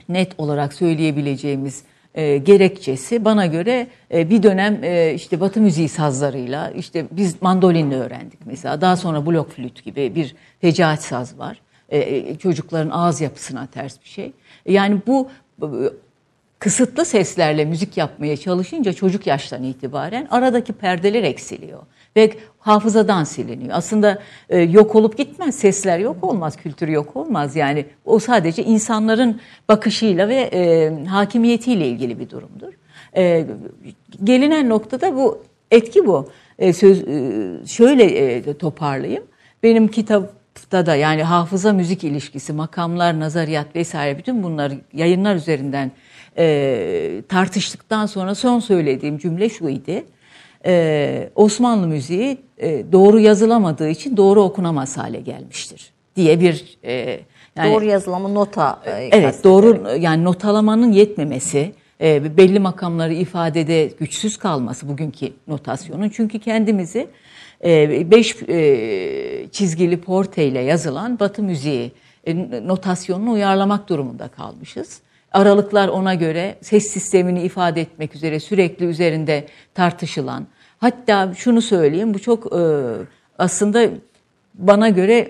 net 0.10 0.32
olarak 0.38 0.74
söyleyebileceğimiz 0.74 1.84
e, 2.16 2.38
gerekçesi 2.38 3.26
bana 3.26 3.46
göre 3.46 3.88
e, 4.14 4.30
bir 4.30 4.44
dönem 4.44 4.84
e, 4.84 5.14
işte 5.14 5.40
Batı 5.40 5.62
müziği 5.62 5.90
sazlarıyla 5.90 6.72
işte 6.72 7.06
biz 7.12 7.42
mandolinle 7.42 7.96
öğrendik 7.96 8.40
mesela. 8.46 8.82
Daha 8.82 8.98
sonra 8.98 9.26
blok 9.26 9.52
flüt 9.52 9.84
gibi 9.84 10.16
bir 10.16 10.36
fecaat 10.62 11.04
saz 11.04 11.40
var. 11.40 11.62
E, 11.90 11.98
e 12.00 12.38
çocukların 12.38 12.90
ağız 12.90 13.22
yapısına 13.22 13.68
ters 13.68 14.02
bir 14.04 14.10
şey. 14.10 14.32
Yani 14.66 15.02
bu 15.08 15.30
e, 15.62 15.68
kısıtlı 16.60 17.06
seslerle 17.06 17.66
müzik 17.66 17.98
yapmaya 17.98 18.38
çalışınca 18.38 18.94
çocuk 18.94 19.28
yaştan 19.28 19.64
itibaren 19.64 20.28
aradaki 20.32 20.74
perdeler 20.74 21.24
eksiliyor 21.24 21.84
ve 22.16 22.32
hafızadan 22.60 23.24
siliniyor. 23.24 23.72
Aslında 23.74 24.20
e, 24.50 24.60
yok 24.60 24.96
olup 24.96 25.18
gitmez, 25.18 25.56
sesler 25.56 26.00
yok 26.00 26.24
olmaz, 26.24 26.58
kültür 26.58 26.88
yok 26.88 27.16
olmaz. 27.16 27.56
Yani 27.56 27.86
o 28.06 28.20
sadece 28.20 28.64
insanların 28.64 29.42
bakışıyla 29.70 30.28
ve 30.28 30.50
e, 30.54 30.92
hakimiyetiyle 31.06 31.88
ilgili 31.88 32.20
bir 32.20 32.30
durumdur. 32.30 32.74
E, 33.18 33.46
gelinen 34.24 34.70
noktada 34.70 35.16
bu 35.16 35.44
etki 35.72 36.06
bu. 36.06 36.30
E, 36.60 36.74
söz 36.74 37.04
e, 37.08 37.52
şöyle 37.68 38.04
e, 38.04 38.58
toparlayayım. 38.58 39.24
Benim 39.64 39.88
kitapta 39.88 40.86
da 40.86 40.96
yani 40.96 41.24
hafıza 41.24 41.74
müzik 41.74 42.04
ilişkisi, 42.04 42.54
makamlar, 42.54 43.20
nazariyat 43.20 43.76
vesaire 43.76 44.18
bütün 44.18 44.44
bunları 44.44 44.74
yayınlar 44.94 45.36
üzerinden 45.36 45.92
e, 46.38 47.22
tartıştıktan 47.30 48.06
sonra 48.06 48.36
son 48.36 48.60
söylediğim 48.60 49.18
cümle 49.18 49.50
şu 49.50 49.70
idi 49.70 50.06
e, 50.66 51.30
Osmanlı 51.36 51.88
müziği 51.88 52.38
e, 52.58 52.92
doğru 52.92 53.20
yazılamadığı 53.20 53.90
için 53.90 54.18
doğru 54.18 54.42
okunamaz 54.42 54.98
hale 54.98 55.20
gelmiştir 55.20 55.92
diye 56.16 56.40
bir 56.40 56.78
e, 56.84 57.20
yani, 57.56 57.74
doğru 57.74 57.86
yazılama 57.86 58.30
nota 58.30 58.82
e, 58.86 59.10
evet 59.12 59.44
doğru 59.44 59.98
yani 60.00 60.24
notalamanın 60.24 60.92
yetmemesi 60.92 61.72
e, 62.02 62.38
belli 62.38 62.60
makamları 62.60 63.14
ifadede 63.14 63.92
güçsüz 64.00 64.38
kalması 64.38 64.88
bugünkü 64.88 65.34
notasyonun 65.48 66.10
çünkü 66.10 66.40
kendimizi 66.40 67.08
e, 67.66 68.12
beş 68.12 68.36
e, 68.50 69.48
çizgili 69.52 70.02
porte 70.02 70.46
ile 70.46 70.60
yazılan 70.60 71.20
Batı 71.20 71.44
müziği 71.44 71.92
e, 72.28 72.36
notasyonunu 72.68 73.32
uyarlamak 73.32 73.90
durumunda 73.90 74.28
kalmışız. 74.28 75.02
aralıklar 75.32 75.88
ona 75.88 76.14
göre 76.14 76.56
ses 76.62 76.88
sistemini 76.88 77.42
ifade 77.42 77.82
etmek 77.82 78.16
üzere 78.16 78.40
sürekli 78.40 78.86
üzerinde 78.86 79.46
tartışılan. 79.74 80.48
Hatta 80.78 81.34
şunu 81.34 81.62
söyleyeyim 81.62 82.14
bu 82.14 82.20
çok 82.20 82.54
e, 82.54 82.62
aslında 83.38 83.90
bana 84.54 84.90
göre 84.90 85.30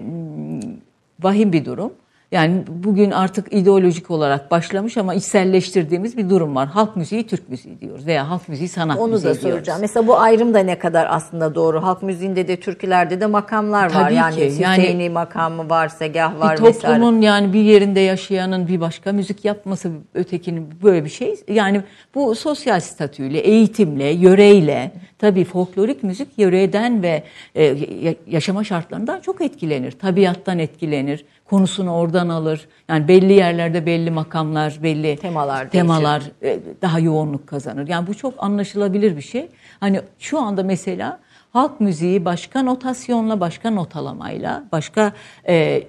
vahim 1.19 1.53
bir 1.53 1.65
durum. 1.65 1.93
Yani 2.35 2.63
bugün 2.67 3.11
artık 3.11 3.53
ideolojik 3.53 4.11
olarak 4.11 4.51
başlamış 4.51 4.97
ama 4.97 5.13
içselleştirdiğimiz 5.13 6.17
bir 6.17 6.29
durum 6.29 6.55
var. 6.55 6.67
Halk 6.67 6.95
müziği 6.95 7.27
Türk 7.27 7.49
müziği 7.49 7.79
diyoruz 7.81 8.07
veya 8.07 8.29
halk 8.29 8.49
müziği 8.49 8.69
sanat 8.69 8.99
Onu 8.99 9.11
müziği 9.11 9.29
da 9.29 9.41
diyoruz. 9.41 9.51
soracağım. 9.55 9.81
Mesela 9.81 10.07
bu 10.07 10.17
ayrım 10.19 10.53
da 10.53 10.59
ne 10.59 10.79
kadar 10.79 11.07
aslında 11.09 11.55
doğru? 11.55 11.83
Halk 11.83 12.03
müziğinde 12.03 12.47
de 12.47 12.59
türkülerde 12.59 13.21
de 13.21 13.25
makamlar 13.25 13.83
var. 13.85 13.89
Tabii 13.89 14.13
yani 14.13 14.35
ki. 14.35 14.53
Yani- 14.61 14.77
Hüseyini 14.81 15.09
makamı 15.09 15.69
var, 15.69 15.87
segah 15.89 16.39
var 16.39 16.57
bir 16.57 16.63
vesaire. 16.63 16.95
toplumun 16.97 17.21
yani 17.21 17.53
bir 17.53 17.61
yerinde 17.61 17.99
yaşayanın 17.99 18.67
bir 18.67 18.81
başka 18.81 19.11
müzik 19.11 19.45
yapması 19.45 19.91
ötekinin 20.13 20.67
böyle 20.83 21.05
bir 21.05 21.09
şey. 21.09 21.35
Yani 21.47 21.81
bu 22.15 22.35
sosyal 22.35 22.79
statüyle, 22.79 23.39
eğitimle, 23.39 24.05
yöreyle 24.09 24.91
tabii 25.19 25.43
folklorik 25.43 26.03
müzik 26.03 26.27
yöreden 26.37 27.03
ve 27.03 27.23
e, 27.55 27.63
ya- 27.63 28.15
yaşama 28.27 28.63
şartlarından 28.63 29.19
çok 29.19 29.41
etkilenir. 29.41 29.91
Tabiattan 29.91 30.59
etkilenir. 30.59 31.25
Konusunu 31.49 31.93
oradan 31.93 32.29
alır. 32.29 32.67
Yani 32.89 33.07
belli 33.07 33.33
yerlerde 33.33 33.85
belli 33.85 34.11
makamlar, 34.11 34.79
belli 34.83 35.17
Temalar 35.17 35.69
temalar 35.69 36.23
e, 36.41 36.59
daha 36.81 36.99
yoğunluk 36.99 37.47
kazanır. 37.47 37.87
Yani 37.87 38.07
bu 38.07 38.13
çok 38.13 38.33
anlaşılabilir 38.37 39.17
bir 39.17 39.21
şey. 39.21 39.47
Hani 39.79 40.01
şu 40.19 40.39
anda 40.39 40.63
mesela 40.63 41.19
halk 41.53 41.79
müziği 41.79 42.25
başka 42.25 42.63
notasyonla, 42.63 43.39
başka 43.39 43.71
notalamayla, 43.71 44.63
başka 44.71 45.13
e, 45.47 45.83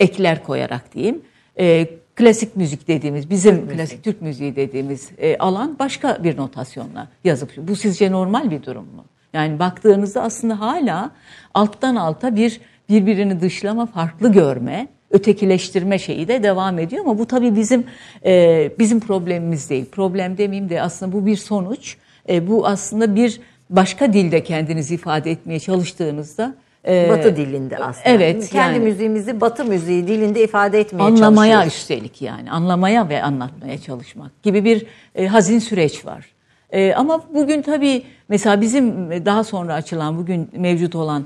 ekler 0.00 0.44
koyarak 0.44 0.94
diyeyim. 0.94 1.22
E, 1.58 1.88
klasik 2.16 2.56
müzik 2.56 2.88
dediğimiz, 2.88 3.30
bizim 3.30 3.68
klasik 3.68 4.04
Türk 4.04 4.22
müziği 4.22 4.56
dediğimiz 4.56 5.10
e, 5.18 5.38
alan 5.38 5.76
başka 5.78 6.24
bir 6.24 6.36
notasyonla 6.36 7.08
yazıp. 7.24 7.56
Bu 7.56 7.76
sizce 7.76 8.12
normal 8.12 8.50
bir 8.50 8.62
durum 8.62 8.84
mu? 8.84 9.04
Yani 9.32 9.58
baktığınızda 9.58 10.22
aslında 10.22 10.60
hala 10.60 11.10
alttan 11.54 11.96
alta 11.96 12.36
bir 12.36 12.60
birbirini 12.88 13.40
dışlama, 13.40 13.86
farklı 13.86 14.32
görme, 14.32 14.88
ötekileştirme 15.10 15.98
şeyi 15.98 16.28
de 16.28 16.42
devam 16.42 16.78
ediyor 16.78 17.04
ama 17.04 17.18
bu 17.18 17.26
tabii 17.26 17.56
bizim 17.56 17.84
e, 18.24 18.70
bizim 18.78 19.00
problemimiz 19.00 19.70
değil. 19.70 19.86
Problem 19.86 20.38
demeyeyim 20.38 20.70
de 20.70 20.82
aslında 20.82 21.12
bu 21.12 21.26
bir 21.26 21.36
sonuç. 21.36 21.96
E, 22.28 22.48
bu 22.48 22.66
aslında 22.66 23.16
bir 23.16 23.40
başka 23.70 24.12
dilde 24.12 24.42
kendinizi 24.42 24.94
ifade 24.94 25.30
etmeye 25.30 25.60
çalıştığınızda 25.60 26.54
e, 26.88 27.08
Batı 27.10 27.36
dilinde 27.36 27.76
aslında. 27.76 28.08
Evet, 28.08 28.50
Kendi 28.50 28.74
yani- 28.74 28.84
müziğimizi 28.84 29.40
Batı 29.40 29.64
müziği 29.64 30.06
dilinde 30.06 30.44
ifade 30.44 30.80
etmeye 30.80 31.02
anlamaya 31.02 31.66
üstelik 31.66 32.22
yani 32.22 32.50
anlamaya 32.50 33.08
ve 33.08 33.22
anlatmaya 33.22 33.78
çalışmak 33.78 34.42
gibi 34.42 34.64
bir 34.64 34.86
e, 35.14 35.26
hazin 35.26 35.58
süreç 35.58 36.06
var. 36.06 36.26
E, 36.70 36.94
ama 36.94 37.20
bugün 37.34 37.62
tabii 37.62 38.02
mesela 38.28 38.60
bizim 38.60 39.10
daha 39.26 39.44
sonra 39.44 39.74
açılan 39.74 40.18
bugün 40.18 40.50
mevcut 40.56 40.94
olan 40.94 41.24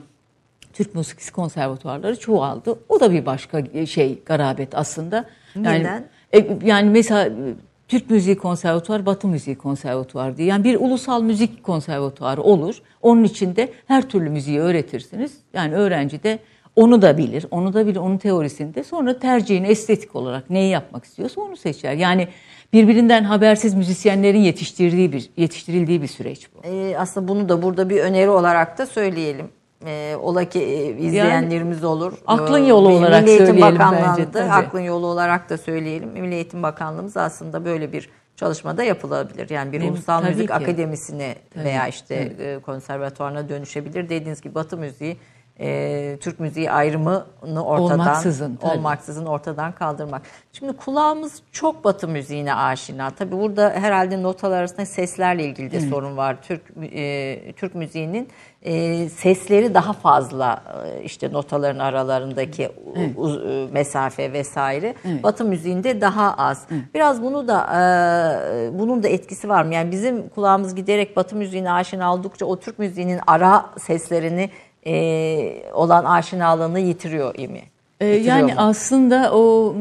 Türk 0.79 0.95
Musikisi 0.95 1.33
Konservatuarları 1.33 2.19
çoğaldı. 2.19 2.79
O 2.89 3.01
da 3.01 3.13
bir 3.13 3.27
başka 3.27 3.87
şey 3.87 4.23
garabet 4.27 4.75
aslında. 4.75 5.25
Yani, 5.55 5.79
Neden? 5.79 6.05
e, 6.33 6.59
yani 6.65 6.91
mesela 6.91 7.27
e, 7.27 7.55
Türk 7.89 8.11
Müziği 8.11 8.37
Konservatuarı, 8.37 9.07
Batı 9.07 9.29
Müziği 9.29 9.57
Konservatuarı 9.57 10.37
diye. 10.37 10.49
Yani 10.49 10.65
bir 10.65 10.81
ulusal 10.81 11.23
müzik 11.23 11.63
konservatuarı 11.63 12.43
olur. 12.43 12.83
Onun 13.03 13.25
içinde 13.25 13.73
her 13.87 14.09
türlü 14.09 14.31
müziği 14.31 14.61
öğretirsiniz. 14.61 15.33
Yani 15.53 15.75
öğrenci 15.75 16.23
de 16.23 16.39
onu 16.77 17.03
da 17.03 17.19
bilir, 17.19 17.47
onu 17.51 17.73
da 17.73 17.87
bilir, 17.87 17.97
onun 17.97 18.19
teorisinde. 18.19 18.85
Sonra 18.85 19.19
tercihini 19.19 19.67
estetik 19.67 20.17
olarak 20.17 20.51
neyi 20.51 20.71
yapmak 20.71 21.05
istiyorsa 21.05 21.41
onu 21.41 21.57
seçer. 21.57 21.95
Yani 21.95 22.29
birbirinden 22.73 23.25
habersiz 23.25 23.75
müzisyenlerin 23.75 24.41
yetiştirdiği 24.41 25.13
bir 25.13 25.31
yetiştirildiği 25.37 26.03
bir 26.03 26.09
süreç 26.09 26.49
bu. 26.55 26.69
Ee, 26.69 26.97
aslında 26.99 27.29
bunu 27.29 27.49
da 27.49 27.63
burada 27.63 27.91
bir 27.91 28.01
öneri 28.01 28.31
olarak 28.31 28.79
da 28.79 28.87
söyleyelim. 28.87 29.49
Ee, 29.87 30.17
ola 30.23 30.45
ki 30.45 30.61
e, 30.61 30.97
izleyenlerimiz 30.99 31.85
olur. 31.85 32.13
aklın 32.27 32.65
Ee, 32.65 32.69
yolu 32.69 32.89
Milli 32.89 32.99
olarak 32.99 33.29
Eğitim 33.29 33.47
söyleyelim 33.47 33.79
Bakanlığı'nda 33.79 34.15
bence, 34.19 34.31
tabii. 34.33 34.51
Aklın 34.51 34.81
yolu 34.81 35.07
olarak 35.07 35.51
da 35.51 35.59
söyleyelim. 35.59 36.09
Milli 36.09 36.35
Eğitim 36.35 36.63
Bakanlığımız 36.63 37.17
aslında 37.17 37.65
böyle 37.65 37.93
bir 37.93 38.11
çalışmada 38.37 38.83
yapılabilir. 38.83 39.51
Yani 39.51 39.73
bir 39.73 39.81
Tabii, 39.81 39.91
ulusal 39.91 40.21
tabii 40.21 40.31
müzik 40.31 40.49
ki. 40.49 40.55
akademisine 40.55 41.35
veya 41.57 41.89
işte 41.89 42.15
e, 42.15 42.59
konservatuvarına 42.59 43.49
dönüşebilir. 43.49 44.09
Dediğiniz 44.09 44.41
gibi 44.41 44.55
Batı 44.55 44.77
müziği 44.77 45.17
e, 45.61 46.19
Türk 46.21 46.41
müziği 46.41 46.71
ayrımını 46.71 47.25
ortadan 47.65 47.99
Olmaksızın, 47.99 48.57
tabii. 48.57 48.73
olmaksızın 48.73 49.27
ortadan 49.27 49.73
kaldırmak. 49.73 50.23
Şimdi 50.53 50.73
kulağımız 50.73 51.43
çok 51.53 51.85
Batı 51.85 52.09
müziğine 52.09 52.55
aşina. 52.55 53.11
Tabii 53.11 53.39
burada 53.41 53.71
herhalde 53.71 54.23
notalar 54.23 54.59
arasında 54.59 54.87
seslerle 54.87 55.45
ilgili 55.45 55.71
de 55.73 55.81
sorun 55.81 56.17
var. 56.17 56.37
Türk 56.43 56.63
e, 56.93 57.53
Türk 57.57 57.75
müziğinin 57.75 58.29
e, 58.63 59.09
sesleri 59.09 59.75
daha 59.75 59.93
fazla 59.93 60.63
e, 60.87 61.03
işte 61.03 61.33
notaların 61.33 61.79
aralarındaki 61.79 62.69
uz- 63.17 63.37
e, 63.47 63.67
mesafe 63.73 64.33
vesaire. 64.33 64.95
Batı 65.23 65.45
müziğinde 65.45 66.01
daha 66.01 66.35
az. 66.35 66.67
Biraz 66.95 67.23
bunu 67.23 67.49
da 67.49 67.61
e, 67.67 68.79
bunun 68.79 69.03
da 69.03 69.09
etkisi 69.09 69.49
var 69.49 69.63
mı? 69.65 69.75
Yani 69.75 69.91
bizim 69.91 70.29
kulağımız 70.29 70.75
giderek 70.75 71.17
Batı 71.17 71.37
müziğine 71.37 71.73
aşina 71.73 72.15
oldukça 72.15 72.47
o 72.47 72.57
Türk 72.57 72.79
müziğinin 72.79 73.21
ara 73.27 73.67
seslerini 73.79 74.51
e, 74.87 75.73
olan 75.73 76.05
aşinalığını 76.05 76.79
yitiriyor 76.81 77.39
mi? 77.49 77.63
Ee, 78.01 78.07
Yitiriyor 78.07 78.37
yani 78.37 78.53
mu? 78.55 78.61
aslında 78.61 79.31
o 79.35 79.75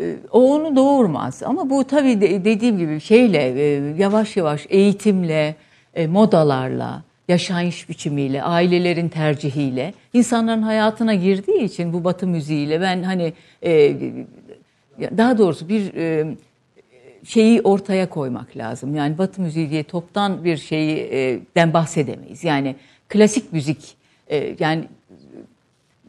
e, 0.00 0.14
o 0.32 0.54
onu 0.54 0.76
doğurmaz 0.76 1.42
ama 1.42 1.70
bu 1.70 1.84
tabii 1.84 2.20
de- 2.20 2.44
dediğim 2.44 2.78
gibi 2.78 3.00
şeyle 3.00 3.38
yavaş 3.98 4.36
yavaş 4.36 4.66
eğitimle, 4.68 5.54
modalarla, 6.08 7.02
yaşayış 7.32 7.88
biçimiyle, 7.88 8.42
ailelerin 8.42 9.08
tercihiyle 9.08 9.94
insanların 10.12 10.62
hayatına 10.62 11.14
girdiği 11.14 11.62
için 11.62 11.92
bu 11.92 12.04
Batı 12.04 12.26
müziğiyle 12.26 12.80
ben 12.80 13.02
hani 13.02 13.32
e, 13.64 13.96
daha 15.16 15.38
doğrusu 15.38 15.68
bir 15.68 15.94
e, 15.94 16.36
şeyi 17.24 17.60
ortaya 17.60 18.08
koymak 18.08 18.56
lazım. 18.56 18.96
Yani 18.96 19.18
Batı 19.18 19.40
müziği 19.40 19.70
diye 19.70 19.82
toptan 19.82 20.44
bir 20.44 20.56
şeyden 20.56 21.72
bahsedemeyiz. 21.72 22.44
Yani 22.44 22.76
klasik 23.08 23.52
müzik 23.52 23.96
e, 24.30 24.56
yani 24.58 24.84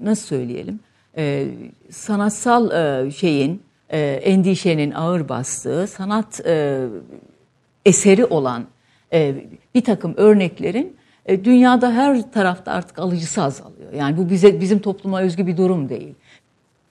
nasıl 0.01 0.27
söyleyelim 0.27 0.79
e, 1.17 1.47
sanatsal 1.89 2.71
e, 2.71 3.11
şeyin 3.11 3.61
e, 3.89 3.99
endişenin 3.99 4.91
ağır 4.91 5.29
bastığı 5.29 5.87
sanat 5.87 6.41
e, 6.45 6.85
eseri 7.85 8.25
olan 8.25 8.65
e, 9.13 9.35
bir 9.75 9.83
takım 9.83 10.13
örneklerin 10.17 10.95
e, 11.25 11.45
dünyada 11.45 11.91
her 11.91 12.31
tarafta 12.31 12.71
artık 12.71 12.99
alıcısı 12.99 13.43
azalıyor. 13.43 13.93
Yani 13.93 14.17
bu 14.17 14.29
bize 14.29 14.61
bizim 14.61 14.79
topluma 14.79 15.21
özgü 15.21 15.47
bir 15.47 15.57
durum 15.57 15.89
değil. 15.89 16.15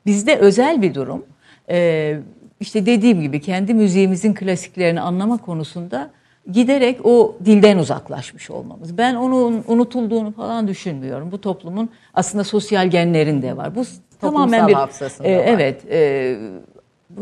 Bizde 0.07 0.37
özel 0.37 0.83
bir 0.83 0.95
durum. 0.95 1.27
E, 1.71 2.19
işte 2.61 2.87
dediğim 2.87 3.21
gibi 3.21 3.41
kendi 3.41 3.75
müziğimizin 3.75 4.35
klasiklerini 4.35 5.01
anlama 5.01 5.37
konusunda 5.37 6.11
giderek 6.53 7.07
o 7.07 7.37
dilden 7.45 7.79
uzaklaşmış 7.79 8.51
olmamız. 8.51 8.99
Ben 8.99 9.15
onun 9.15 9.65
unutulduğunu 9.67 10.33
falan 10.33 10.69
düşünmüyorum. 10.69 11.33
Bu 11.33 11.41
toplumun 11.41 11.89
aslında 12.15 12.45
sosyal 12.45 12.91
genlerinde 12.91 13.57
var. 13.57 13.75
Bu 13.75 13.85
tamamen 14.21 14.69
bir 14.69 14.73
e, 14.73 14.77
var. 14.77 14.91
evet 15.25 15.83
e, 15.91 16.37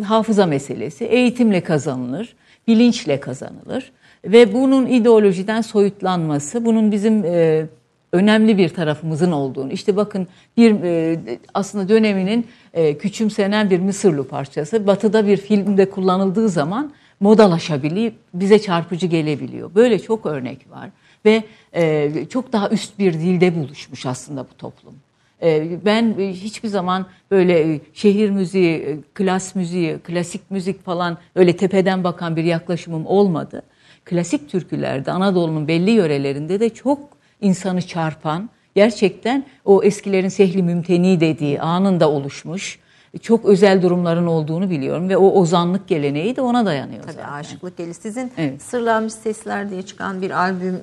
hafıza 0.03 0.47
meselesi. 0.47 1.05
Eğitimle 1.05 1.61
kazanılır, 1.61 2.37
bilinçle 2.69 3.21
kazanılır 3.21 3.93
ve 4.25 4.55
bunun 4.55 4.87
ideolojiden 4.87 5.61
soyutlanması, 5.61 6.65
bunun 6.65 6.93
bizim 6.93 7.25
e, 7.25 7.67
önemli 8.13 8.59
bir 8.59 8.69
tarafımızın 8.69 9.33
olduğunu. 9.33 9.73
İşte 9.73 9.97
bakın 9.97 10.29
bir 10.57 10.83
e, 10.83 11.19
aslında 11.55 11.89
döneminin 11.89 12.47
e, 12.75 12.99
küçümsenen 12.99 13.71
bir 13.71 13.81
Mısırlı 13.81 14.29
parçası 14.29 14.87
Batı'da 14.87 15.27
bir 15.27 15.37
filmde 15.37 15.91
kullanıldığı 15.91 16.49
zaman 16.49 16.93
modalaşabiliyor, 17.21 18.13
bize 18.35 18.59
çarpıcı 18.59 19.07
gelebiliyor. 19.07 19.75
Böyle 19.75 19.99
çok 19.99 20.27
örnek 20.27 20.71
var 20.71 20.91
ve 21.25 21.45
e, 21.75 22.11
çok 22.31 22.53
daha 22.53 22.71
üst 22.71 22.99
bir 22.99 23.13
dilde 23.13 23.57
buluşmuş 23.57 24.07
aslında 24.07 24.45
bu 24.45 24.57
toplum. 24.59 24.95
E, 25.43 25.69
Ben 25.85 26.15
hiçbir 26.19 26.69
zaman 26.69 27.07
böyle 27.31 27.75
e, 27.75 27.81
şehir 27.95 28.31
müziği, 28.31 28.77
e, 28.77 28.99
klas 29.15 29.55
müziği, 29.55 29.99
klasik 29.99 30.51
müzik 30.51 30.85
falan 30.85 31.19
öyle 31.35 31.57
tepeden 31.57 32.05
bakan 32.05 32.37
bir 32.37 32.45
yaklaşımım 32.45 33.07
olmadı. 33.07 33.63
Klasik 34.05 34.51
türkülerde 34.51 35.13
Anadolu'nun 35.13 35.69
belli 35.69 35.91
yörelerinde 35.91 36.61
de 36.61 36.69
çok 36.69 36.99
insanı 37.41 37.83
çarpan, 37.83 38.51
gerçekten 38.75 39.47
o 39.65 39.83
eskilerin 39.83 40.29
sehli 40.29 40.63
mümteni 40.63 41.21
dediği 41.21 41.61
anında 41.61 42.11
oluşmuş 42.11 42.79
çok 43.23 43.45
özel 43.45 43.83
durumların 43.83 44.27
olduğunu 44.27 44.71
biliyorum 44.71 45.09
ve 45.09 45.17
o 45.17 45.41
ozanlık 45.41 45.89
geleneği 45.89 46.37
de 46.37 46.41
ona 46.41 46.67
dayanıyor 46.67 47.03
Tabii 47.03 47.13
zaten. 47.13 47.33
aşıklık 47.33 47.77
geli. 47.77 47.95
Sizin 47.95 48.33
Evet. 48.39 48.63
Sırlanmış 48.63 49.13
Sesler 49.13 49.71
diye 49.71 49.83
çıkan 49.83 50.23
bir 50.23 50.31
albüm 50.31 50.83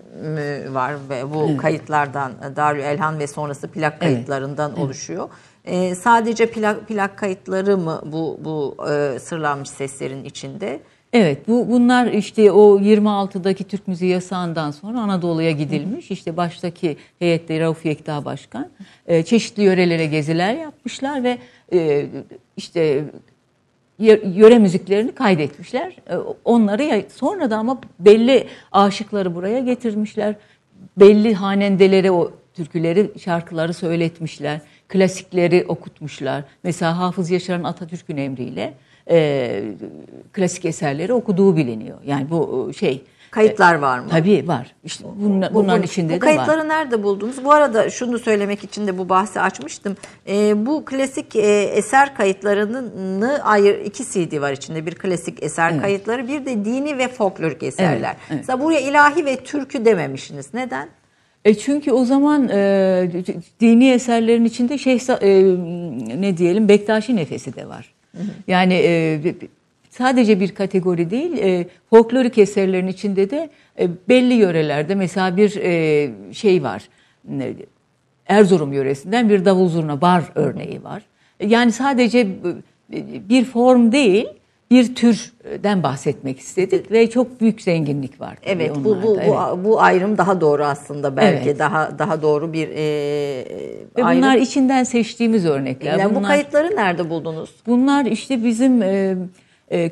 var 0.73 0.95
ve 1.09 1.33
bu 1.33 1.57
kayıtlardan 1.57 2.31
Darül 2.55 2.79
Elhan 2.79 3.19
ve 3.19 3.27
sonrası 3.27 3.67
plak 3.67 3.99
kayıtlarından 3.99 4.79
oluşuyor. 4.79 5.29
E, 5.65 5.95
sadece 5.95 6.51
plak, 6.51 6.87
plak 6.87 7.17
kayıtları 7.17 7.77
mı 7.77 8.01
bu, 8.05 8.39
bu 8.45 8.77
e, 8.89 9.19
sırlanmış 9.19 9.69
seslerin 9.69 10.23
içinde? 10.23 10.79
Evet 11.13 11.47
bu 11.47 11.69
bunlar 11.69 12.07
işte 12.07 12.51
o 12.51 12.79
26'daki 12.79 13.63
Türk 13.63 13.87
müziği 13.87 14.11
yasağından 14.11 14.71
sonra 14.71 14.99
Anadolu'ya 14.99 15.51
gidilmiş. 15.51 16.11
İşte 16.11 16.37
baştaki 16.37 16.97
heyette 17.19 17.59
Rauf 17.59 17.85
Yekta 17.85 18.25
Başkan 18.25 18.69
e, 19.07 19.23
çeşitli 19.23 19.63
yörelere 19.63 20.05
geziler 20.05 20.53
yapmışlar 20.53 21.23
ve 21.23 21.37
e, 21.73 22.05
işte 22.57 23.03
yöre 23.99 24.59
müziklerini 24.59 25.15
kaydetmişler. 25.15 25.95
E, 26.09 26.15
onları 26.45 27.05
sonra 27.15 27.51
da 27.51 27.57
ama 27.57 27.81
belli 27.99 28.47
aşıkları 28.71 29.35
buraya 29.35 29.59
getirmişler. 29.59 30.35
Belli 30.97 31.33
hanendelere 31.33 32.11
o 32.11 32.31
türküleri, 32.53 33.11
şarkıları 33.19 33.73
söyletmişler. 33.73 34.61
Klasikleri 34.87 35.65
okutmuşlar. 35.67 36.43
Mesela 36.63 36.99
Hafız 36.99 37.31
Yaşar'ın 37.31 37.63
Atatürk'ün 37.63 38.17
emriyle 38.17 38.73
e, 39.09 39.63
klasik 40.33 40.65
eserleri 40.65 41.13
okuduğu 41.13 41.55
biliniyor. 41.55 41.97
Yani 42.05 42.29
bu 42.29 42.71
şey 42.77 43.03
Kayıtlar 43.31 43.75
var 43.75 43.99
mı? 43.99 44.07
Tabii 44.09 44.47
var. 44.47 44.75
İşte 44.83 45.05
bunların 45.53 45.81
bu, 45.81 45.85
içinde 45.85 46.07
bu 46.07 46.21
de 46.21 46.27
var. 46.27 46.33
Bu 46.33 46.35
kayıtları 46.35 46.67
nerede 46.67 47.03
buldunuz? 47.03 47.45
Bu 47.45 47.51
arada 47.51 47.89
şunu 47.89 48.19
söylemek 48.19 48.63
için 48.63 48.87
de 48.87 48.97
bu 48.97 49.09
bahsi 49.09 49.41
açmıştım. 49.41 49.97
E, 50.27 50.65
bu 50.65 50.85
klasik 50.85 51.35
e, 51.35 51.61
eser 51.61 52.15
kayıtlarını 52.15 53.41
ayır 53.43 53.85
iki 53.85 54.05
CD 54.05 54.41
var 54.41 54.51
içinde. 54.51 54.85
Bir 54.85 54.95
klasik 54.95 55.43
eser 55.43 55.71
evet. 55.71 55.81
kayıtları, 55.81 56.27
bir 56.27 56.45
de 56.45 56.65
dini 56.65 56.97
ve 56.97 57.07
folklorik 57.07 57.63
eserler. 57.63 58.09
Evet, 58.09 58.17
evet. 58.29 58.39
Mesela 58.39 58.61
buraya 58.61 58.79
ilahi 58.79 59.25
ve 59.25 59.35
türkü 59.35 59.85
dememişsiniz. 59.85 60.53
Neden? 60.53 60.89
E 61.45 61.53
çünkü 61.53 61.91
o 61.91 62.05
zaman 62.05 62.49
e, 62.49 63.09
dini 63.59 63.91
eserlerin 63.91 64.45
içinde 64.45 64.77
şey 64.77 64.99
e, 65.21 65.43
ne 66.21 66.37
diyelim 66.37 66.69
Bektaşi 66.69 67.15
nefesi 67.15 67.55
de 67.55 67.67
var. 67.67 67.96
Yani 68.47 68.73
e, 68.73 69.19
sadece 69.89 70.39
bir 70.39 70.55
kategori 70.55 71.11
değil, 71.11 71.37
e, 71.37 71.67
folklorik 71.89 72.37
eserlerin 72.37 72.87
içinde 72.87 73.29
de 73.29 73.49
e, 73.79 73.89
belli 74.09 74.33
yörelerde 74.33 74.95
mesela 74.95 75.37
bir 75.37 75.55
e, 75.55 76.09
şey 76.33 76.63
var. 76.63 76.89
Erzurum 78.27 78.73
yöresinden 78.73 79.29
bir 79.29 79.45
davul 79.45 79.69
zurna 79.69 80.01
bar 80.01 80.23
örneği 80.35 80.83
var. 80.83 81.03
Yani 81.39 81.71
sadece 81.71 82.27
bir 83.29 83.45
form 83.45 83.91
değil, 83.91 84.27
bir 84.71 84.95
türden 84.95 85.83
bahsetmek 85.83 86.39
istedik 86.39 86.91
ve 86.91 87.09
çok 87.09 87.41
büyük 87.41 87.61
zenginlik 87.61 88.21
var. 88.21 88.37
Evet, 88.43 88.71
bu 88.75 89.03
bu, 89.03 89.17
evet. 89.19 89.29
bu 89.29 89.63
bu 89.63 89.81
ayrım 89.81 90.17
daha 90.17 90.41
doğru 90.41 90.65
aslında 90.65 91.17
belki 91.17 91.49
evet. 91.49 91.59
daha 91.59 91.99
daha 91.99 92.21
doğru 92.21 92.53
bir 92.53 92.69
e, 92.69 92.75
ve 93.97 94.03
ayrım. 94.03 94.21
bunlar 94.21 94.37
içinden 94.37 94.83
seçtiğimiz 94.83 95.45
örnekler. 95.45 95.97
Yani 95.97 96.09
bunlar, 96.09 96.23
bu 96.23 96.27
kayıtları 96.27 96.75
nerede 96.75 97.09
buldunuz? 97.09 97.49
Bunlar 97.67 98.05
işte 98.05 98.43
bizim 98.43 98.81
e, 98.81 99.15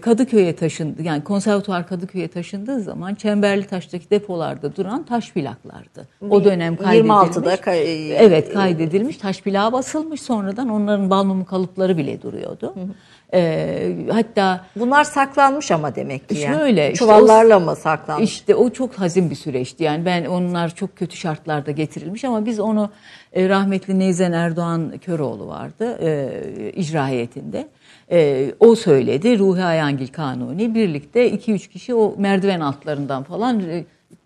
Kadıköy'e 0.01 0.55
taşındı 0.55 1.03
yani 1.03 1.23
konservatuvar 1.23 1.87
Kadıköy'e 1.87 2.27
taşındığı 2.27 2.79
zaman 2.81 3.15
Çemberli 3.15 3.67
Taş'taki 3.67 4.09
depolarda 4.09 4.75
duran 4.75 5.03
taş 5.03 5.31
plaklardı. 5.31 6.07
O 6.29 6.43
dönem 6.43 6.75
kaydedilmiş. 6.75 7.11
26'da 7.11 7.61
kay- 7.61 8.11
evet 8.25 8.53
kaydedilmiş 8.53 9.17
taş 9.17 9.41
plağa 9.41 9.73
basılmış 9.73 10.21
sonradan 10.21 10.69
onların 10.69 11.09
balmumu 11.09 11.45
kalıpları 11.45 11.97
bile 11.97 12.21
duruyordu. 12.21 12.73
Hı 12.75 12.79
hı. 12.79 12.87
E, 13.33 13.95
hatta 14.11 14.65
bunlar 14.75 15.03
saklanmış 15.03 15.71
ama 15.71 15.95
demek 15.95 16.29
ki 16.29 16.37
yani. 16.37 16.57
Şöyle 16.57 16.93
çuvallarla 16.93 17.55
işte 17.55 17.55
o, 17.55 17.59
mı 17.59 17.75
saklanmış? 17.75 18.31
İşte 18.31 18.55
o 18.55 18.69
çok 18.69 18.93
hazin 18.93 19.29
bir 19.29 19.35
süreçti. 19.35 19.83
Yani 19.83 20.05
ben 20.05 20.25
onlar 20.25 20.75
çok 20.75 20.95
kötü 20.95 21.17
şartlarda 21.17 21.71
getirilmiş 21.71 22.23
ama 22.25 22.45
biz 22.45 22.59
onu 22.59 22.89
e, 23.33 23.49
rahmetli 23.49 23.99
Neyzen 23.99 24.31
Erdoğan 24.31 24.93
Köroğlu 24.97 25.47
vardı 25.47 25.97
e, 26.01 26.71
icra 26.75 27.07
heyetinde. 27.07 27.67
E, 28.11 28.51
o 28.59 28.75
söyledi. 28.75 29.39
Ruhi 29.39 29.63
Ayangil 29.63 30.07
Kanuni 30.07 30.75
birlikte 30.75 31.29
2-3 31.29 31.69
kişi 31.69 31.95
o 31.95 32.15
merdiven 32.17 32.59
altlarından 32.59 33.23
falan 33.23 33.59
e, 33.59 33.85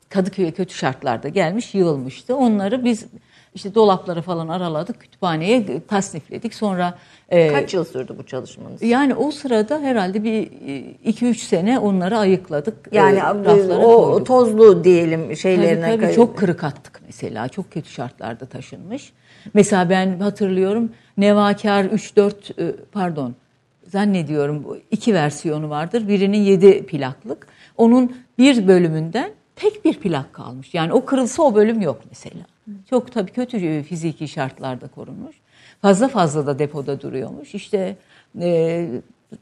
Kadıköy'e 0.10 0.52
kötü 0.52 0.76
şartlarda 0.76 1.28
gelmiş, 1.28 1.76
yığılmıştı. 1.76 2.36
Onları 2.36 2.86
biz 2.86 3.06
işte 3.56 3.76
dolapları 3.76 4.22
falan 4.22 4.48
araladık, 4.48 5.00
kütüphaneye 5.00 5.66
tasnifledik. 5.88 6.54
Sonra 6.54 6.98
e, 7.30 7.48
kaç 7.48 7.74
yıl 7.74 7.84
sürdü 7.86 8.16
bu 8.18 8.26
çalışmanız? 8.26 8.82
Yani 8.82 9.16
o 9.16 9.32
sırada 9.32 9.80
herhalde 9.80 10.24
bir 10.24 10.48
2-3 11.06 11.34
sene 11.34 11.80
onları 11.80 12.18
ayıkladık. 12.18 12.76
Yani 12.92 13.20
e, 13.48 13.74
o 13.74 14.04
koyduk. 14.04 14.28
tozlu 14.28 14.84
diyelim 14.84 15.38
şeylerine. 15.38 15.92
Tabii, 15.92 16.02
tabii 16.02 16.14
çok 16.16 16.38
kırık 16.38 16.64
attık 16.64 17.02
mesela. 17.06 17.48
Çok 17.48 17.72
kötü 17.72 17.90
şartlarda 17.90 18.46
taşınmış. 18.46 19.14
Mesela 19.54 19.90
ben 19.90 20.20
hatırlıyorum 20.20 20.92
Nevakar 21.18 21.84
3-4 21.84 22.70
e, 22.70 22.76
pardon 22.92 23.36
zannediyorum 23.90 24.82
iki 24.92 25.14
versiyonu 25.14 25.70
vardır. 25.70 26.08
Birinin 26.08 26.38
7 26.38 26.86
plaklık. 26.86 27.48
Onun 27.78 28.16
bir 28.38 28.68
bölümünden 28.68 29.32
tek 29.56 29.86
bir 29.86 29.94
plak 29.94 30.34
kalmış. 30.34 30.74
Yani 30.74 30.94
o 30.94 31.06
kırılsa 31.06 31.44
o 31.44 31.56
bölüm 31.56 31.82
yok 31.82 32.02
mesela. 32.10 32.46
Çok 32.90 33.12
tabii 33.12 33.32
kötü 33.32 33.84
fiziki 33.84 34.28
şartlarda 34.28 34.88
korunmuş. 34.88 35.36
Fazla 35.82 36.08
fazla 36.08 36.48
da 36.48 36.60
depoda 36.60 37.02
duruyormuş. 37.02 37.56
İşte 37.56 37.96
e, 38.42 38.88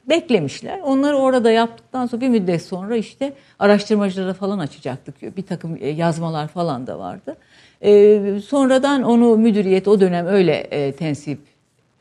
beklemişler. 0.10 0.80
Onları 0.80 1.16
orada 1.16 1.52
yaptıktan 1.52 2.06
sonra 2.06 2.22
bir 2.22 2.30
müddet 2.30 2.62
sonra 2.62 2.96
işte 2.96 3.34
araştırmacılara 3.60 4.34
falan 4.34 4.60
açacaktık. 4.60 5.38
Bir 5.38 5.46
takım 5.46 5.78
e, 5.82 5.90
yazmalar 5.90 6.48
falan 6.48 6.88
da 6.88 7.00
vardı. 7.00 7.36
E, 7.82 8.22
sonradan 8.46 9.04
onu 9.04 9.38
müdüriyet 9.38 9.88
o 9.88 10.00
dönem 10.00 10.26
öyle 10.26 10.54
e, 10.54 10.92
tensip 10.92 11.40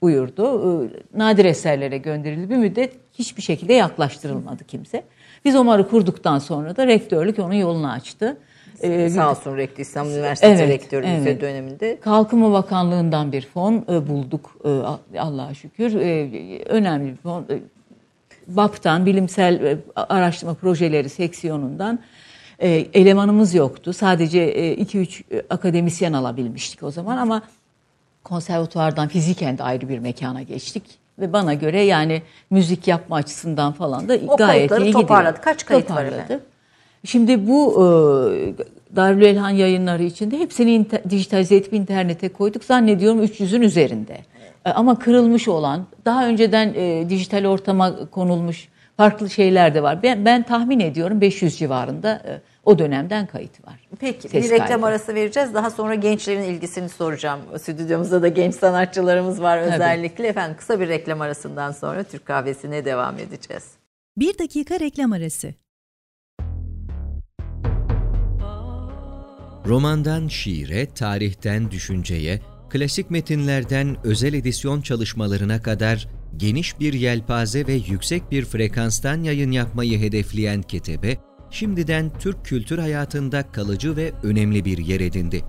buyurdu. 0.03 0.85
E, 0.85 1.19
nadir 1.19 1.45
eserlere 1.45 1.99
gönderildi. 1.99 2.51
Bir 2.51 2.57
müddet 2.57 2.93
hiçbir 3.19 3.43
şekilde 3.43 3.73
yaklaştırılmadı 3.73 4.65
kimse. 4.65 5.03
Biz 5.45 5.57
Omar'ı 5.57 5.89
kurduktan 5.89 6.39
sonra 6.39 6.77
da 6.77 6.87
rektörlük 6.87 7.39
onun 7.39 7.55
yolunu 7.55 7.91
açtı. 7.91 8.37
Ee, 8.83 9.11
Sağ 9.11 9.31
olsun 9.31 9.57
rektör 9.57 9.83
İstanbul 9.83 10.11
Üniversitesi 10.11 10.63
evet, 10.63 10.69
rektörü 10.69 11.07
evet. 11.07 11.41
döneminde. 11.41 12.01
Kalkınma 12.01 12.53
Bakanlığı'ndan 12.53 13.33
bir 13.33 13.43
fon 13.43 13.85
e, 13.89 14.09
bulduk 14.09 14.59
e, 14.65 15.19
Allah'a 15.19 15.55
şükür. 15.55 15.95
E, 15.95 16.31
önemli 16.65 17.13
bir 17.13 17.17
fon. 17.17 17.43
E, 17.51 17.59
BAP'tan 18.47 19.07
bilimsel 19.07 19.65
e, 19.65 19.79
araştırma 19.97 20.55
projeleri 20.55 21.09
seksiyonundan 21.09 21.99
e, 22.59 22.69
elemanımız 22.71 23.55
yoktu. 23.55 23.93
Sadece 23.93 24.75
2-3 24.75 25.23
e, 25.35 25.43
akademisyen 25.51 26.13
alabilmiştik 26.13 26.83
o 26.83 26.91
zaman 26.91 27.17
ama 27.17 27.43
konservatuvardan 28.27 29.09
fiziken 29.09 29.59
de 29.59 29.63
ayrı 29.63 29.89
bir 29.89 29.99
mekana 29.99 30.43
geçtik. 30.43 30.83
Ve 31.19 31.33
bana 31.33 31.55
göre 31.55 31.83
yani 31.83 32.23
müzik 32.51 32.89
yapma 32.89 33.17
açısından 33.17 33.73
falan 33.73 34.09
da 34.09 34.19
o 34.29 34.37
gayet 34.37 34.71
iyi 34.71 34.79
gidiyor. 34.79 34.93
toparladı. 34.93 35.41
Kaç 35.41 35.67
kayıt 35.67 35.89
toparladı. 35.89 36.17
var 36.17 36.23
efendim? 36.23 36.41
Şimdi 37.05 37.49
bu 37.49 37.73
e, 37.73 37.87
Darül 38.97 39.23
Elhan 39.23 39.51
yayınları 39.51 40.03
içinde 40.03 40.39
hepsini 40.39 40.75
inter, 40.75 41.11
dijitalize 41.11 41.57
edip 41.57 41.73
internete 41.73 42.29
koyduk. 42.29 42.65
Zannediyorum 42.65 43.25
300'ün 43.25 43.63
üzerinde. 43.63 44.19
E, 44.65 44.71
ama 44.71 44.99
kırılmış 44.99 45.49
olan, 45.49 45.87
daha 46.05 46.27
önceden 46.27 46.75
e, 46.77 47.11
dijital 47.11 47.45
ortama 47.45 48.11
konulmuş 48.11 48.69
farklı 48.97 49.31
şeyler 49.31 49.75
de 49.75 49.83
var. 49.83 50.03
Ben, 50.03 50.25
ben 50.25 50.43
tahmin 50.43 50.81
ediyorum 50.81 51.21
500 51.21 51.59
civarında 51.59 52.23
e, 52.27 52.41
o 52.67 52.79
dönemden 52.79 53.27
kayıt 53.27 53.67
var. 53.67 53.89
Peki 53.99 54.29
Ses 54.29 54.45
bir 54.45 54.51
reklam 54.51 54.69
kaydı. 54.69 54.87
arası 54.87 55.15
vereceğiz. 55.15 55.55
Daha 55.55 55.71
sonra 55.71 55.95
gençlerin 55.95 56.43
ilgisini 56.43 56.89
soracağım. 56.89 57.41
Stüdyomuzda 57.59 58.23
da 58.23 58.29
genç 58.29 58.55
sanatçılarımız 58.55 59.43
var 59.43 59.59
özellikle. 59.59 60.17
Tabii. 60.17 60.27
Efendim 60.27 60.57
kısa 60.59 60.81
bir 60.81 60.89
reklam 60.89 61.21
arasından 61.21 61.73
sonra 61.73 62.05
Türk 62.05 62.27
kahvesine 62.27 62.85
devam 62.85 63.19
edeceğiz. 63.19 63.65
Bir 64.17 64.39
dakika 64.39 64.81
reklam 64.81 65.13
arası. 65.13 65.55
Romandan 69.67 70.29
şiire, 70.29 70.87
tarihten 70.87 71.71
düşünceye, 71.71 72.41
klasik 72.71 73.11
metinlerden 73.11 73.97
özel 74.05 74.35
edisyon 74.35 74.81
çalışmalarına 74.81 75.63
kadar 75.63 76.09
geniş 76.37 76.81
bir 76.81 76.93
yelpaze 76.93 77.67
ve 77.67 77.73
yüksek 77.73 78.31
bir 78.31 78.45
frekanstan 78.45 79.23
yayın 79.23 79.51
yapmayı 79.51 80.01
hedefleyen 80.01 80.63
Ketebe, 80.63 81.17
şimdiden 81.51 82.11
Türk 82.19 82.45
kültür 82.45 82.79
hayatında 82.79 83.53
kalıcı 83.53 83.97
ve 83.97 84.13
önemli 84.23 84.65
bir 84.65 84.79
yer 84.79 85.01
edindi. 85.01 85.45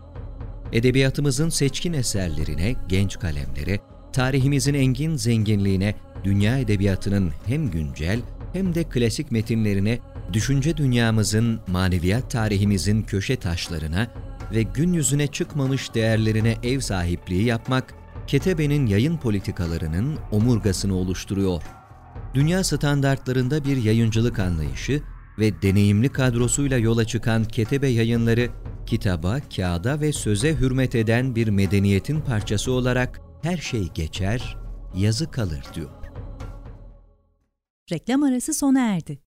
Edebiyatımızın 0.74 1.50
seçkin 1.50 1.94
eserlerine, 1.94 2.76
genç 2.88 3.20
kalemlere, 3.20 3.80
tarihimizin 4.14 4.74
engin 4.74 5.16
zenginliğine, 5.16 5.96
dünya 6.24 6.58
edebiyatının 6.58 7.32
hem 7.46 7.72
güncel 7.72 8.20
hem 8.54 8.76
de 8.76 8.84
klasik 8.84 9.32
metinlerine, 9.32 10.00
düşünce 10.34 10.78
dünyamızın, 10.78 11.60
maneviyat 11.68 12.32
tarihimizin 12.32 13.04
köşe 13.04 13.36
taşlarına 13.36 14.08
ve 14.52 14.64
gün 14.64 14.94
yüzüne 14.94 15.28
çıkmamış 15.28 15.94
değerlerine 15.94 16.56
ev 16.64 16.80
sahipliği 16.80 17.44
yapmak, 17.44 17.94
Ketebe'nin 18.28 18.86
yayın 18.86 19.18
politikalarının 19.18 20.18
omurgasını 20.32 20.96
oluşturuyor. 20.96 21.62
Dünya 22.34 22.64
standartlarında 22.64 23.66
bir 23.66 23.78
yayıncılık 23.78 24.40
anlayışı 24.40 25.02
ve 25.40 25.62
deneyimli 25.62 26.10
kadrosuyla 26.10 26.78
yola 26.78 27.06
çıkan 27.06 27.44
Ketebe 27.46 27.88
yayınları, 27.88 28.50
kitaba, 28.86 29.40
kağıda 29.56 30.02
ve 30.02 30.14
söze 30.14 30.56
hürmet 30.56 30.96
eden 30.96 31.36
bir 31.36 31.48
medeniyetin 31.48 32.22
parçası 32.22 32.72
olarak 32.72 33.22
her 33.42 33.58
şey 33.58 33.88
geçer, 33.94 34.58
yazı 34.96 35.32
kalır 35.32 35.64
diyor. 35.76 35.90
Reklam 37.92 38.24
arası 38.24 38.54
sona 38.54 38.80
erdi. 38.80 39.27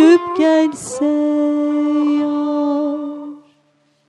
Gülüp 0.00 0.36
gelse 0.36 1.04
yar. 2.20 3.00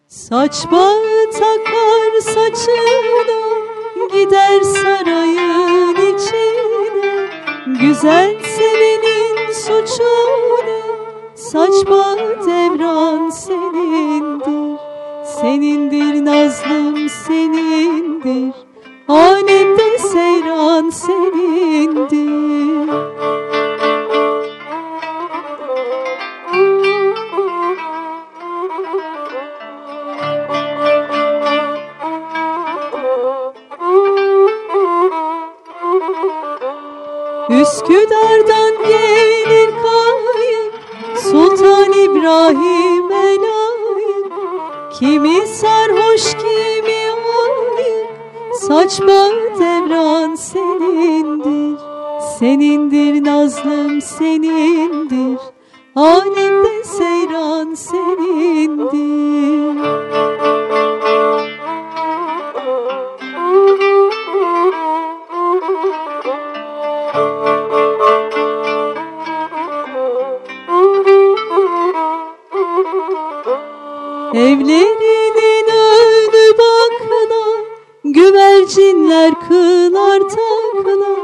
Saç 0.08 0.66
bağı 0.72 1.32
takar 1.32 2.20
saçına 2.22 3.42
Gider 4.14 4.62
sarayın 4.62 5.96
içine. 5.96 7.30
Güzel 7.82 8.36
sevenin 8.44 9.52
suçu 9.54 10.04
ne 10.66 10.82
Saç 11.36 11.90
bağı 11.90 12.46
devran 12.48 13.30
senindir. 13.30 14.80
Senindir 15.26 16.26
nazlım 16.26 17.10
senindir. 17.10 18.54
Alemde 19.08 19.98
seyran 19.98 20.90
senindir 20.90 22.52
Üsküdar'dan 38.22 38.88
gelir 38.88 39.70
kayıp 39.82 40.74
Sultan 41.18 41.94
İbrahim 41.94 43.12
elayık 43.12 44.34
Kimi 45.00 45.48
sarhoş 45.48 46.34
kimi 46.34 47.02
ayık 47.78 48.08
Saçma 48.54 49.30
devran 49.60 50.36
senindir. 50.36 51.80
Senindir 52.40 53.26
nazlım 53.26 54.02
senindir. 54.02 55.40
Alemde 55.96 56.84
seyran 56.84 57.74
senindir 57.74 59.32
Güvercinler 79.12 79.34
kınar 79.48 80.20
takla 80.20 81.16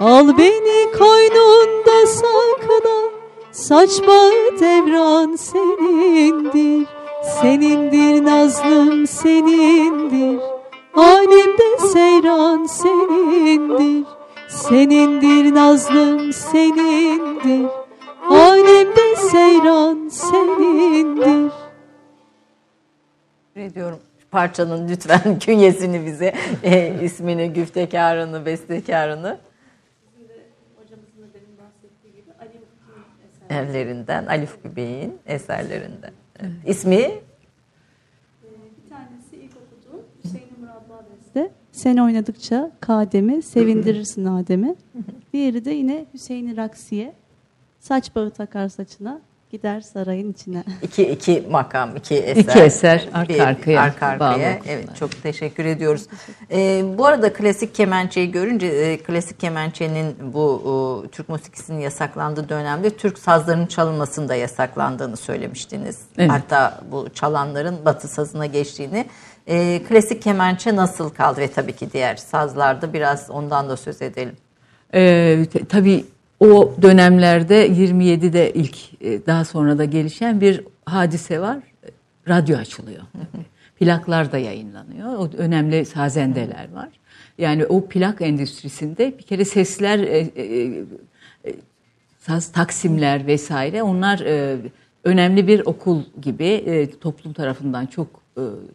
Al 0.00 0.38
beni 0.38 0.92
koynunda 0.98 2.06
sakla 2.06 3.10
Saç 3.52 3.90
bağı 4.06 4.60
devran 4.60 5.36
senindir. 5.36 6.86
Senindir 7.40 8.24
nazlım 8.24 9.06
senindir. 9.06 10.40
Alemde 10.94 11.78
seyran 11.92 12.64
senindir. 12.66 14.04
Senindir 14.48 15.54
nazlım 15.54 16.32
senindir. 16.32 17.66
Alemde 18.30 19.16
seyran 19.16 20.08
senindir. 20.08 21.52
Ediyorum 23.56 24.07
parçanın 24.30 24.88
lütfen 24.88 25.38
künyesini 25.40 26.06
bize, 26.06 26.34
e, 26.62 27.04
ismini, 27.04 27.52
güftekarını, 27.52 28.46
bestekarını. 28.46 29.38
Eserlerinden, 33.50 34.26
Ali 34.26 34.46
Fıkı 34.46 34.76
Bey'in 34.76 35.18
eserlerinden. 35.26 36.12
Evet. 36.40 36.52
İsmi? 36.66 36.96
Bir 36.96 38.90
tanesi 38.90 39.36
ilk 39.36 39.52
okuduğum 39.56 40.02
Hüseyin 40.24 40.60
Murat 40.60 40.82
Beste. 41.16 41.50
Sen 41.72 41.96
oynadıkça 41.96 42.70
Kadem'i, 42.80 43.42
sevindirirsin 43.42 44.24
Adem'i. 44.24 44.74
Diğeri 45.32 45.64
de 45.64 45.70
yine 45.70 46.06
Hüseyin 46.14 46.56
Raksiye. 46.56 47.14
Saç 47.80 48.14
bağı 48.14 48.30
takar 48.30 48.68
saçına, 48.68 49.20
gider 49.50 49.80
sarayın 49.80 50.32
içine. 50.32 50.64
İki, 50.82 51.02
iki 51.02 51.46
makam, 51.50 51.96
iki 51.96 52.14
eser. 52.14 52.42
İki 52.42 52.58
eser 52.58 53.08
arka 53.12 53.34
bir, 53.34 53.40
arkaya. 53.40 53.80
Arka 53.80 54.06
arkaya. 54.06 54.58
Evet 54.66 54.96
çok 54.98 55.22
teşekkür 55.22 55.64
ediyoruz. 55.64 56.06
Ee, 56.50 56.84
bu 56.98 57.06
arada 57.06 57.32
klasik 57.32 57.74
kemençeyi 57.74 58.30
görünce 58.30 58.66
e, 58.66 58.98
klasik 58.98 59.40
kemençenin 59.40 60.16
bu 60.32 61.04
e, 61.06 61.08
Türk 61.08 61.28
musikisinin 61.28 61.80
yasaklandığı 61.80 62.48
dönemde 62.48 62.90
Türk 62.90 63.18
sazlarının 63.18 63.66
çalınmasında 63.66 64.34
yasaklandığını 64.34 65.16
söylemiştiniz. 65.16 66.00
Evet. 66.18 66.30
Hatta 66.30 66.80
bu 66.90 67.08
çalanların 67.14 67.84
batı 67.84 68.08
sazına 68.08 68.46
geçtiğini. 68.46 69.06
E, 69.46 69.82
klasik 69.88 70.22
kemençe 70.22 70.76
nasıl 70.76 71.10
kaldı 71.10 71.40
ve 71.40 71.48
tabii 71.48 71.72
ki 71.72 71.92
diğer 71.92 72.16
sazlarda 72.16 72.92
biraz 72.92 73.30
ondan 73.30 73.68
da 73.68 73.76
söz 73.76 74.02
edelim. 74.02 74.36
Ee, 74.94 75.44
tabii 75.68 76.04
o 76.40 76.74
dönemlerde 76.82 77.68
27'de 77.68 78.52
ilk 78.52 79.02
e, 79.02 79.26
daha 79.26 79.44
sonra 79.44 79.78
da 79.78 79.84
gelişen 79.84 80.40
bir 80.40 80.64
hadise 80.84 81.40
var. 81.40 81.58
Radyo 82.28 82.56
açılıyor. 82.58 83.02
Plaklar 83.78 84.32
da 84.32 84.38
yayınlanıyor. 84.38 85.12
O 85.18 85.30
önemli 85.36 85.84
sazendeler 85.84 86.72
var. 86.74 86.88
Yani 87.38 87.66
o 87.66 87.88
plak 87.88 88.20
endüstrisinde 88.20 89.18
bir 89.18 89.22
kere 89.22 89.44
sesler, 89.44 89.98
e, 89.98 90.18
e, 90.36 91.54
saz 92.18 92.52
taksimler 92.52 93.26
vesaire 93.26 93.82
onlar 93.82 94.18
önemli 95.04 95.46
bir 95.46 95.66
okul 95.66 96.02
gibi 96.22 96.88
toplum 97.00 97.32
tarafından 97.32 97.86
çok 97.86 98.20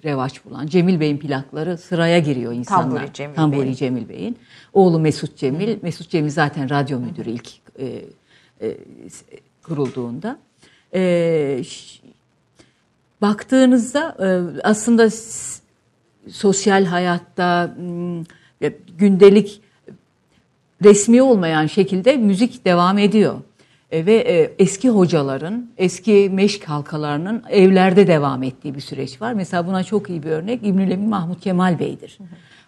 revaç 0.03 0.45
bulan. 0.45 0.67
Cemil 0.67 0.99
Bey'in 0.99 1.17
plakları 1.17 1.77
sıraya 1.77 2.19
giriyor 2.19 2.53
insanlar. 2.53 2.83
Tamburi 2.83 3.13
Cemil, 3.13 3.35
Tamburi 3.35 3.65
Bey. 3.65 3.75
Cemil 3.75 4.09
Bey'in. 4.09 4.37
Oğlu 4.73 4.99
Mesut 4.99 5.37
Cemil. 5.37 5.67
Hı. 5.67 5.77
Mesut 5.81 6.09
Cemil 6.09 6.29
zaten 6.29 6.69
radyo 6.69 6.99
müdürü 6.99 7.29
ilk 7.29 7.49
e, 7.79 8.05
e, 8.61 8.77
kurulduğunda. 9.63 10.37
E, 10.93 11.63
baktığınızda 13.21 14.15
e, 14.19 14.27
aslında 14.63 15.09
sosyal 16.31 16.85
hayatta 16.85 17.75
e, 18.61 18.73
gündelik 18.97 19.61
resmi 20.83 21.21
olmayan 21.21 21.67
şekilde 21.67 22.17
müzik 22.17 22.65
devam 22.65 22.97
ediyor. 22.97 23.35
E, 23.93 24.05
ve 24.05 24.15
e, 24.15 24.51
eski 24.59 24.89
hocaların, 24.89 25.67
eski 25.77 26.29
meşk 26.33 26.63
halkalarının 26.63 27.43
evlerde 27.49 28.07
devam 28.07 28.43
ettiği 28.43 28.75
bir 28.75 28.81
süreç 28.81 29.21
var. 29.21 29.33
Mesela 29.33 29.67
buna 29.67 29.83
çok 29.83 30.09
iyi 30.09 30.23
bir 30.23 30.29
örnek 30.29 30.59
İbnülemin 30.63 31.09
Mahmut 31.09 31.41
Kemal 31.41 31.79
Bey'dir. 31.79 32.17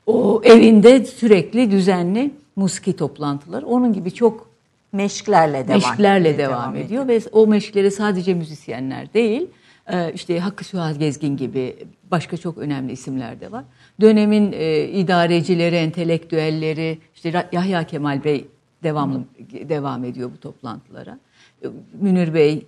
O 0.06 0.42
evinde 0.44 1.06
sürekli 1.06 1.72
düzenli 1.72 2.32
musiki 2.56 2.96
toplantıları. 2.96 3.66
Onun 3.66 3.94
gibi 3.94 4.12
çok 4.12 4.50
meşklerle 4.92 5.68
devam, 5.68 5.80
meşklerle 5.80 6.38
devam, 6.38 6.52
devam 6.52 6.76
ediyor. 6.76 6.86
ediyor 6.86 7.08
ve 7.08 7.20
o 7.32 7.48
meşkleri 7.48 7.92
sadece 7.92 8.34
müzisyenler 8.34 9.14
değil, 9.14 9.48
e, 9.88 10.14
işte 10.14 10.40
Hakkı 10.40 10.64
Suat 10.64 11.00
Gezgin 11.00 11.38
gibi 11.38 11.76
başka 12.12 12.38
çok 12.38 12.58
önemli 12.58 12.92
isimler 12.92 13.42
de 13.42 13.52
var. 13.52 13.64
Dönemin 14.02 14.52
idarecileri, 14.94 15.76
entelektüelleri, 15.76 16.98
işte 17.16 17.48
Yahya 17.52 17.84
Kemal 17.84 18.24
Bey 18.24 18.46
devamlı 18.86 19.24
devam 19.70 20.04
ediyor 20.04 20.32
bu 20.34 20.40
toplantılara. 20.40 21.20
E, 21.64 21.68
Münir 22.02 22.34
Bey, 22.34 22.66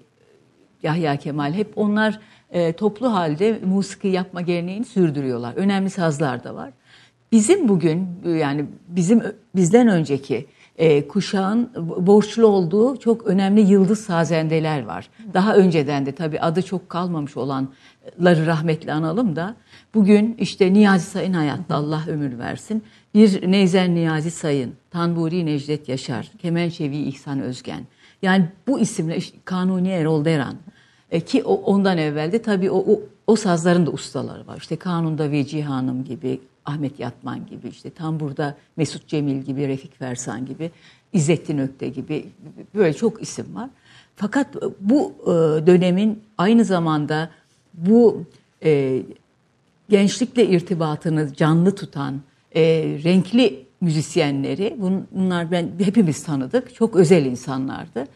Yahya 0.83 1.17
Kemal 1.17 1.53
hep 1.53 1.77
onlar 1.77 2.19
e, 2.51 2.73
toplu 2.73 3.13
halde 3.13 3.59
musiki 3.65 4.07
yapma 4.07 4.41
geleneğini 4.41 4.85
sürdürüyorlar. 4.85 5.53
Önemli 5.53 5.89
sazlar 5.89 6.43
da 6.43 6.55
var. 6.55 6.69
Bizim 7.31 7.69
bugün 7.69 8.07
yani 8.25 8.65
bizim 8.87 9.23
bizden 9.55 9.87
önceki 9.87 10.45
e, 10.77 11.07
kuşağın 11.07 11.69
borçlu 12.07 12.47
olduğu 12.47 12.97
çok 12.97 13.27
önemli 13.27 13.61
yıldız 13.61 13.99
sazendeler 13.99 14.85
var. 14.85 15.09
Daha 15.33 15.55
önceden 15.55 16.05
de 16.05 16.11
tabii 16.11 16.39
adı 16.39 16.61
çok 16.61 16.89
kalmamış 16.89 17.37
olanları 18.19 18.45
rahmetli 18.45 18.93
analım 18.93 19.35
da 19.35 19.55
bugün 19.93 20.35
işte 20.39 20.73
Niyazi 20.73 21.05
Sayın 21.05 21.33
hayatta 21.33 21.75
Allah 21.75 22.03
ömür 22.07 22.39
versin. 22.39 22.83
Bir 23.13 23.51
Neyzen 23.51 23.95
Niyazi 23.95 24.31
Sayın, 24.31 24.73
Tanburi 24.91 25.45
Necdet 25.45 25.89
Yaşar, 25.89 26.31
Kemençevi 26.41 26.97
İhsan 26.97 27.41
Özgen. 27.41 27.85
Yani 28.21 28.45
bu 28.67 28.79
isimle 28.79 29.17
işte 29.17 29.37
Kanuni 29.45 29.89
Erol 29.89 30.25
Deran 30.25 30.55
e, 31.11 31.19
ki 31.19 31.43
o, 31.43 31.53
ondan 31.53 31.97
evvelde 31.97 32.41
tabii 32.41 32.71
o, 32.71 32.77
o, 32.77 32.99
o 33.27 33.35
sazların 33.35 33.85
da 33.85 33.91
ustaları 33.91 34.47
var. 34.47 34.57
İşte 34.57 34.75
Kanun'da 34.75 35.31
Vecihi 35.31 35.63
Hanım 35.63 36.03
gibi, 36.03 36.39
Ahmet 36.65 36.99
Yatman 36.99 37.45
gibi, 37.45 37.67
işte 37.67 37.89
tam 37.89 38.19
burada 38.19 38.55
Mesut 38.77 39.07
Cemil 39.07 39.41
gibi, 39.41 39.67
Refik 39.67 39.99
Fersan 39.99 40.45
gibi, 40.45 40.71
İzzettin 41.13 41.57
Ökte 41.57 41.89
gibi 41.89 42.25
böyle 42.75 42.93
çok 42.93 43.21
isim 43.21 43.55
var. 43.55 43.69
Fakat 44.15 44.47
bu 44.79 45.13
e, 45.23 45.27
dönemin 45.67 46.23
aynı 46.37 46.65
zamanda 46.65 47.29
bu 47.77 48.23
e, 48.63 49.01
gençlikle 49.89 50.45
irtibatını 50.45 51.33
canlı 51.33 51.75
tutan 51.75 52.21
e, 52.55 52.61
renkli 53.03 53.65
müzisyenleri, 53.81 54.77
bunlar 55.11 55.51
ben 55.51 55.69
hepimiz 55.79 56.23
tanıdık, 56.23 56.75
çok 56.75 56.95
özel 56.95 57.25
insanlardı. 57.25 58.07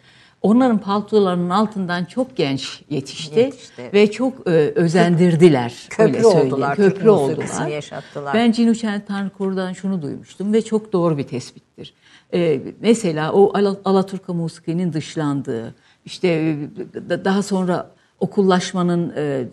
Onların 0.41 0.77
paltolarının 0.77 1.49
altından 1.49 2.05
çok 2.05 2.37
genç 2.37 2.81
yetişti, 2.89 3.39
yetişti. 3.39 3.89
ve 3.93 4.11
çok 4.11 4.47
e, 4.47 4.51
özendirdiler. 4.75 5.87
Köprü 5.89 6.17
öyle 6.17 6.27
oldular. 6.27 6.75
Köprü 6.75 7.09
oldular. 7.09 7.67
Yaşattılar. 7.67 8.33
Ben 8.33 8.51
Cinu 8.51 9.01
Tanrıkoru'dan 9.07 9.73
şunu 9.73 10.01
duymuştum 10.01 10.53
ve 10.53 10.61
çok 10.61 10.93
doğru 10.93 11.17
bir 11.17 11.23
tespittir. 11.23 11.93
E, 12.33 12.61
mesela 12.81 13.33
o 13.33 13.57
Al 13.57 13.75
Alaturka 13.85 14.33
musikinin 14.33 14.93
dışlandığı, 14.93 15.75
işte 16.05 16.27
e, 16.27 17.25
daha 17.25 17.43
sonra 17.43 17.91
okullaşmanın 18.21 19.13
e, 19.15 19.45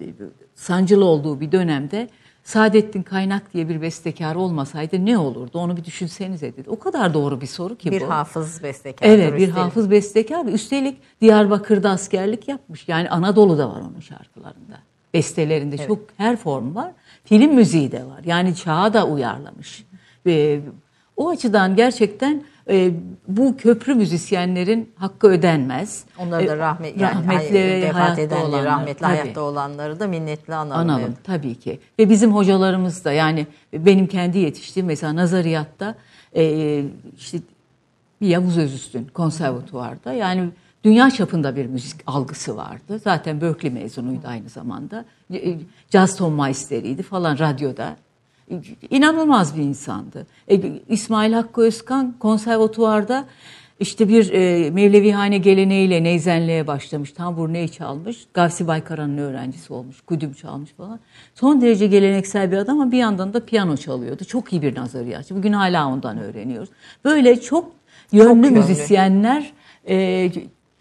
sancılı 0.54 1.04
olduğu 1.04 1.40
bir 1.40 1.52
dönemde 1.52 2.08
Saadettin 2.44 3.02
Kaynak 3.02 3.54
diye 3.54 3.68
bir 3.68 3.82
bestekar 3.82 4.34
olmasaydı 4.34 5.06
ne 5.06 5.18
olurdu? 5.18 5.58
Onu 5.58 5.76
bir 5.76 5.84
düşünsenize 5.84 6.56
dedi. 6.56 6.70
O 6.70 6.78
kadar 6.78 7.14
doğru 7.14 7.40
bir 7.40 7.46
soru 7.46 7.76
ki 7.76 7.90
bir 7.90 8.00
bu. 8.00 8.04
Bir 8.04 8.10
hafız 8.10 8.62
bestekar. 8.62 9.06
Evet 9.08 9.38
bir 9.38 9.48
hafız 9.48 9.90
bestekar 9.90 10.46
ve 10.46 10.50
üstelik 10.52 10.98
Diyarbakır'da 11.20 11.90
askerlik 11.90 12.48
yapmış. 12.48 12.88
Yani 12.88 13.10
Anadolu'da 13.10 13.68
var 13.68 13.80
onun 13.80 14.00
şarkılarında. 14.00 14.78
Bestelerinde 15.14 15.76
evet. 15.76 15.88
çok 15.88 15.98
her 16.16 16.36
form 16.36 16.74
var. 16.74 16.92
Film 17.24 17.54
müziği 17.54 17.92
de 17.92 18.04
var. 18.04 18.20
Yani 18.24 18.56
çağa 18.56 18.92
da 18.94 19.06
uyarlamış. 19.06 19.86
Ve 20.26 20.60
o 21.16 21.28
açıdan 21.28 21.76
gerçekten 21.76 22.44
e, 22.68 22.92
bu 23.28 23.56
köprü 23.56 23.94
müzisyenlerin 23.94 24.92
hakkı 24.96 25.26
ödenmez. 25.26 26.04
Onları 26.18 26.46
da 26.46 26.54
e, 26.54 26.56
rahmet, 26.56 27.00
yani 27.00 27.14
rahmetli 27.14 27.82
vefat 27.82 28.18
edenleri, 28.18 28.64
rahmetli 28.64 29.00
tabii. 29.00 29.16
hayatta 29.16 29.40
olanları 29.40 30.00
da 30.00 30.06
minnetli 30.06 30.54
analım. 30.54 30.90
Analım 30.90 31.04
evet. 31.08 31.24
tabii 31.24 31.54
ki. 31.54 31.80
Ve 31.98 32.10
bizim 32.10 32.34
hocalarımız 32.34 33.04
da 33.04 33.12
yani 33.12 33.46
benim 33.72 34.06
kendi 34.06 34.38
yetiştiğim 34.38 34.86
mesela 34.86 35.16
nazariyatta 35.16 35.94
e, 36.36 36.84
işte 37.18 37.38
Yavuz 38.20 38.58
Özüstün 38.58 39.06
konservatuvarda 39.14 40.12
yani 40.12 40.50
dünya 40.84 41.10
çapında 41.10 41.56
bir 41.56 41.66
müzik 41.66 42.00
algısı 42.06 42.56
vardı. 42.56 43.00
Zaten 43.04 43.40
Berkeley 43.40 43.72
mezunuydu 43.72 44.26
aynı 44.26 44.48
zamanda. 44.48 45.04
Jazz 45.90 46.16
ton 46.16 46.32
meisteriydi 46.32 47.02
falan 47.02 47.38
radyoda 47.38 47.96
inanılmaz 48.90 49.56
bir 49.56 49.62
insandı. 49.62 50.26
E, 50.50 50.60
İsmail 50.88 51.32
Hakkı 51.32 51.62
Özkan 51.62 52.14
konservatuvarda 52.18 53.24
işte 53.80 54.08
bir 54.08 54.32
e, 54.32 54.70
Mevlevihane 54.70 55.38
geleneğiyle 55.38 56.02
neyzenliğe 56.02 56.66
başlamış. 56.66 57.12
Tambur 57.12 57.52
ney 57.52 57.68
çalmış. 57.68 58.26
Gavsi 58.34 58.66
Baykaran'ın 58.66 59.18
öğrencisi 59.18 59.72
olmuş. 59.72 60.00
Kudüm 60.00 60.32
çalmış 60.32 60.70
falan. 60.70 61.00
Son 61.34 61.60
derece 61.60 61.86
geleneksel 61.86 62.52
bir 62.52 62.56
adam 62.56 62.80
ama 62.80 62.92
bir 62.92 62.98
yandan 62.98 63.34
da 63.34 63.44
piyano 63.44 63.76
çalıyordu. 63.76 64.24
Çok 64.24 64.52
iyi 64.52 64.62
bir 64.62 64.74
nazariyatçı. 64.74 65.36
Bugün 65.36 65.52
hala 65.52 65.88
ondan 65.88 66.18
öğreniyoruz. 66.18 66.68
Böyle 67.04 67.40
çok 67.40 67.72
yönlü 68.12 68.48
çok 68.48 68.56
müzisyenler 68.56 69.52
e, 69.88 70.30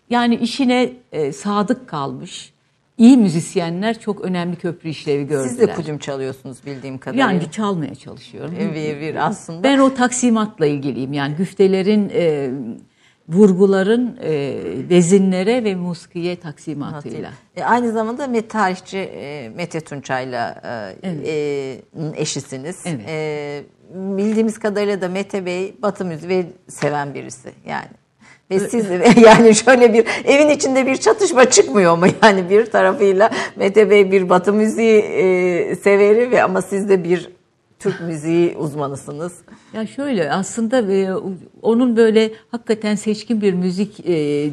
yani 0.09 0.35
işine 0.35 0.93
e, 1.11 1.31
sadık 1.31 1.87
kalmış 1.87 2.53
iyi 2.97 3.17
müzisyenler 3.17 3.99
çok 3.99 4.21
önemli 4.21 4.55
köprü 4.55 4.89
işlevi 4.89 5.27
gördüler. 5.27 5.49
Siz 5.49 5.59
de 5.59 5.73
kudüm 5.73 5.97
çalıyorsunuz 5.97 6.57
bildiğim 6.65 6.97
kadarıyla. 6.97 7.31
Yani 7.31 7.51
çalmaya 7.51 7.95
çalışıyorum. 7.95 8.55
Bir, 8.75 9.01
bir 9.01 9.27
aslında. 9.27 9.63
Ben 9.63 9.79
o 9.79 9.93
taksimatla 9.93 10.65
ilgiliyim. 10.65 11.13
Yani 11.13 11.35
güftelerin, 11.35 12.11
e, 12.13 12.51
vurguların 13.29 14.17
e, 14.21 14.61
vezinlere 14.89 15.63
ve 15.63 15.75
musikiye 15.75 16.35
taksimatıyla. 16.35 17.31
E, 17.55 17.63
aynı 17.63 17.91
zamanda 17.91 18.27
met 18.27 18.49
tarihçi 18.49 18.97
e, 18.97 19.49
Mete 19.49 19.81
Tunçay'la 19.81 20.61
e, 21.03 21.09
evet. 21.09 21.27
e, 21.27 22.21
eşisiniz. 22.21 22.83
Evet. 22.85 23.01
E, 23.07 23.63
bildiğimiz 23.93 24.59
kadarıyla 24.59 25.01
da 25.01 25.09
Mete 25.09 25.45
Bey 25.45 25.75
Batı 25.81 26.05
müziği 26.05 26.45
seven 26.67 27.13
birisi 27.13 27.51
yani. 27.67 27.89
Ve 28.51 28.59
siz 28.59 28.85
yani 29.25 29.55
şöyle 29.55 29.93
bir 29.93 30.05
evin 30.25 30.49
içinde 30.49 30.85
bir 30.85 30.95
çatışma 30.95 31.49
çıkmıyor 31.49 31.97
mu 31.97 32.05
yani 32.23 32.49
bir 32.49 32.65
tarafıyla 32.65 33.29
Mete 33.55 33.89
Bey 33.89 34.11
bir 34.11 34.29
Batı 34.29 34.53
müziği 34.53 34.99
e, 35.01 35.75
severi 35.75 36.31
ve 36.31 36.43
ama 36.43 36.61
siz 36.61 36.89
de 36.89 37.03
bir 37.03 37.29
Türk 37.79 38.01
müziği 38.01 38.57
uzmanısınız. 38.57 39.33
Ya 39.73 39.87
şöyle 39.87 40.31
aslında 40.31 40.93
e, 40.93 41.13
onun 41.61 41.97
böyle 41.97 42.31
hakikaten 42.51 42.95
seçkin 42.95 43.41
bir 43.41 43.53
müzik 43.53 44.09
e, 44.09 44.49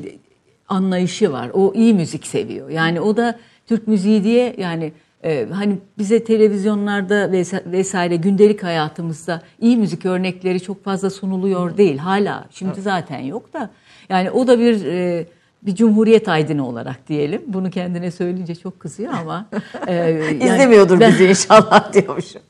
anlayışı 0.68 1.32
var. 1.32 1.50
O 1.54 1.72
iyi 1.74 1.94
müzik 1.94 2.26
seviyor. 2.26 2.70
Yani 2.70 3.00
o 3.00 3.16
da 3.16 3.38
Türk 3.66 3.88
müziği 3.88 4.24
diye 4.24 4.54
yani 4.58 4.92
e, 5.24 5.46
hani 5.52 5.78
bize 5.98 6.24
televizyonlarda 6.24 7.32
vesaire 7.66 8.16
gündelik 8.16 8.62
hayatımızda 8.62 9.42
iyi 9.60 9.76
müzik 9.76 10.06
örnekleri 10.06 10.60
çok 10.60 10.84
fazla 10.84 11.10
sunuluyor 11.10 11.76
değil 11.76 11.98
hala. 11.98 12.46
Şimdi 12.50 12.80
zaten 12.80 13.18
yok 13.18 13.52
da 13.52 13.70
yani 14.08 14.30
o 14.30 14.46
da 14.46 14.58
bir 14.58 14.84
e, 14.84 15.26
bir 15.66 15.74
cumhuriyet 15.74 16.28
aydını 16.28 16.68
olarak 16.68 17.08
diyelim. 17.08 17.42
Bunu 17.46 17.70
kendine 17.70 18.10
söyleyince 18.10 18.54
çok 18.54 18.80
kızıyor 18.80 19.12
ama. 19.12 19.46
E, 19.86 19.94
yani 19.94 20.44
İzlemiyordur 20.44 21.00
ben, 21.00 21.12
bizi 21.12 21.24
inşallah 21.24 21.92
diyormuşum. 21.92 22.42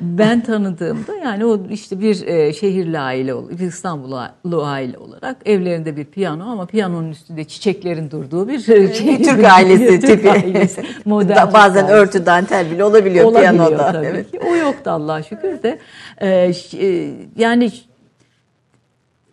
ben 0.00 0.40
tanıdığımda 0.40 1.16
yani 1.16 1.44
o 1.44 1.66
işte 1.70 2.00
bir 2.00 2.26
e, 2.26 2.52
şehirli 2.52 2.98
aile, 2.98 3.34
bir 3.58 3.66
İstanbullu 3.66 4.64
aile 4.64 4.98
olarak 4.98 5.36
evlerinde 5.44 5.96
bir 5.96 6.04
piyano 6.04 6.44
ama 6.44 6.66
piyanonun 6.66 7.10
üstünde 7.10 7.44
çiçeklerin 7.44 8.10
durduğu 8.10 8.48
bir 8.48 8.58
şey. 8.58 8.82
Bir 8.82 9.24
Türk 9.24 9.44
ailesi 9.44 10.00
Türk 10.00 10.10
tipi. 10.10 10.30
Ailesi, 10.30 10.82
modern 11.04 11.52
Bazen 11.52 11.86
Türk 11.86 11.96
örtü 11.96 12.26
dantel 12.26 12.70
bile 12.70 12.84
olabiliyor, 12.84 13.24
olabiliyor 13.24 13.54
piyanoda. 13.54 13.92
Tabii 13.92 14.06
evet. 14.06 14.30
ki. 14.30 14.40
O 14.50 14.56
yoktu 14.56 14.90
Allah'a 14.90 15.22
şükür 15.22 15.62
de. 15.62 15.78
E, 16.18 16.52
e, 16.80 17.10
yani 17.36 17.70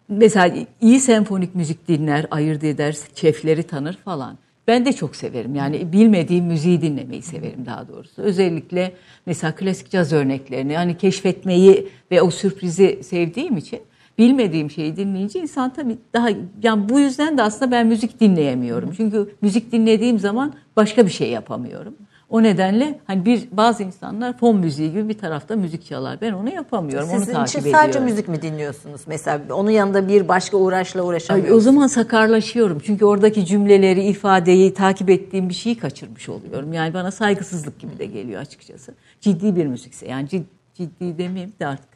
mesela 0.10 0.56
iyi 0.82 0.99
senfonik 0.99 1.56
müzik 1.56 1.88
dinler, 1.88 2.26
ayırt 2.32 2.64
eder, 2.64 2.98
şefleri 3.15 3.64
tanır 3.64 3.94
falan. 3.94 4.38
Ben 4.68 4.86
de 4.86 4.94
çok 4.94 5.15
severim. 5.15 5.56
Yani 5.56 5.91
bilmediğim 5.94 6.45
müziği 6.45 6.82
dinlemeyi 6.82 7.22
severim 7.22 7.65
daha 7.65 7.88
doğrusu. 7.88 8.22
Özellikle 8.22 8.94
mesela 9.26 9.56
klasik 9.56 9.90
caz 9.90 10.14
örneklerini 10.14 10.77
hani 10.77 10.98
keşfetmeyi 10.98 11.88
ve 12.11 12.22
o 12.22 12.32
sürprizi 12.32 12.99
sevdiğim 13.03 13.57
için 13.57 13.80
bilmediğim 14.18 14.72
şeyi 14.72 14.95
dinleyince 14.95 15.40
insan 15.40 15.73
tabii 15.73 15.98
daha 16.14 16.30
yani 16.64 16.90
bu 16.90 16.99
yüzden 16.99 17.38
de 17.38 17.41
aslında 17.41 17.72
ben 17.72 17.88
müzik 17.88 18.19
dinleyemiyorum. 18.19 18.94
Çünkü 18.98 19.36
müzik 19.41 19.72
dinlediğim 19.72 20.19
zaman 20.19 20.53
başka 20.76 21.06
bir 21.06 21.11
şey 21.11 21.30
yapamıyorum. 21.30 21.95
O 22.35 22.43
nedenle 22.43 22.99
hani 23.07 23.25
bir 23.25 23.47
bazı 23.51 23.83
insanlar 23.83 24.37
fon 24.37 24.57
müziği 24.57 24.91
gibi 24.91 25.09
bir 25.09 25.17
tarafta 25.17 25.55
müzik 25.55 25.85
çalar. 25.85 26.21
Ben 26.21 26.31
onu 26.31 26.53
yapamıyorum. 26.53 27.09
Sizin 27.09 27.25
onu 27.25 27.33
takip 27.33 27.49
için 27.49 27.59
ediyorum. 27.59 27.79
sadece 27.81 27.99
müzik 27.99 28.27
mi 28.27 28.41
dinliyorsunuz? 28.41 29.01
Mesela 29.07 29.41
onun 29.53 29.69
yanında 29.69 30.07
bir 30.07 30.27
başka 30.27 30.57
uğraşla 30.57 31.01
uğraşamıyorsunuz. 31.01 31.57
o 31.57 31.61
zaman 31.61 31.87
sakarlaşıyorum. 31.87 32.79
Çünkü 32.85 33.05
oradaki 33.05 33.45
cümleleri, 33.45 34.03
ifadeyi 34.03 34.73
takip 34.73 35.09
ettiğim 35.09 35.49
bir 35.49 35.53
şeyi 35.53 35.77
kaçırmış 35.77 36.29
oluyorum. 36.29 36.73
Yani 36.73 36.93
bana 36.93 37.11
saygısızlık 37.11 37.79
gibi 37.79 37.99
de 37.99 38.05
geliyor 38.05 38.41
açıkçası. 38.41 38.93
Ciddi 39.21 39.55
bir 39.55 39.65
müzikse 39.65 40.07
yani 40.07 40.29
ciddi, 40.29 40.49
ciddi 40.73 41.17
demeyeyim 41.17 41.53
de 41.59 41.67
artık 41.67 41.95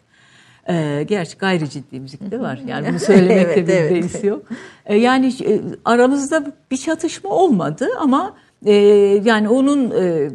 ee, 0.69 1.05
gerçi 1.07 1.37
gayri 1.37 1.69
ciddi 1.69 1.99
müzik 1.99 2.31
de 2.31 2.39
var. 2.39 2.59
Yani 2.67 2.87
bunu 2.89 2.99
söylemekte 2.99 3.59
evet, 3.59 3.91
bir 3.91 3.97
evet. 3.97 4.23
yok. 4.23 4.43
Ee, 4.85 4.95
yani 4.97 5.33
e, 5.45 5.61
aramızda 5.85 6.53
bir 6.71 6.77
çatışma 6.77 7.29
olmadı 7.29 7.87
ama 7.99 8.35
e, 8.65 8.73
yani 9.23 9.49
onun 9.49 9.91
e, 9.91 10.29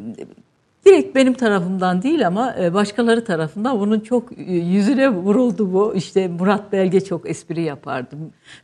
direkt 0.86 1.14
benim 1.14 1.34
tarafımdan 1.34 2.02
değil 2.02 2.26
ama 2.26 2.54
e, 2.60 2.74
başkaları 2.74 3.24
tarafından 3.24 3.80
bunun 3.80 4.00
çok 4.00 4.38
e, 4.38 4.52
yüzüne 4.52 5.08
vuruldu 5.08 5.72
bu. 5.72 5.94
İşte 5.94 6.28
Murat 6.28 6.72
Belge 6.72 7.00
çok 7.00 7.30
espri 7.30 7.62
yapardı. 7.62 8.16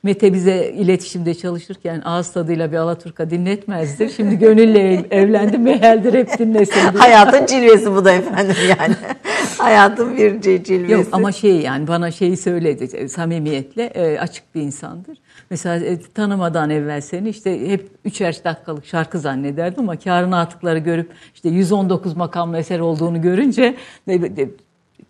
Mete 0.02 0.34
bize 0.34 0.74
iletişimde 0.76 1.34
çalışırken 1.34 2.02
ağız 2.04 2.32
tadıyla 2.32 2.72
bir 2.72 2.76
Alaturka 2.76 3.30
dinletmezdi. 3.30 4.10
Şimdi 4.16 4.38
gönülle 4.38 5.06
evlendi 5.10 5.58
meheldir 5.58 6.14
hep 6.18 6.38
dinlesin. 6.38 6.80
Hayatın 6.80 7.46
cilvesi 7.46 7.94
bu 7.94 8.04
da 8.04 8.12
efendim 8.12 8.56
yani. 8.78 8.94
Hayatın 9.60 10.16
bir 10.16 10.42
cilvesi. 10.42 10.92
Yok 10.92 11.06
ama 11.12 11.32
şey 11.32 11.60
yani 11.60 11.88
bana 11.88 12.10
şeyi 12.10 12.36
söyledi 12.36 12.96
e, 12.96 13.08
samimiyetle 13.08 14.18
açık 14.20 14.54
bir 14.54 14.62
insandır. 14.62 15.18
Mesela 15.50 15.98
tanımadan 16.14 16.70
evvel 16.70 17.00
seni 17.00 17.28
işte 17.28 17.70
hep 17.70 17.88
üçer 18.04 18.40
dakikalık 18.44 18.86
şarkı 18.86 19.18
zannederdim 19.18 19.82
ama 19.82 19.98
karın 19.98 20.32
atıkları 20.32 20.78
görüp 20.78 21.12
işte 21.34 21.48
119 21.48 22.16
makamlı 22.16 22.58
eser 22.58 22.80
olduğunu 22.80 23.22
görünce 23.22 23.76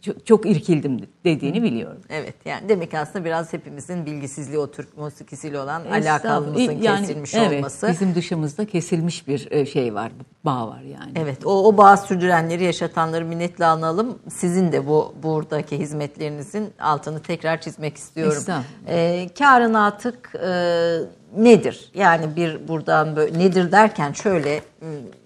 çok, 0.02 0.26
çok 0.26 0.46
irkildim 0.46 1.00
dediğini 1.24 1.62
biliyorum. 1.62 2.00
Evet 2.08 2.34
yani 2.44 2.68
demek 2.68 2.94
aslında 2.94 3.24
biraz 3.24 3.52
hepimizin 3.52 4.06
bilgisizliği 4.06 4.58
o 4.58 4.70
Türk 4.70 4.98
musikisiyle 4.98 5.60
olan 5.60 5.84
alakalımızın 5.84 6.72
yani, 6.72 7.06
kesilmiş 7.06 7.34
evet, 7.34 7.58
olması. 7.58 7.88
Bizim 7.88 8.14
dışımızda 8.14 8.66
kesilmiş 8.66 9.28
bir 9.28 9.48
e, 9.50 9.66
şey 9.66 9.94
var, 9.94 10.12
bağ 10.44 10.68
var 10.68 10.80
yani. 10.80 11.12
Evet 11.16 11.46
o, 11.46 11.68
o 11.68 11.76
bağ 11.76 11.96
sürdürenleri, 11.96 12.64
yaşatanları 12.64 13.24
minnetle 13.24 13.66
analım. 13.66 14.18
Sizin 14.30 14.72
de 14.72 14.86
bu 14.86 15.14
buradaki 15.22 15.78
hizmetlerinizin 15.78 16.70
altını 16.80 17.22
tekrar 17.22 17.60
çizmek 17.60 17.96
istiyorum. 17.96 18.42
Ee, 18.88 19.28
karın 19.38 19.74
atık 19.74 20.34
e, 20.34 20.98
nedir? 21.36 21.90
Yani 21.94 22.36
bir 22.36 22.68
buradan 22.68 23.16
böyle 23.16 23.38
nedir 23.38 23.72
derken 23.72 24.12
şöyle 24.12 24.60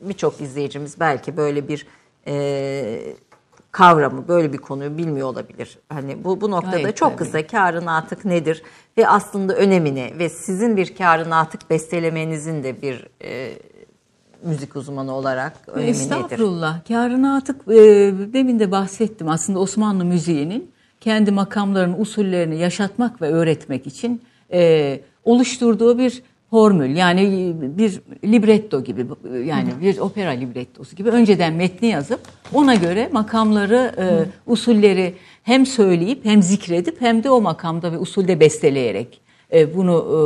birçok 0.02 0.40
izleyicimiz 0.40 1.00
belki 1.00 1.36
böyle 1.36 1.68
bir 1.68 1.86
e, 2.26 3.14
kavramı 3.74 4.28
böyle 4.28 4.52
bir 4.52 4.58
konuyu 4.58 4.98
bilmiyor 4.98 5.28
olabilir. 5.28 5.78
Hani 5.88 6.24
bu 6.24 6.40
bu 6.40 6.50
noktada 6.50 6.72
Hayır, 6.76 6.92
çok 6.92 7.08
tabii. 7.08 7.18
kısa 7.18 7.46
karın 7.46 7.86
atık 7.86 8.24
nedir 8.24 8.62
ve 8.98 9.08
aslında 9.08 9.54
önemini 9.54 10.12
ve 10.18 10.28
sizin 10.28 10.76
bir 10.76 10.96
karın 10.96 11.30
atık 11.30 11.70
bestelemenizin 11.70 12.62
de 12.62 12.82
bir 12.82 13.06
e, 13.24 13.52
müzik 14.42 14.76
uzmanı 14.76 15.12
olarak 15.14 15.52
önemi 15.66 15.90
Estağfurullah. 15.90 16.24
nedir? 16.24 16.32
Estağfurullah. 16.34 16.88
Karın 16.88 17.22
atık 17.22 17.68
e, 17.68 17.74
demin 18.32 18.58
de 18.60 18.70
bahsettim 18.70 19.28
aslında 19.28 19.58
Osmanlı 19.58 20.04
müziğinin 20.04 20.70
kendi 21.00 21.30
makamlarının 21.30 22.00
usullerini 22.00 22.58
yaşatmak 22.58 23.22
ve 23.22 23.28
öğretmek 23.30 23.86
için 23.86 24.22
e, 24.52 25.00
oluşturduğu 25.24 25.98
bir 25.98 26.22
formül 26.54 26.96
yani 26.96 27.52
bir 27.78 28.00
libretto 28.24 28.84
gibi 28.84 29.06
yani 29.44 29.68
bir 29.80 29.98
opera 29.98 30.30
librettosu 30.30 30.96
gibi 30.96 31.08
önceden 31.08 31.54
metni 31.54 31.88
yazıp 31.88 32.20
ona 32.52 32.74
göre 32.74 33.08
makamları, 33.12 33.94
e, 33.98 34.04
usulleri 34.46 35.14
hem 35.42 35.66
söyleyip 35.66 36.24
hem 36.24 36.42
zikredip 36.42 37.00
hem 37.00 37.24
de 37.24 37.30
o 37.30 37.40
makamda 37.40 37.92
ve 37.92 37.98
usulde 37.98 38.40
besteleyerek 38.40 39.20
e, 39.52 39.76
bunu 39.76 39.96
e, 39.96 40.18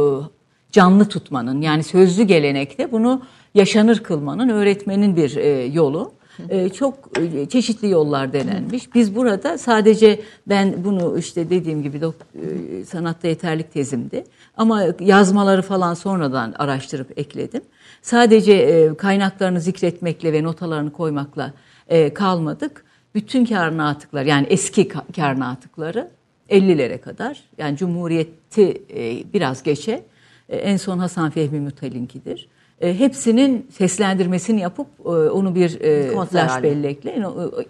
canlı 0.72 1.08
tutmanın 1.08 1.60
yani 1.60 1.82
sözlü 1.82 2.22
gelenekte 2.22 2.92
bunu 2.92 3.22
yaşanır 3.54 3.98
kılmanın 3.98 4.48
öğretmenin 4.48 5.16
bir 5.16 5.36
e, 5.36 5.64
yolu. 5.64 6.12
E, 6.48 6.68
çok 6.68 6.94
e, 7.20 7.48
çeşitli 7.48 7.90
yollar 7.90 8.32
denenmiş. 8.32 8.94
Biz 8.94 9.14
burada 9.14 9.58
sadece 9.58 10.20
ben 10.46 10.84
bunu 10.84 11.18
işte 11.18 11.50
dediğim 11.50 11.82
gibi 11.82 12.00
dok, 12.00 12.14
e, 12.34 12.84
sanatta 12.84 13.28
yeterlik 13.28 13.72
tezimdi. 13.72 14.24
Ama 14.56 14.82
yazmaları 15.00 15.62
falan 15.62 15.94
sonradan 15.94 16.54
araştırıp 16.58 17.18
ekledim. 17.18 17.62
Sadece 18.02 18.52
e, 18.52 18.94
kaynaklarını 18.94 19.60
zikretmekle 19.60 20.32
ve 20.32 20.42
notalarını 20.42 20.92
koymakla 20.92 21.52
e, 21.88 22.14
kalmadık. 22.14 22.84
Bütün 23.14 23.44
kârına 23.44 23.88
atıklar 23.88 24.24
yani 24.24 24.46
eski 24.50 24.88
kârına 24.88 25.50
atıkları 25.50 26.10
50'lere 26.50 27.00
kadar 27.00 27.40
yani 27.58 27.76
Cumhuriyeti 27.76 28.82
e, 28.94 29.32
biraz 29.32 29.62
geçe 29.62 30.04
e, 30.48 30.56
en 30.56 30.76
son 30.76 30.98
Hasan 30.98 31.30
Fehmi 31.30 31.60
Mutal'inkidir. 31.60 32.48
E, 32.80 32.98
hepsinin 32.98 33.66
seslendirmesini 33.70 34.60
yapıp 34.60 34.86
e, 35.04 35.08
onu 35.08 35.54
bir 35.54 35.80
e, 35.80 36.26
flash 36.26 36.62
bellekle 36.62 37.10
e, 37.10 37.22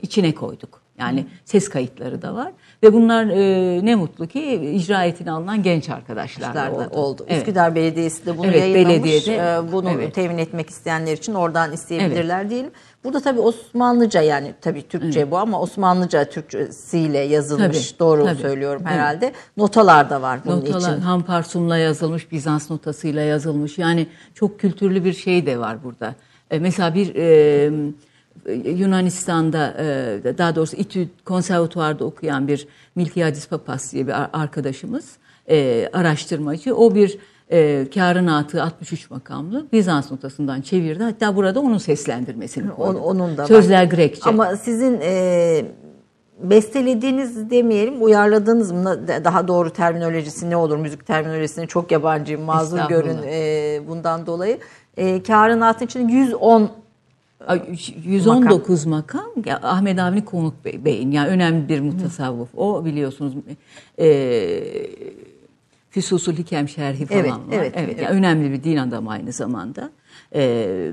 içine 0.03 0.35
koyduk. 0.35 0.88
Yani 0.99 1.27
ses 1.45 1.69
kayıtları 1.69 2.23
da 2.23 2.35
var. 2.35 2.53
Ve 2.83 2.93
bunlar 2.93 3.27
e, 3.27 3.85
ne 3.85 3.95
mutlu 3.95 4.27
ki 4.27 4.73
icra 4.75 5.33
alınan 5.33 5.63
genç 5.63 5.89
arkadaşlar 5.89 6.71
oldu. 6.71 6.89
oldu. 6.93 7.25
Evet. 7.29 7.39
Üsküdar 7.39 7.75
Belediyesi 7.75 8.27
de 8.27 8.39
bunu 8.39 8.47
evet, 8.47 8.61
yayınlamış. 8.61 8.89
Belediyede, 8.89 9.37
e, 9.37 9.73
bunu 9.73 9.91
evet. 9.91 10.15
temin 10.15 10.39
etmek 10.39 10.71
isteyenler 10.71 11.13
için 11.13 11.35
oradan 11.35 11.73
isteyebilirler 11.73 12.41
evet. 12.41 12.51
diyelim. 12.51 12.71
Burada 13.05 13.21
tabii 13.21 13.41
Osmanlıca 13.41 14.21
yani 14.23 14.55
tabii 14.61 14.89
Türkçe 14.89 15.21
evet. 15.21 15.31
bu 15.31 15.39
ama 15.39 15.61
Osmanlıca 15.61 16.25
Türkçesiyle 16.25 17.19
yazılmış. 17.19 17.91
Tabii, 17.91 17.99
doğru 17.99 18.25
tabii. 18.25 18.41
söylüyorum 18.41 18.83
herhalde. 18.85 19.27
Evet. 19.27 19.37
Notalar 19.57 20.11
da 20.11 20.23
var 20.23 20.41
bunun 20.47 20.61
Notalar, 20.61 20.81
için. 20.81 21.01
Hamparsumla 21.01 21.77
yazılmış, 21.77 22.33
Bizans 22.33 22.71
notasıyla 22.71 23.23
yazılmış. 23.23 23.79
Yani 23.79 24.07
çok 24.35 24.61
kültürlü 24.61 25.05
bir 25.05 25.13
şey 25.13 25.47
de 25.47 25.59
var 25.59 25.85
burada. 25.85 26.15
E, 26.51 26.59
mesela 26.59 26.95
bir 26.95 27.15
e, 27.15 27.71
Yunanistan'da 28.65 29.77
e, 29.79 30.39
daha 30.39 30.57
doğrusu 30.57 30.77
İTÜ 30.77 31.09
konservatuvarda 31.25 32.05
okuyan 32.05 32.49
bir 32.49 32.69
Miltiadis 32.95 33.49
Papas 33.49 33.93
diye 33.93 34.07
bir 34.07 34.41
arkadaşımız 34.43 35.17
e, 35.51 35.89
araştırmacı. 35.93 36.77
O 36.77 36.95
bir 36.95 37.19
e, 37.51 37.87
Kârın 37.95 38.27
Atı 38.27 38.63
63 38.63 39.11
makamlı 39.11 39.67
Bizans 39.73 40.11
notasından 40.11 40.61
çevirdi. 40.61 41.03
Hatta 41.03 41.37
burada 41.37 41.61
onun 41.61 41.79
seslendirmesini 41.79 42.71
koydu. 42.71 42.99
Onun 42.99 43.37
da 43.37 43.47
Sözler 43.47 43.83
var. 43.83 43.91
Grekçe. 43.91 44.31
Ama 44.31 44.57
sizin 44.57 45.01
e, 45.03 45.65
bestelediğiniz 46.43 47.51
demeyelim, 47.51 48.03
uyarladığınız 48.03 48.73
mı? 48.73 49.09
Daha 49.25 49.49
doğru 49.49 49.71
terminolojisi 49.71 50.51
ne 50.51 50.57
olur? 50.57 50.77
Müzik 50.77 51.07
terminolojisine 51.07 51.67
çok 51.67 51.93
yabancıyım. 51.93 52.43
Mazur 52.43 52.79
görün 52.89 53.19
e, 53.27 53.81
bundan 53.89 54.27
dolayı. 54.27 54.59
E, 54.97 55.23
Kârın 55.23 55.61
Atı 55.61 55.85
için 55.85 56.09
110 56.09 56.71
119 58.05 58.87
makam, 58.87 59.25
makam 59.37 59.59
Ahmet 59.63 59.99
Avni 59.99 60.25
Konuk 60.25 60.55
Bey'in 60.65 61.11
yani 61.11 61.29
önemli 61.29 61.69
bir 61.69 61.81
mutasavvuf. 61.81 62.49
O 62.57 62.85
biliyorsunuz 62.85 63.35
e, 63.99 64.09
Füsusul 65.91 66.33
Hikem 66.33 66.69
Şerhi 66.69 67.07
falan 67.07 67.21
evet, 67.21 67.33
var. 67.33 67.41
Evet, 67.53 67.73
evet, 67.77 67.89
evet. 67.91 68.03
Yani 68.03 68.19
önemli 68.19 68.53
bir 68.53 68.65
din 68.65 68.77
adamı 68.77 69.11
aynı 69.11 69.33
zamanda. 69.33 69.91
E, 70.35 70.93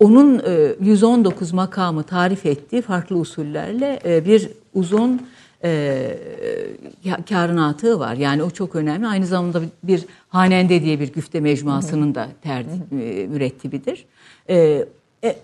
onun 0.00 0.38
e, 0.38 0.74
119 0.80 1.52
makamı 1.52 2.02
tarif 2.02 2.46
ettiği 2.46 2.82
farklı 2.82 3.16
usullerle 3.16 4.00
e, 4.04 4.24
bir 4.24 4.50
uzun 4.74 5.22
e, 5.64 6.18
karınatı 7.28 7.98
var. 8.00 8.14
Yani 8.14 8.42
o 8.42 8.50
çok 8.50 8.76
önemli. 8.76 9.06
Aynı 9.06 9.26
zamanda 9.26 9.62
bir 9.82 10.04
Hanende 10.28 10.82
diye 10.82 11.00
bir 11.00 11.12
güfte 11.12 11.40
mecmuasının 11.40 12.14
da 12.14 12.28
ter, 12.42 12.60
e, 12.60 13.26
mürettibidir. 13.26 14.04
E, 14.48 14.84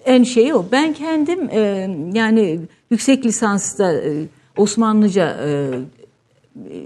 en 0.05 0.23
şeyi 0.23 0.55
o. 0.55 0.67
Ben 0.73 0.93
kendim 0.93 1.49
e, 1.51 1.91
yani 2.13 2.61
yüksek 2.91 3.27
lisansta 3.27 3.93
e, 3.93 4.27
Osmanlıca 4.57 5.37
e, 5.45 5.49
e, 5.51 6.77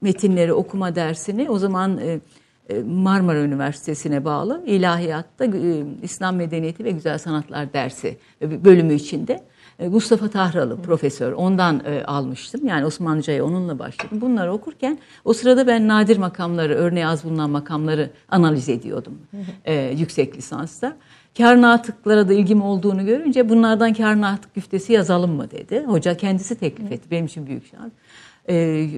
metinleri 0.00 0.52
okuma 0.52 0.94
dersini 0.94 1.50
o 1.50 1.58
zaman 1.58 1.98
e, 1.98 2.20
e 2.68 2.82
Marmara 2.82 3.38
Üniversitesi'ne 3.38 4.24
bağlı 4.24 4.62
ilahiyatta 4.66 5.44
e, 5.44 5.84
İslam 6.02 6.36
Medeniyeti 6.36 6.84
ve 6.84 6.90
Güzel 6.90 7.18
Sanatlar 7.18 7.72
dersi 7.72 8.16
bölümü 8.42 8.94
içinde 8.94 9.42
Mustafa 9.80 10.28
Tahralı 10.28 10.82
profesör 10.82 11.32
ondan 11.32 11.82
almıştım. 12.06 12.66
Yani 12.66 12.86
Osmanlıca'ya 12.86 13.44
onunla 13.44 13.78
başladım. 13.78 14.20
Bunları 14.20 14.52
okurken 14.52 14.98
o 15.24 15.32
sırada 15.32 15.66
ben 15.66 15.88
nadir 15.88 16.16
makamları, 16.16 16.74
örneği 16.74 17.06
az 17.06 17.24
bulunan 17.24 17.50
makamları 17.50 18.10
analiz 18.28 18.68
ediyordum 18.68 19.18
yüksek 19.96 20.36
lisansta. 20.36 20.96
Karna 21.38 21.72
atıklara 21.72 22.28
da 22.28 22.32
ilgim 22.32 22.62
olduğunu 22.62 23.06
görünce 23.06 23.48
bunlardan 23.48 23.94
karna 23.94 24.28
atık 24.28 24.54
güftesi 24.54 24.92
yazalım 24.92 25.30
mı 25.30 25.50
dedi. 25.50 25.84
Hoca 25.86 26.16
kendisi 26.16 26.54
teklif 26.54 26.92
etti. 26.92 27.10
Benim 27.10 27.26
için 27.26 27.46
büyük 27.46 27.66
şans. 27.70 27.92
Ee, 28.48 28.88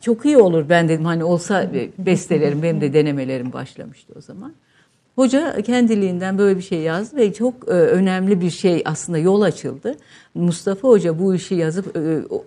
çok 0.00 0.24
iyi 0.24 0.38
olur 0.38 0.68
ben 0.68 0.88
dedim 0.88 1.04
hani 1.04 1.24
olsa 1.24 1.70
bestelerim 1.98 2.62
benim 2.62 2.80
de 2.80 2.92
denemelerim 2.92 3.52
başlamıştı 3.52 4.12
o 4.18 4.20
zaman. 4.20 4.52
Hoca 5.16 5.62
kendiliğinden 5.62 6.38
böyle 6.38 6.56
bir 6.56 6.62
şey 6.62 6.78
yazdı 6.80 7.16
ve 7.16 7.32
çok 7.32 7.54
e, 7.68 7.70
önemli 7.70 8.40
bir 8.40 8.50
şey 8.50 8.82
aslında 8.84 9.18
yol 9.18 9.42
açıldı. 9.42 9.96
Mustafa 10.34 10.88
Hoca 10.88 11.18
bu 11.18 11.34
işi 11.34 11.54
yazıp 11.54 11.96
e, 11.96 12.00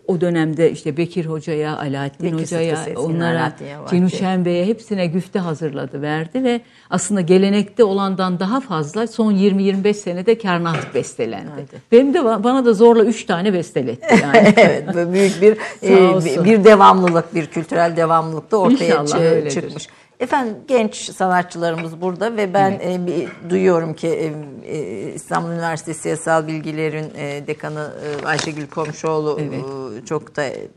o 0.08 0.22
dönemde 0.22 0.72
işte 0.72 0.98
Bekir 0.98 1.26
Hoca'ya, 1.26 1.78
Alaaddin 1.78 2.32
Bekir 2.32 2.44
Hoca'ya, 2.44 2.86
onlara, 2.96 3.54
Cinuşen 3.90 4.46
Bey'e 4.46 4.66
hepsine 4.66 5.06
güfte 5.08 5.40
hazırladı, 5.40 6.02
verdi 6.02 6.44
ve 6.44 6.62
aslında 6.90 7.22
gelenekte 7.22 7.84
olandan 7.84 8.40
daha 8.40 8.62
fazla 8.62 9.08
son 9.08 9.34
20-25 9.34 9.94
senede 9.94 10.38
Kernat 10.38 10.96
bestelendi. 10.96 11.50
Hadi. 11.52 11.82
Benim 11.92 12.14
de 12.14 12.26
bana 12.26 12.66
da 12.66 12.74
zorla 12.74 13.06
3 13.06 13.26
tane 13.26 13.54
besteletti 13.54 14.16
yani. 14.22 14.54
evet, 14.58 15.14
büyük 15.14 15.42
bir 15.42 15.58
e, 16.42 16.46
bir 16.46 16.64
devamlılık, 16.64 17.36
bir 17.36 17.46
kültürel 17.46 17.98
devamlılık 17.98 18.52
da 18.52 18.58
ortaya 18.58 19.50
çıkmış. 19.50 19.88
Efendim 20.20 20.58
genç 20.68 20.96
sanatçılarımız 20.96 22.02
burada 22.02 22.38
ve 22.38 22.54
ben 22.54 22.72
e, 22.72 23.08
bir, 23.08 23.50
duyuyorum 23.50 23.94
ki 23.94 24.08
e, 24.08 24.34
e, 24.78 25.14
İstanbul 25.14 25.50
Üniversitesi 25.50 26.02
Siyasal 26.02 26.48
Bilgiler'in 26.48 27.12
e, 27.16 27.48
dekanı 27.48 27.92
e, 28.04 28.26
Ayşegül 28.26 28.68
Komşuoğlu 28.68 29.38
evet. 29.42 29.64
e, 30.04 30.06
çok 30.06 30.36
da 30.36 30.44
e, 30.44 30.68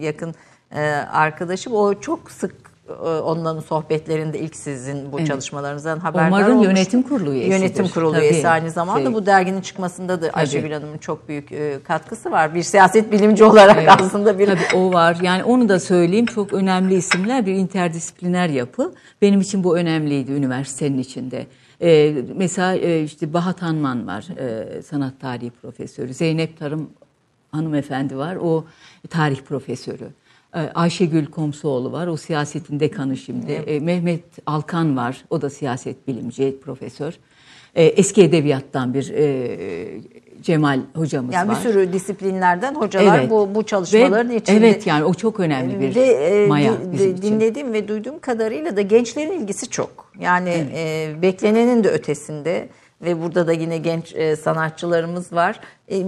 yakın 0.00 0.34
e, 0.72 0.80
arkadaşım. 1.12 1.72
O 1.72 2.00
çok 2.00 2.30
sık 2.30 2.54
onların 3.24 3.60
sohbetlerinde 3.60 4.38
ilk 4.38 4.56
sizin 4.56 5.12
bu 5.12 5.18
evet. 5.18 5.28
çalışmalarınızdan 5.28 5.98
haberdar 5.98 6.28
Umarım 6.28 6.52
olmuştum. 6.52 6.76
yönetim 6.76 7.02
kurulu 7.02 7.32
üyesidir. 7.32 7.56
Yönetim 7.56 7.88
kurulu 7.88 8.12
Tabii. 8.12 8.24
üyesi 8.24 8.48
aynı 8.48 8.70
zamanda. 8.70 9.04
Şey. 9.04 9.14
Bu 9.14 9.26
derginin 9.26 9.60
çıkmasında 9.60 10.22
da 10.22 10.30
Ayşegül 10.32 10.72
Hanım'ın 10.72 10.98
çok 10.98 11.28
büyük 11.28 11.52
e, 11.52 11.78
katkısı 11.84 12.30
var. 12.30 12.54
Bir 12.54 12.62
siyaset 12.62 13.12
bilimci 13.12 13.44
olarak 13.44 13.76
evet. 13.78 13.90
aslında 14.00 14.38
bir... 14.38 14.46
Tabii 14.46 14.76
o 14.76 14.92
var. 14.92 15.16
Yani 15.22 15.44
onu 15.44 15.68
da 15.68 15.80
söyleyeyim. 15.80 16.26
Çok 16.26 16.52
önemli 16.52 16.94
isimler. 16.94 17.46
Bir 17.46 17.54
interdisipliner 17.54 18.48
yapı. 18.48 18.94
Benim 19.22 19.40
için 19.40 19.64
bu 19.64 19.78
önemliydi 19.78 20.32
üniversitenin 20.32 20.98
içinde. 20.98 21.46
Ee, 21.82 22.14
mesela 22.34 22.74
e, 22.74 23.02
işte 23.02 23.32
Bahat 23.32 23.62
Hanman 23.62 24.06
var. 24.06 24.26
E, 24.38 24.82
sanat 24.82 25.20
tarihi 25.20 25.50
profesörü. 25.50 26.14
Zeynep 26.14 26.58
Tarım 26.58 26.90
hanımefendi 27.52 28.16
var. 28.16 28.36
O 28.36 28.64
tarih 29.10 29.40
profesörü. 29.40 30.08
Ee, 30.54 30.58
Ayşegül 30.58 31.26
Komsoğlu 31.26 31.92
var, 31.92 32.06
o 32.06 32.16
siyasetin 32.16 32.80
dekanı 32.80 33.16
şimdi. 33.16 33.52
Evet. 33.66 33.82
Mehmet 33.82 34.24
Alkan 34.46 34.96
var, 34.96 35.24
o 35.30 35.42
da 35.42 35.50
siyaset 35.50 36.08
bilimci, 36.08 36.56
profesör. 36.64 37.14
Ee, 37.74 37.84
eski 37.84 38.22
edebiyattan 38.22 38.94
bir 38.94 39.10
e, 39.10 40.00
Cemal 40.42 40.80
hocamız 40.94 41.34
yani 41.34 41.48
var. 41.48 41.54
Yani 41.54 41.64
bir 41.64 41.70
sürü 41.70 41.92
disiplinlerden 41.92 42.74
hocalar 42.74 43.18
evet. 43.18 43.30
bu 43.30 43.54
bu 43.54 43.62
çalışmaların 43.62 44.30
ve, 44.30 44.36
içinde. 44.36 44.56
Evet 44.56 44.86
yani 44.86 45.04
o 45.04 45.14
çok 45.14 45.40
önemli 45.40 45.80
bir 45.80 45.94
ve, 45.94 46.00
e, 46.00 46.46
maya 46.46 46.72
bizim 46.92 47.14
için. 47.14 47.22
Dinlediğim 47.22 47.72
ve 47.72 47.88
duyduğum 47.88 48.18
kadarıyla 48.18 48.76
da 48.76 48.80
gençlerin 48.80 49.32
ilgisi 49.32 49.70
çok. 49.70 50.12
Yani 50.20 50.48
evet. 50.48 51.18
e, 51.18 51.22
beklenenin 51.22 51.84
de 51.84 51.90
ötesinde 51.90 52.68
ve 53.02 53.22
burada 53.22 53.46
da 53.46 53.52
yine 53.52 53.78
genç 53.78 54.14
e, 54.14 54.36
sanatçılarımız 54.36 55.32
var. 55.32 55.60
E, 55.88 56.02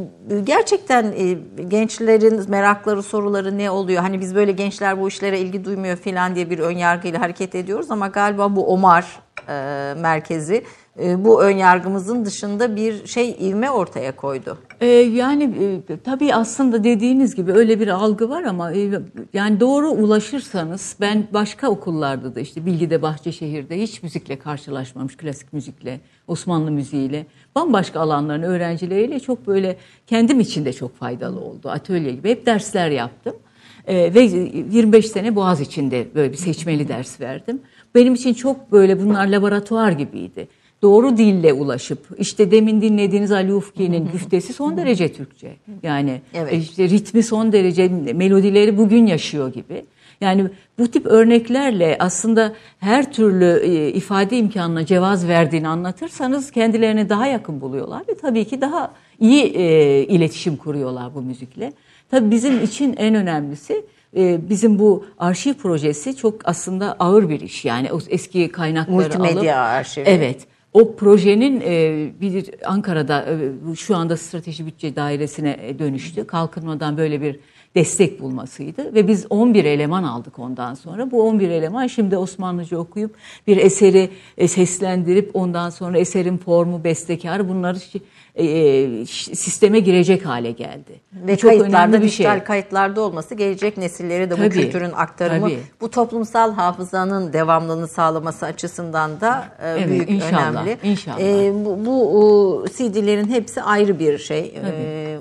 gerçekten 0.45 1.05
e, 1.05 1.39
gençlerin 1.69 2.51
merakları, 2.51 3.03
soruları 3.03 3.59
ne 3.59 3.71
oluyor? 3.71 4.03
Hani 4.03 4.21
biz 4.21 4.35
böyle 4.35 4.53
gençler 4.53 5.01
bu 5.01 5.09
işlere 5.09 5.39
ilgi 5.39 5.65
duymuyor 5.65 5.97
falan 5.97 6.35
diye 6.35 6.51
bir 6.51 6.59
ön 6.59 6.77
yargıyla 6.77 7.21
hareket 7.21 7.55
ediyoruz 7.55 7.91
ama 7.91 8.09
galiba 8.09 8.57
bu 8.57 8.67
Omar 8.73 9.21
e, 9.49 9.55
merkezi 9.97 10.65
bu 10.99 11.43
ön 11.43 11.57
yargımızın 11.57 12.25
dışında 12.25 12.77
bir 12.77 13.07
şey 13.07 13.37
ivme 13.41 13.71
ortaya 13.71 14.17
koydu. 14.17 14.59
Ee, 14.81 14.87
yani 14.87 15.45
e, 15.89 15.97
tabii 16.05 16.35
aslında 16.35 16.85
dediğiniz 16.85 17.35
gibi 17.35 17.53
öyle 17.53 17.81
bir 17.81 17.89
algı 17.89 18.29
var 18.31 18.43
ama 18.43 18.73
e, 18.73 18.91
yani 19.33 19.61
doğru 19.61 19.91
ulaşırsanız 19.91 20.97
ben 21.01 21.27
başka 21.33 21.69
okullarda 21.69 22.35
da 22.35 22.41
işte 22.41 22.67
Bilgi'de 22.67 23.03
Bahçeşehir'de 23.03 23.83
hiç 23.83 24.03
müzikle 24.03 24.39
karşılaşmamış 24.39 25.17
klasik 25.17 25.53
müzikle 25.53 26.01
Osmanlı 26.29 26.71
müziğiyle 26.71 27.27
bambaşka 27.55 28.01
alanların 28.01 28.43
öğrencileriyle 28.43 29.21
çok 29.21 29.47
böyle 29.47 29.77
kendim 30.07 30.41
için 30.41 30.65
de 30.65 30.73
çok 30.73 30.97
faydalı 30.97 31.41
oldu 31.41 31.69
atölye 31.69 32.13
gibi 32.13 32.31
hep 32.31 32.47
dersler 32.47 32.91
yaptım. 32.91 33.35
Ee, 33.87 34.15
ve 34.15 34.21
25 34.21 35.07
sene 35.07 35.37
Boğaz 35.37 35.61
içinde 35.61 36.07
böyle 36.15 36.33
bir 36.33 36.37
seçmeli 36.37 36.89
ders 36.89 37.21
verdim. 37.21 37.61
Benim 37.95 38.15
için 38.15 38.35
çok 38.35 38.73
böyle 38.73 39.03
bunlar 39.03 39.27
laboratuvar 39.27 39.93
gibiydi 39.93 40.49
doğru 40.83 41.17
dille 41.17 41.53
ulaşıp 41.53 42.07
işte 42.19 42.51
demin 42.51 42.83
dinlediğiniz 42.83 43.33
Ali 43.33 43.55
Ufki'nin 43.55 44.09
güftesi 44.13 44.53
son 44.53 44.77
derece 44.77 45.13
Türkçe. 45.13 45.57
Yani 45.83 46.21
evet. 46.35 46.53
işte 46.53 46.89
ritmi 46.89 47.23
son 47.23 47.53
derece 47.53 47.89
melodileri 48.15 48.79
bugün 48.79 49.07
yaşıyor 49.07 49.53
gibi. 49.53 49.85
Yani 50.21 50.47
bu 50.79 50.91
tip 50.91 51.07
örneklerle 51.07 51.97
aslında 51.99 52.53
her 52.79 53.13
türlü 53.13 53.61
e, 53.65 53.89
ifade 53.89 54.39
imkanına 54.39 54.87
cevaz 54.87 55.29
verdiğini 55.29 55.69
anlatırsanız 55.69 56.51
kendilerini 56.51 57.09
daha 57.09 57.27
yakın 57.27 57.61
buluyorlar 57.61 58.03
ve 58.09 58.15
tabii 58.15 58.45
ki 58.45 58.61
daha 58.61 58.93
iyi 59.21 59.45
e, 59.45 60.03
iletişim 60.05 60.57
kuruyorlar 60.57 61.15
bu 61.15 61.23
müzikle. 61.23 61.73
Tabii 62.11 62.31
bizim 62.31 62.65
için 62.65 62.95
en 62.99 63.15
önemlisi 63.15 63.85
e, 64.17 64.49
bizim 64.49 64.79
bu 64.79 65.05
arşiv 65.19 65.55
projesi 65.55 66.17
çok 66.17 66.35
aslında 66.45 66.97
ağır 66.99 67.29
bir 67.29 67.41
iş. 67.41 67.65
Yani 67.65 67.93
o 67.93 67.99
eski 68.09 68.49
kaynakları 68.49 68.97
Multimedya 68.97 69.23
alıp... 69.23 69.35
Multimedya 69.35 69.61
arşivi. 69.61 70.05
Evet. 70.09 70.47
O 70.73 70.97
projenin 70.97 71.61
e, 71.61 72.09
bir 72.21 72.51
Ankara'da 72.65 73.27
e, 73.73 73.77
şu 73.77 73.97
anda 73.97 74.17
strateji 74.17 74.67
bütçe 74.67 74.97
dairesine 74.97 75.57
e, 75.63 75.79
dönüştü. 75.79 76.27
Kalkınmadan 76.27 76.97
böyle 76.97 77.21
bir 77.21 77.41
destek 77.75 78.21
bulmasıydı 78.21 78.95
ve 78.95 79.09
biz 79.09 79.27
11 79.31 79.65
eleman 79.65 80.03
aldık 80.03 80.39
ondan 80.39 80.75
sonra. 80.75 81.11
Bu 81.11 81.23
11 81.23 81.51
eleman 81.51 81.87
şimdi 81.87 82.17
Osmanlıca 82.17 82.79
okuyup 82.79 83.15
bir 83.47 83.57
eseri 83.57 84.11
seslendirip 84.47 85.31
ondan 85.35 85.71
sonra 85.71 85.99
eserin 85.99 86.39
formu, 86.39 86.85
bestekarı 86.85 87.49
bunları 87.49 87.79
e, 88.35 89.07
sisteme 89.07 89.81
girecek 89.81 90.27
hale 90.27 90.51
geldi. 90.51 91.01
Ve 91.13 91.37
çok 91.37 91.51
kayıtlarda, 91.51 91.99
bir 91.99 92.03
dijital 92.03 92.37
şey. 92.37 92.45
kayıtlarda 92.45 93.01
olması 93.01 93.35
gelecek 93.35 93.77
nesillere 93.77 94.31
de 94.31 94.37
tabii, 94.37 94.47
bu 94.47 94.51
kültürün 94.51 94.93
aktarımı, 94.93 95.49
tabii. 95.49 95.61
bu 95.81 95.91
toplumsal 95.91 96.53
hafızanın 96.53 97.33
devamlılığını 97.33 97.89
sağlaması 97.89 98.47
açısından 98.47 99.21
da 99.21 99.49
e, 99.63 99.71
evet, 99.71 99.89
büyük 99.89 100.11
inşallah, 100.11 100.51
önemli. 100.51 100.79
İnşallah. 100.83 101.21
E, 101.21 101.53
bu, 101.65 101.87
bu 101.87 102.65
CD'lerin 102.77 103.29
hepsi 103.29 103.63
ayrı 103.63 103.99
bir 103.99 104.19
şey. 104.19 104.55
E, 104.65 105.19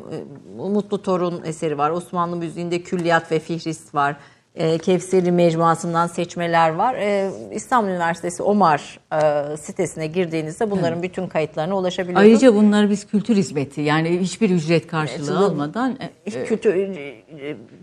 Mutlu 0.58 1.02
Torun 1.02 1.42
eseri 1.46 1.78
var. 1.78 1.90
Osmanlı 1.90 2.36
müziğinde 2.36 2.82
külliyat 2.82 3.32
ve 3.32 3.40
fihrist 3.40 3.96
var 3.96 4.16
e, 4.60 4.78
Kevseri 4.78 5.32
Mecmuası'ndan 5.32 6.08
seçmeler 6.08 6.70
var. 6.70 6.96
E, 6.96 7.32
İstanbul 7.54 7.90
Üniversitesi 7.90 8.44
Omar 8.44 9.00
e, 9.14 9.58
sitesine 9.58 10.08
girdiğinizde 10.08 10.72
bunların 10.72 11.00
evet. 11.00 11.04
bütün 11.04 11.28
kayıtlarına 11.28 11.78
ulaşabiliyorsunuz. 11.78 12.30
Ayrıca 12.30 12.56
bunlar 12.56 12.90
biz 12.90 13.08
kültür 13.08 13.36
hizmeti 13.36 13.82
yani 13.82 14.20
hiçbir 14.20 14.50
ücret 14.50 14.88
karşılığı 14.88 15.32
evet, 15.32 15.52
almadan. 15.52 15.98
E, 16.26 16.44
kültür, 16.44 16.76
e, 16.76 17.16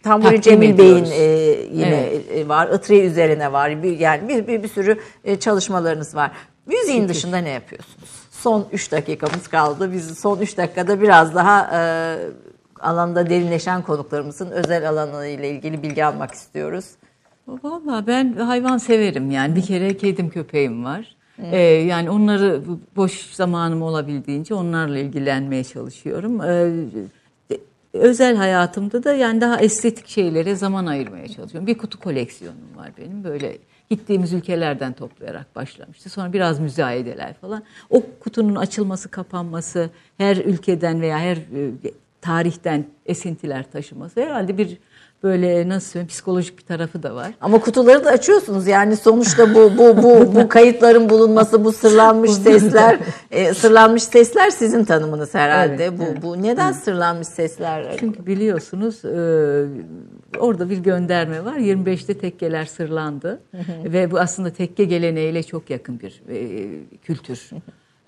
Tamburi 0.03 0.43
Cemil 0.43 0.79
Bey'in 0.79 1.05
e, 1.05 1.23
yine 1.73 2.11
evet. 2.33 2.49
var. 2.49 2.69
Itri 2.69 3.01
üzerine 3.01 3.53
var. 3.53 3.83
Bir, 3.83 3.99
yani 3.99 4.29
bir, 4.29 4.47
bir, 4.47 4.63
bir 4.63 4.69
sürü 4.69 4.99
e, 5.25 5.37
çalışmalarınız 5.37 6.15
var. 6.15 6.31
Müziğin 6.67 7.01
Şükür. 7.01 7.09
dışında 7.09 7.37
ne 7.37 7.51
yapıyorsunuz? 7.51 8.11
Son 8.31 8.67
3 8.73 8.93
dakikamız 8.93 9.49
kaldı. 9.49 9.93
Biz 9.93 10.19
son 10.19 10.39
3 10.39 10.57
dakikada 10.57 11.01
biraz 11.01 11.35
daha... 11.35 11.71
E, 11.75 12.19
alanda 12.81 13.31
derinleşen 13.31 13.83
konuklarımızın 13.83 14.51
özel 14.51 14.89
alanı 14.89 15.27
ilgili 15.27 15.83
bilgi 15.83 16.05
almak 16.05 16.35
istiyoruz. 16.35 16.85
Valla 17.49 18.07
ben 18.07 18.33
hayvan 18.33 18.79
severim 18.79 19.31
yani 19.31 19.57
bir 19.57 19.63
kere 19.63 19.97
kedim 19.97 20.31
köpeğim 20.31 20.85
var. 20.85 21.17
Ee, 21.39 21.59
yani 21.61 22.11
onları 22.11 22.63
boş 22.97 23.33
zamanım 23.33 23.83
olabildiğince 23.83 24.55
onlarla 24.55 24.99
ilgilenmeye 24.99 25.65
çalışıyorum. 25.65 26.41
Ee, 26.41 26.71
özel 27.93 28.37
hayatımda 28.37 29.05
da 29.05 29.13
yani 29.13 29.41
daha 29.41 29.61
estetik 29.61 30.09
şeylere 30.09 30.55
zaman 30.55 30.87
ayırmaya 30.87 31.29
çalışıyorum. 31.29 31.67
Bir 31.67 31.79
kutu 31.79 32.01
koleksiyonum 32.01 32.77
var 32.77 32.91
benim 32.99 33.25
böyle 33.25 33.59
gittiğimiz 33.91 34.33
ülkelerden 34.33 34.93
toplayarak 34.93 35.57
başlamıştı. 35.57 36.11
Sonra 36.11 36.33
biraz 36.33 36.61
müzayedeler 36.61 37.35
falan. 37.35 37.63
O 37.91 38.03
kutunun 38.21 38.57
açılması, 38.57 39.11
kapanması 39.11 39.91
her 40.19 40.37
ülkeden 40.37 41.01
veya 41.01 41.19
her 41.19 41.37
e, 41.37 41.71
tarihten 42.21 42.85
esintiler 43.07 43.71
taşıması 43.71 44.21
herhalde 44.21 44.59
bir 44.59 44.79
böyle 45.23 45.69
nasıl 45.69 45.91
söyleyeyim 45.91 46.09
psikolojik 46.09 46.59
bir 46.59 46.65
tarafı 46.65 47.03
da 47.03 47.15
var. 47.15 47.33
Ama 47.41 47.61
kutuları 47.61 48.05
da 48.05 48.11
açıyorsunuz 48.11 48.67
yani 48.67 48.97
sonuçta 48.97 49.55
bu 49.55 49.79
bu 49.79 50.03
bu 50.03 50.35
bu 50.35 50.49
kayıtların 50.49 51.11
bulunması 51.11 51.65
bu 51.65 51.73
sırlanmış 51.73 52.31
sesler 52.31 52.99
e, 53.31 53.55
sırlanmış 53.55 54.03
sesler 54.03 54.51
sizin 54.51 54.85
tanımınız 54.85 55.35
herhalde. 55.35 55.85
Evet, 55.85 55.99
bu 55.99 56.05
evet. 56.05 56.23
bu 56.23 56.43
neden 56.43 56.73
evet. 56.73 56.83
sırlanmış 56.83 57.29
sesler? 57.29 57.97
Çünkü 58.01 58.27
biliyorsunuz 58.27 59.05
e, 59.05 59.19
orada 60.39 60.71
bir 60.71 60.79
gönderme 60.79 61.45
var. 61.45 61.57
25'te 61.57 62.19
tekkeler 62.19 62.65
sırlandı 62.65 63.41
ve 63.85 64.11
bu 64.11 64.19
aslında 64.19 64.51
tekke 64.51 64.85
geleneğiyle 64.85 65.43
çok 65.43 65.71
yakın 65.71 66.01
bir 66.01 66.23
e, 66.29 66.69
kültür. 67.03 67.51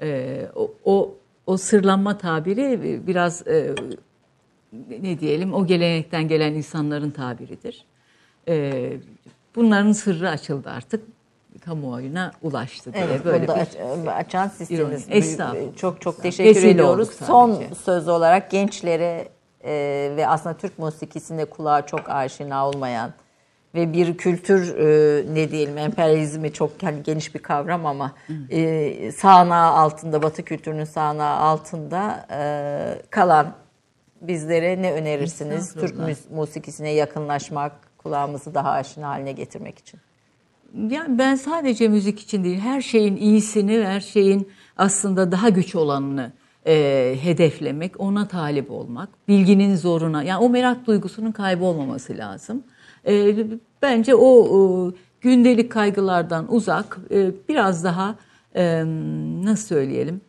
E, 0.03 0.47
o, 0.55 0.75
o 0.85 1.15
o 1.49 1.57
sırlanma 1.57 2.19
tabiri 2.19 3.07
biraz 3.07 3.47
e, 3.47 3.75
ne 5.03 5.21
diyelim 5.21 5.55
o 5.55 5.67
gelenekten 5.67 6.29
gelen 6.29 6.55
insanların 6.55 7.11
tabiridir. 7.11 7.85
E, 8.49 8.93
bunların 9.57 9.93
sırrı 9.93 10.31
açıldı 10.31 10.71
artık 10.71 11.05
kamuoyuna 11.65 12.33
ulaştı 12.43 12.95
diye 12.95 13.05
evet, 13.05 13.25
böyle 13.25 13.43
bir 13.43 13.49
aç, 13.49 13.69
açan 14.07 14.49
sistemimiz. 14.49 15.07
Estağfurullah. 15.09 15.77
Çok 15.77 16.01
çok 16.01 16.23
teşekkür 16.23 16.51
Vesile 16.51 16.71
ediyoruz. 16.71 17.11
Son 17.27 17.63
söz 17.85 18.09
olarak 18.09 18.51
gençlere 18.51 19.29
e, 19.65 19.73
ve 20.17 20.27
aslında 20.29 20.57
Türk 20.57 20.79
musikisinde 20.79 21.45
kulağa 21.45 21.87
çok 21.87 22.11
aşina 22.11 22.69
olmayan 22.69 23.13
ve 23.75 23.93
bir 23.93 24.17
kültür 24.17 24.79
e, 24.79 25.35
ne 25.35 25.51
diyelim 25.51 25.79
emperyalizmi 25.79 26.53
çok 26.53 26.83
yani 26.83 27.03
geniş 27.03 27.35
bir 27.35 27.41
kavram 27.41 27.87
ama 27.87 28.13
e, 28.51 29.13
sağanağı 29.13 29.71
altında 29.71 30.23
Batı 30.23 30.43
kültürünün 30.43 30.85
sağanağı 30.85 31.37
altında 31.37 32.27
e, 32.31 32.41
kalan 33.11 33.55
bizlere 34.21 34.83
ne 34.83 34.93
önerirsiniz? 34.93 35.75
Türk 35.75 35.95
musikisine 36.31 36.91
yakınlaşmak, 36.91 37.73
kulağımızı 37.99 38.55
daha 38.55 38.71
aşina 38.71 39.09
haline 39.09 39.33
getirmek 39.33 39.79
için. 39.79 40.01
Yani 40.91 41.19
ben 41.19 41.35
sadece 41.35 41.89
müzik 41.89 42.21
için 42.21 42.45
değil, 42.45 42.59
her 42.59 42.81
şeyin 42.81 43.17
iyisini, 43.17 43.87
her 43.87 44.01
şeyin 44.01 44.49
aslında 44.77 45.33
daha 45.33 45.49
güç 45.49 45.75
olanını 45.75 46.33
e, 46.67 47.17
hedeflemek, 47.23 48.01
ona 48.01 48.29
talip 48.29 48.71
olmak, 48.71 49.09
bilginin 49.29 49.77
zoruna, 49.77 50.23
yani 50.23 50.39
o 50.39 50.49
merak 50.49 50.87
duygusunun 50.87 51.33
kaybolmaması 51.33 52.19
lazım. 52.19 52.63
E, 53.09 53.37
bence 53.83 54.15
o 54.15 54.47
e, 54.47 54.59
gündelik 55.21 55.73
kaygılardan 55.73 56.55
uzak, 56.55 56.99
e, 57.11 57.31
biraz 57.49 57.85
daha 57.85 58.15
e, 58.55 58.85
nasıl 59.45 59.67
söyleyelim, 59.67 60.21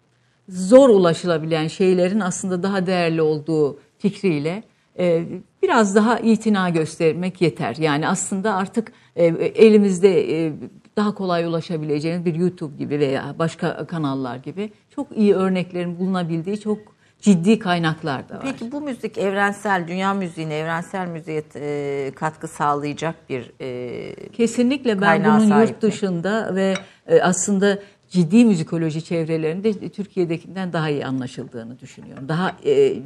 zor 0.50 0.90
ulaşılabilen 0.90 1.68
şeylerin 1.68 2.20
aslında 2.20 2.64
daha 2.64 2.88
değerli 2.88 3.22
olduğu 3.22 3.80
fikriyle 3.98 4.64
e, 5.00 5.24
biraz 5.64 5.96
daha 5.96 6.20
itina 6.20 6.70
göstermek 6.70 7.42
yeter. 7.42 7.76
Yani 7.76 8.08
aslında 8.08 8.56
artık 8.56 8.92
e, 9.16 9.26
elimizde 9.26 10.46
e, 10.46 10.54
daha 10.96 11.14
kolay 11.14 11.46
ulaşabileceğiniz 11.46 12.26
bir 12.26 12.36
YouTube 12.36 12.78
gibi 12.78 13.00
veya 13.00 13.36
başka 13.40 13.88
kanallar 13.88 14.36
gibi 14.36 14.72
çok 14.96 15.18
iyi 15.18 15.34
örneklerin 15.34 16.00
bulunabildiği 16.00 16.60
çok 16.60 16.78
ciddi 17.22 17.60
kaynaklar 17.60 18.30
da 18.30 18.34
var. 18.36 18.41
Peki 18.41 18.72
bu 18.72 18.82
müzik 18.82 19.18
evrensel, 19.18 19.88
dünya 19.88 20.14
müziğine, 20.14 20.56
evrensel 20.58 21.08
müziğe 21.08 21.44
e, 21.56 22.12
katkı 22.16 22.48
sağlayacak 22.48 23.16
bir 23.30 23.52
e, 23.62 24.30
Kesinlikle 24.30 25.02
ben 25.02 25.24
bunun 25.26 25.50
sahip 25.50 25.70
yurt 25.70 25.84
mi? 25.84 25.91
dışında 25.91 26.56
ve 26.56 26.74
e, 27.08 27.22
aslında 27.22 27.80
ciddi 28.10 28.46
müzikoloji 28.46 29.04
çevrelerinde 29.04 29.90
Türkiye'dekinden 29.90 30.74
daha 30.74 30.90
iyi 30.90 31.06
anlaşıldığını 31.06 31.80
düşünüyorum. 31.80 32.30
Daha 32.30 32.56
e, 32.66 32.98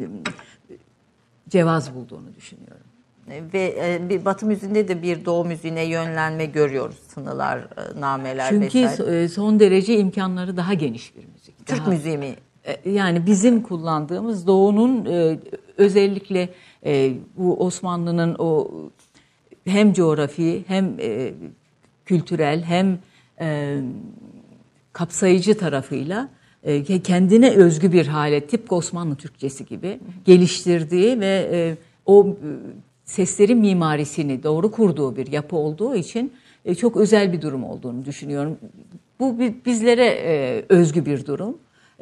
cevaz 1.50 1.96
bulduğunu 1.96 2.36
düşünüyorum. 2.36 2.88
ve 3.54 3.76
e, 3.80 4.10
bir 4.10 4.26
Batı 4.26 4.46
müziğinde 4.46 4.88
de 4.88 5.02
bir 5.02 5.26
Doğu 5.26 5.46
müziğine 5.46 5.84
yönlenme 5.84 6.46
görüyoruz. 6.46 6.98
Sınılar, 7.08 7.58
e, 7.60 8.02
nameler 8.02 8.50
Çünkü 8.50 8.82
vesaire. 8.84 9.24
e, 9.24 9.30
son 9.30 9.60
derece 9.60 9.98
imkanları 9.98 10.58
daha 10.58 10.74
geniş 10.74 11.16
bir 11.18 11.26
müzik. 11.34 11.66
Türk 11.68 11.80
Daha- 11.80 11.90
müziği 11.90 12.18
mi? 12.18 12.36
E, 12.66 12.92
yani 12.92 13.26
bizim 13.26 13.62
kullandığımız 13.62 14.48
Doğu'nun 14.48 15.06
e, 15.06 15.40
özellikle 15.78 16.50
e, 16.86 17.14
bu 17.38 17.66
Osmanlı'nın 17.66 18.36
o 18.40 18.72
hem 19.66 19.94
coğrafi 19.94 20.64
hem 20.68 20.98
kültürel 22.06 22.64
hem 22.64 23.00
kapsayıcı 24.94 25.58
tarafıyla 25.58 26.30
kendine 27.04 27.50
özgü 27.50 27.92
bir 27.92 28.08
hale 28.08 28.48
tıpkı 28.48 28.76
Osmanlı 28.76 29.16
Türkçesi 29.16 29.66
gibi 29.66 30.00
geliştirdiği 30.26 31.20
ve 31.20 31.76
o 32.06 32.38
seslerin 33.06 33.58
mimarisini 33.58 34.44
doğru 34.44 34.72
kurduğu 34.72 35.16
bir 35.16 35.32
yapı 35.32 35.56
olduğu 35.56 35.96
için 35.96 36.34
çok 36.78 36.98
özel 36.98 37.34
bir 37.34 37.42
durum 37.42 37.64
olduğunu 37.64 38.06
düşünüyorum. 38.06 38.58
Bu 39.20 39.40
bi- 39.40 39.56
bizlere 39.66 40.66
özgü 40.70 41.06
bir 41.06 41.26
durum 41.26 41.58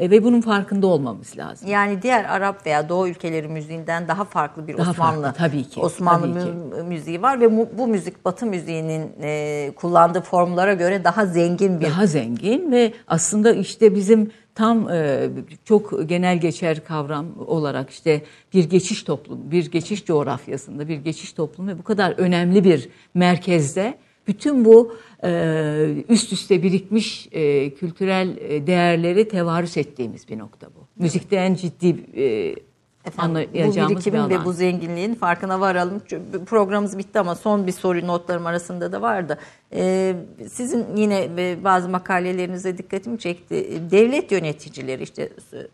ve 0.10 0.24
bunun 0.24 0.42
farkında 0.42 0.88
olmamız 0.88 1.38
lazım. 1.38 1.70
Yani 1.70 2.02
diğer 2.02 2.24
Arap 2.26 2.66
veya 2.66 2.90
Doğu 2.90 3.08
ülkeleri 3.08 3.48
müziğinden 3.48 4.08
daha 4.08 4.24
farklı 4.24 4.68
bir 4.68 4.78
Daha 4.78 4.92
Osmanlı 4.92 5.22
farklı, 5.24 5.38
tabii 5.38 5.64
ki, 5.64 5.80
Osmanlı 5.80 6.34
tabii 6.34 6.44
ki. 6.46 6.52
mü- 6.76 6.84
müziği 6.84 7.22
var 7.22 7.42
ve 7.42 7.78
bu 7.78 7.88
müzik 7.88 8.26
Batı 8.26 8.46
müziğinin 8.46 9.12
e, 9.22 9.72
kullandığı 9.76 10.22
formlara 10.22 10.74
göre 10.74 11.04
daha 11.04 11.26
zengin 11.26 11.80
bir 11.80 11.86
daha 11.86 12.08
zengin 12.08 12.72
ve 12.72 12.94
aslında 13.08 13.52
işte 13.54 13.96
bizim 13.96 14.32
tam 14.56 14.90
e, 14.90 15.30
çok 15.66 16.10
genel 16.10 16.38
geçer 16.38 16.84
kavram 16.86 17.26
olarak 17.48 17.90
işte 17.90 18.22
bir 18.54 18.70
geçiş 18.70 19.04
toplum, 19.04 19.52
bir 19.52 19.72
geçiş 19.72 20.06
coğrafyasında, 20.06 20.88
bir 20.88 20.98
geçiş 20.98 21.34
toplumu 21.34 21.70
ve 21.72 21.78
bu 21.80 21.84
kadar 21.84 22.12
önemli 22.18 22.64
bir 22.64 22.90
merkezde 23.14 23.98
bütün 24.28 24.66
bu 24.66 24.96
e, 25.24 26.04
üst 26.10 26.34
üste 26.34 26.64
birikmiş 26.64 27.28
e, 27.32 27.74
kültürel 27.74 28.38
e, 28.38 28.68
değerleri 28.68 29.28
tevarüs 29.28 29.78
ettiğimiz 29.78 30.30
bir 30.30 30.38
nokta 30.38 30.68
bu. 30.68 30.88
Müzikte 31.04 31.36
en 31.36 31.56
ciddi 31.56 31.96
e, 32.16 32.56
Efendim, 33.06 33.50
bu 33.54 33.76
bir 33.76 33.90
birikimin 33.90 34.30
ve 34.30 34.46
bu 34.46 34.54
zenginliğin 34.54 35.16
farkına 35.16 35.60
varalım. 35.60 36.02
Çünkü 36.08 36.46
Programımız 36.46 36.98
bitti 36.98 37.20
ama 37.20 37.36
son 37.36 37.68
bir 37.68 37.72
soru 37.72 38.08
notlarım 38.08 38.46
arasında 38.46 38.92
da 38.92 39.02
vardı. 39.02 39.38
Ee, 39.74 40.16
sizin 40.52 40.96
yine 40.96 41.30
bazı 41.64 41.90
makalelerinize 41.90 42.78
dikkatimi 42.78 43.20
çekti. 43.20 43.82
Devlet 43.92 44.32
yöneticileri 44.32 45.04
işte 45.04 45.30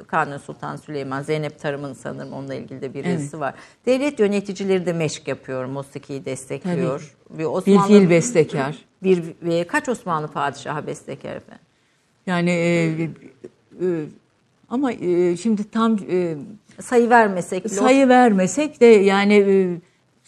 Kanuni 0.07 0.39
Sultan 0.39 0.75
Süleyman, 0.75 1.21
Zeynep 1.21 1.59
Tarım'ın 1.59 1.93
sanırım 1.93 2.33
onunla 2.33 2.55
ilgili 2.55 2.81
de 2.81 2.93
bir 2.93 3.05
Evet. 3.05 3.13
yazısı 3.13 3.39
var. 3.39 3.53
Devlet 3.85 4.19
yöneticileri 4.19 4.85
de 4.85 4.93
meşk 4.93 5.27
yapıyor, 5.27 5.65
musikiyi 5.65 6.25
destekliyor. 6.25 7.15
Ve 7.31 7.39
bir 7.39 7.45
Osmanlı, 7.45 7.87
fiil 7.87 8.09
bestekar. 8.09 8.77
Bir, 9.03 9.23
ve 9.41 9.63
kaç 9.63 9.89
Osmanlı 9.89 10.27
padişahı 10.27 10.87
bestekar 10.87 11.35
efendim? 11.35 11.65
Yani 12.27 12.49
e, 12.49 13.03
e, 13.81 14.05
ama 14.69 14.91
e, 14.91 15.37
şimdi 15.37 15.71
tam 15.71 15.97
e, 16.09 16.35
Sayı 16.81 17.09
vermesek 17.09 17.65
bile 17.65 17.73
sayı 17.73 18.09
vermesek 18.09 18.81
de 18.81 18.85
yani 18.85 19.33
e, 19.35 19.67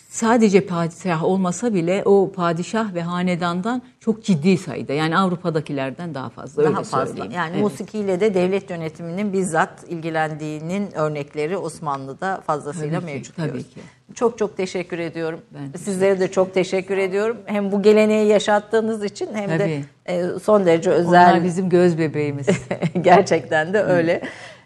sadece 0.10 0.66
padişah 0.66 1.24
olmasa 1.24 1.74
bile 1.74 2.02
o 2.06 2.32
padişah 2.32 2.94
ve 2.94 3.02
hanedandan 3.02 3.82
çok 4.00 4.24
ciddi 4.24 4.58
sayıda 4.58 4.94
yani 4.94 5.18
Avrupa'dakilerden 5.18 6.14
daha 6.16 6.30
fazla 6.30 6.64
daha 6.64 6.70
öyle 6.72 6.84
fazla. 6.84 7.06
söyleyeyim. 7.08 7.32
Yani 7.36 7.52
Evet. 7.54 7.62
musikiyle 7.64 8.20
de 8.20 8.34
devlet 8.34 8.70
yönetiminin 8.70 9.34
bizzat 9.34 9.70
ilgilendiğinin 9.90 10.92
örnekleri 10.96 11.58
Osmanlı'da 11.58 12.42
fazlasıyla 12.48 13.00
Tabii 13.00 13.10
ki, 13.12 13.16
mevcut 13.16 13.36
tabii 13.36 13.46
diyoruz. 13.48 13.70
ki. 13.74 13.80
Çok 14.16 14.38
çok 14.38 14.58
teşekkür 14.58 15.00
ediyorum. 15.00 15.40
Ben 15.54 15.78
Sizlere 15.78 16.20
de 16.20 16.32
çok 16.32 16.54
teşekkür 16.54 16.98
ediyorum. 16.98 17.38
Hem 17.46 17.72
bu 17.72 17.82
geleneği 17.82 18.28
yaşattığınız 18.28 19.04
için 19.04 19.30
hem 19.34 19.50
de 19.50 19.58
Tabii. 19.58 19.86
e, 20.06 20.40
son 20.44 20.66
derece 20.66 20.92
Onlar 20.92 21.00
özel. 21.00 21.44
bizim 21.44 21.70
göz 21.70 21.98
bebeğimiz. 21.98 22.48
Gerçekten 23.02 23.74
de 23.74 23.84
öyle. 23.84 24.22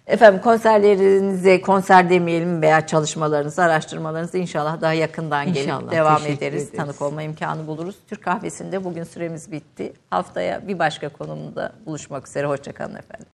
Efendim 0.08 0.42
konserlerinize 0.42 1.62
konser 1.62 2.10
demeyelim 2.10 2.62
veya 2.62 2.88
çalışmalarınızı, 2.88 3.64
araştırmalarınızı 3.64 4.38
inşallah 4.38 4.82
daha 4.82 4.94
yakından 4.94 5.46
gelip 5.46 5.58
İnşallah, 5.68 5.92
devam 5.92 6.22
ederiz. 6.22 6.38
ederiz. 6.38 6.72
Tanık 6.72 7.02
olma 7.02 7.24
imkanı 7.24 7.68
buluruz. 7.68 7.96
Türk 8.10 8.24
kahvesinde 8.24 8.84
bugün 8.84 9.04
süremiz 9.04 9.52
bitti. 9.52 9.94
Haftaya 10.10 10.68
bir 10.68 10.80
başka 10.80 11.10
konumda 11.10 11.72
buluşmak 11.86 12.28
üzere. 12.28 12.48
Hoşçakalın 12.48 12.96
efendim. 12.96 13.28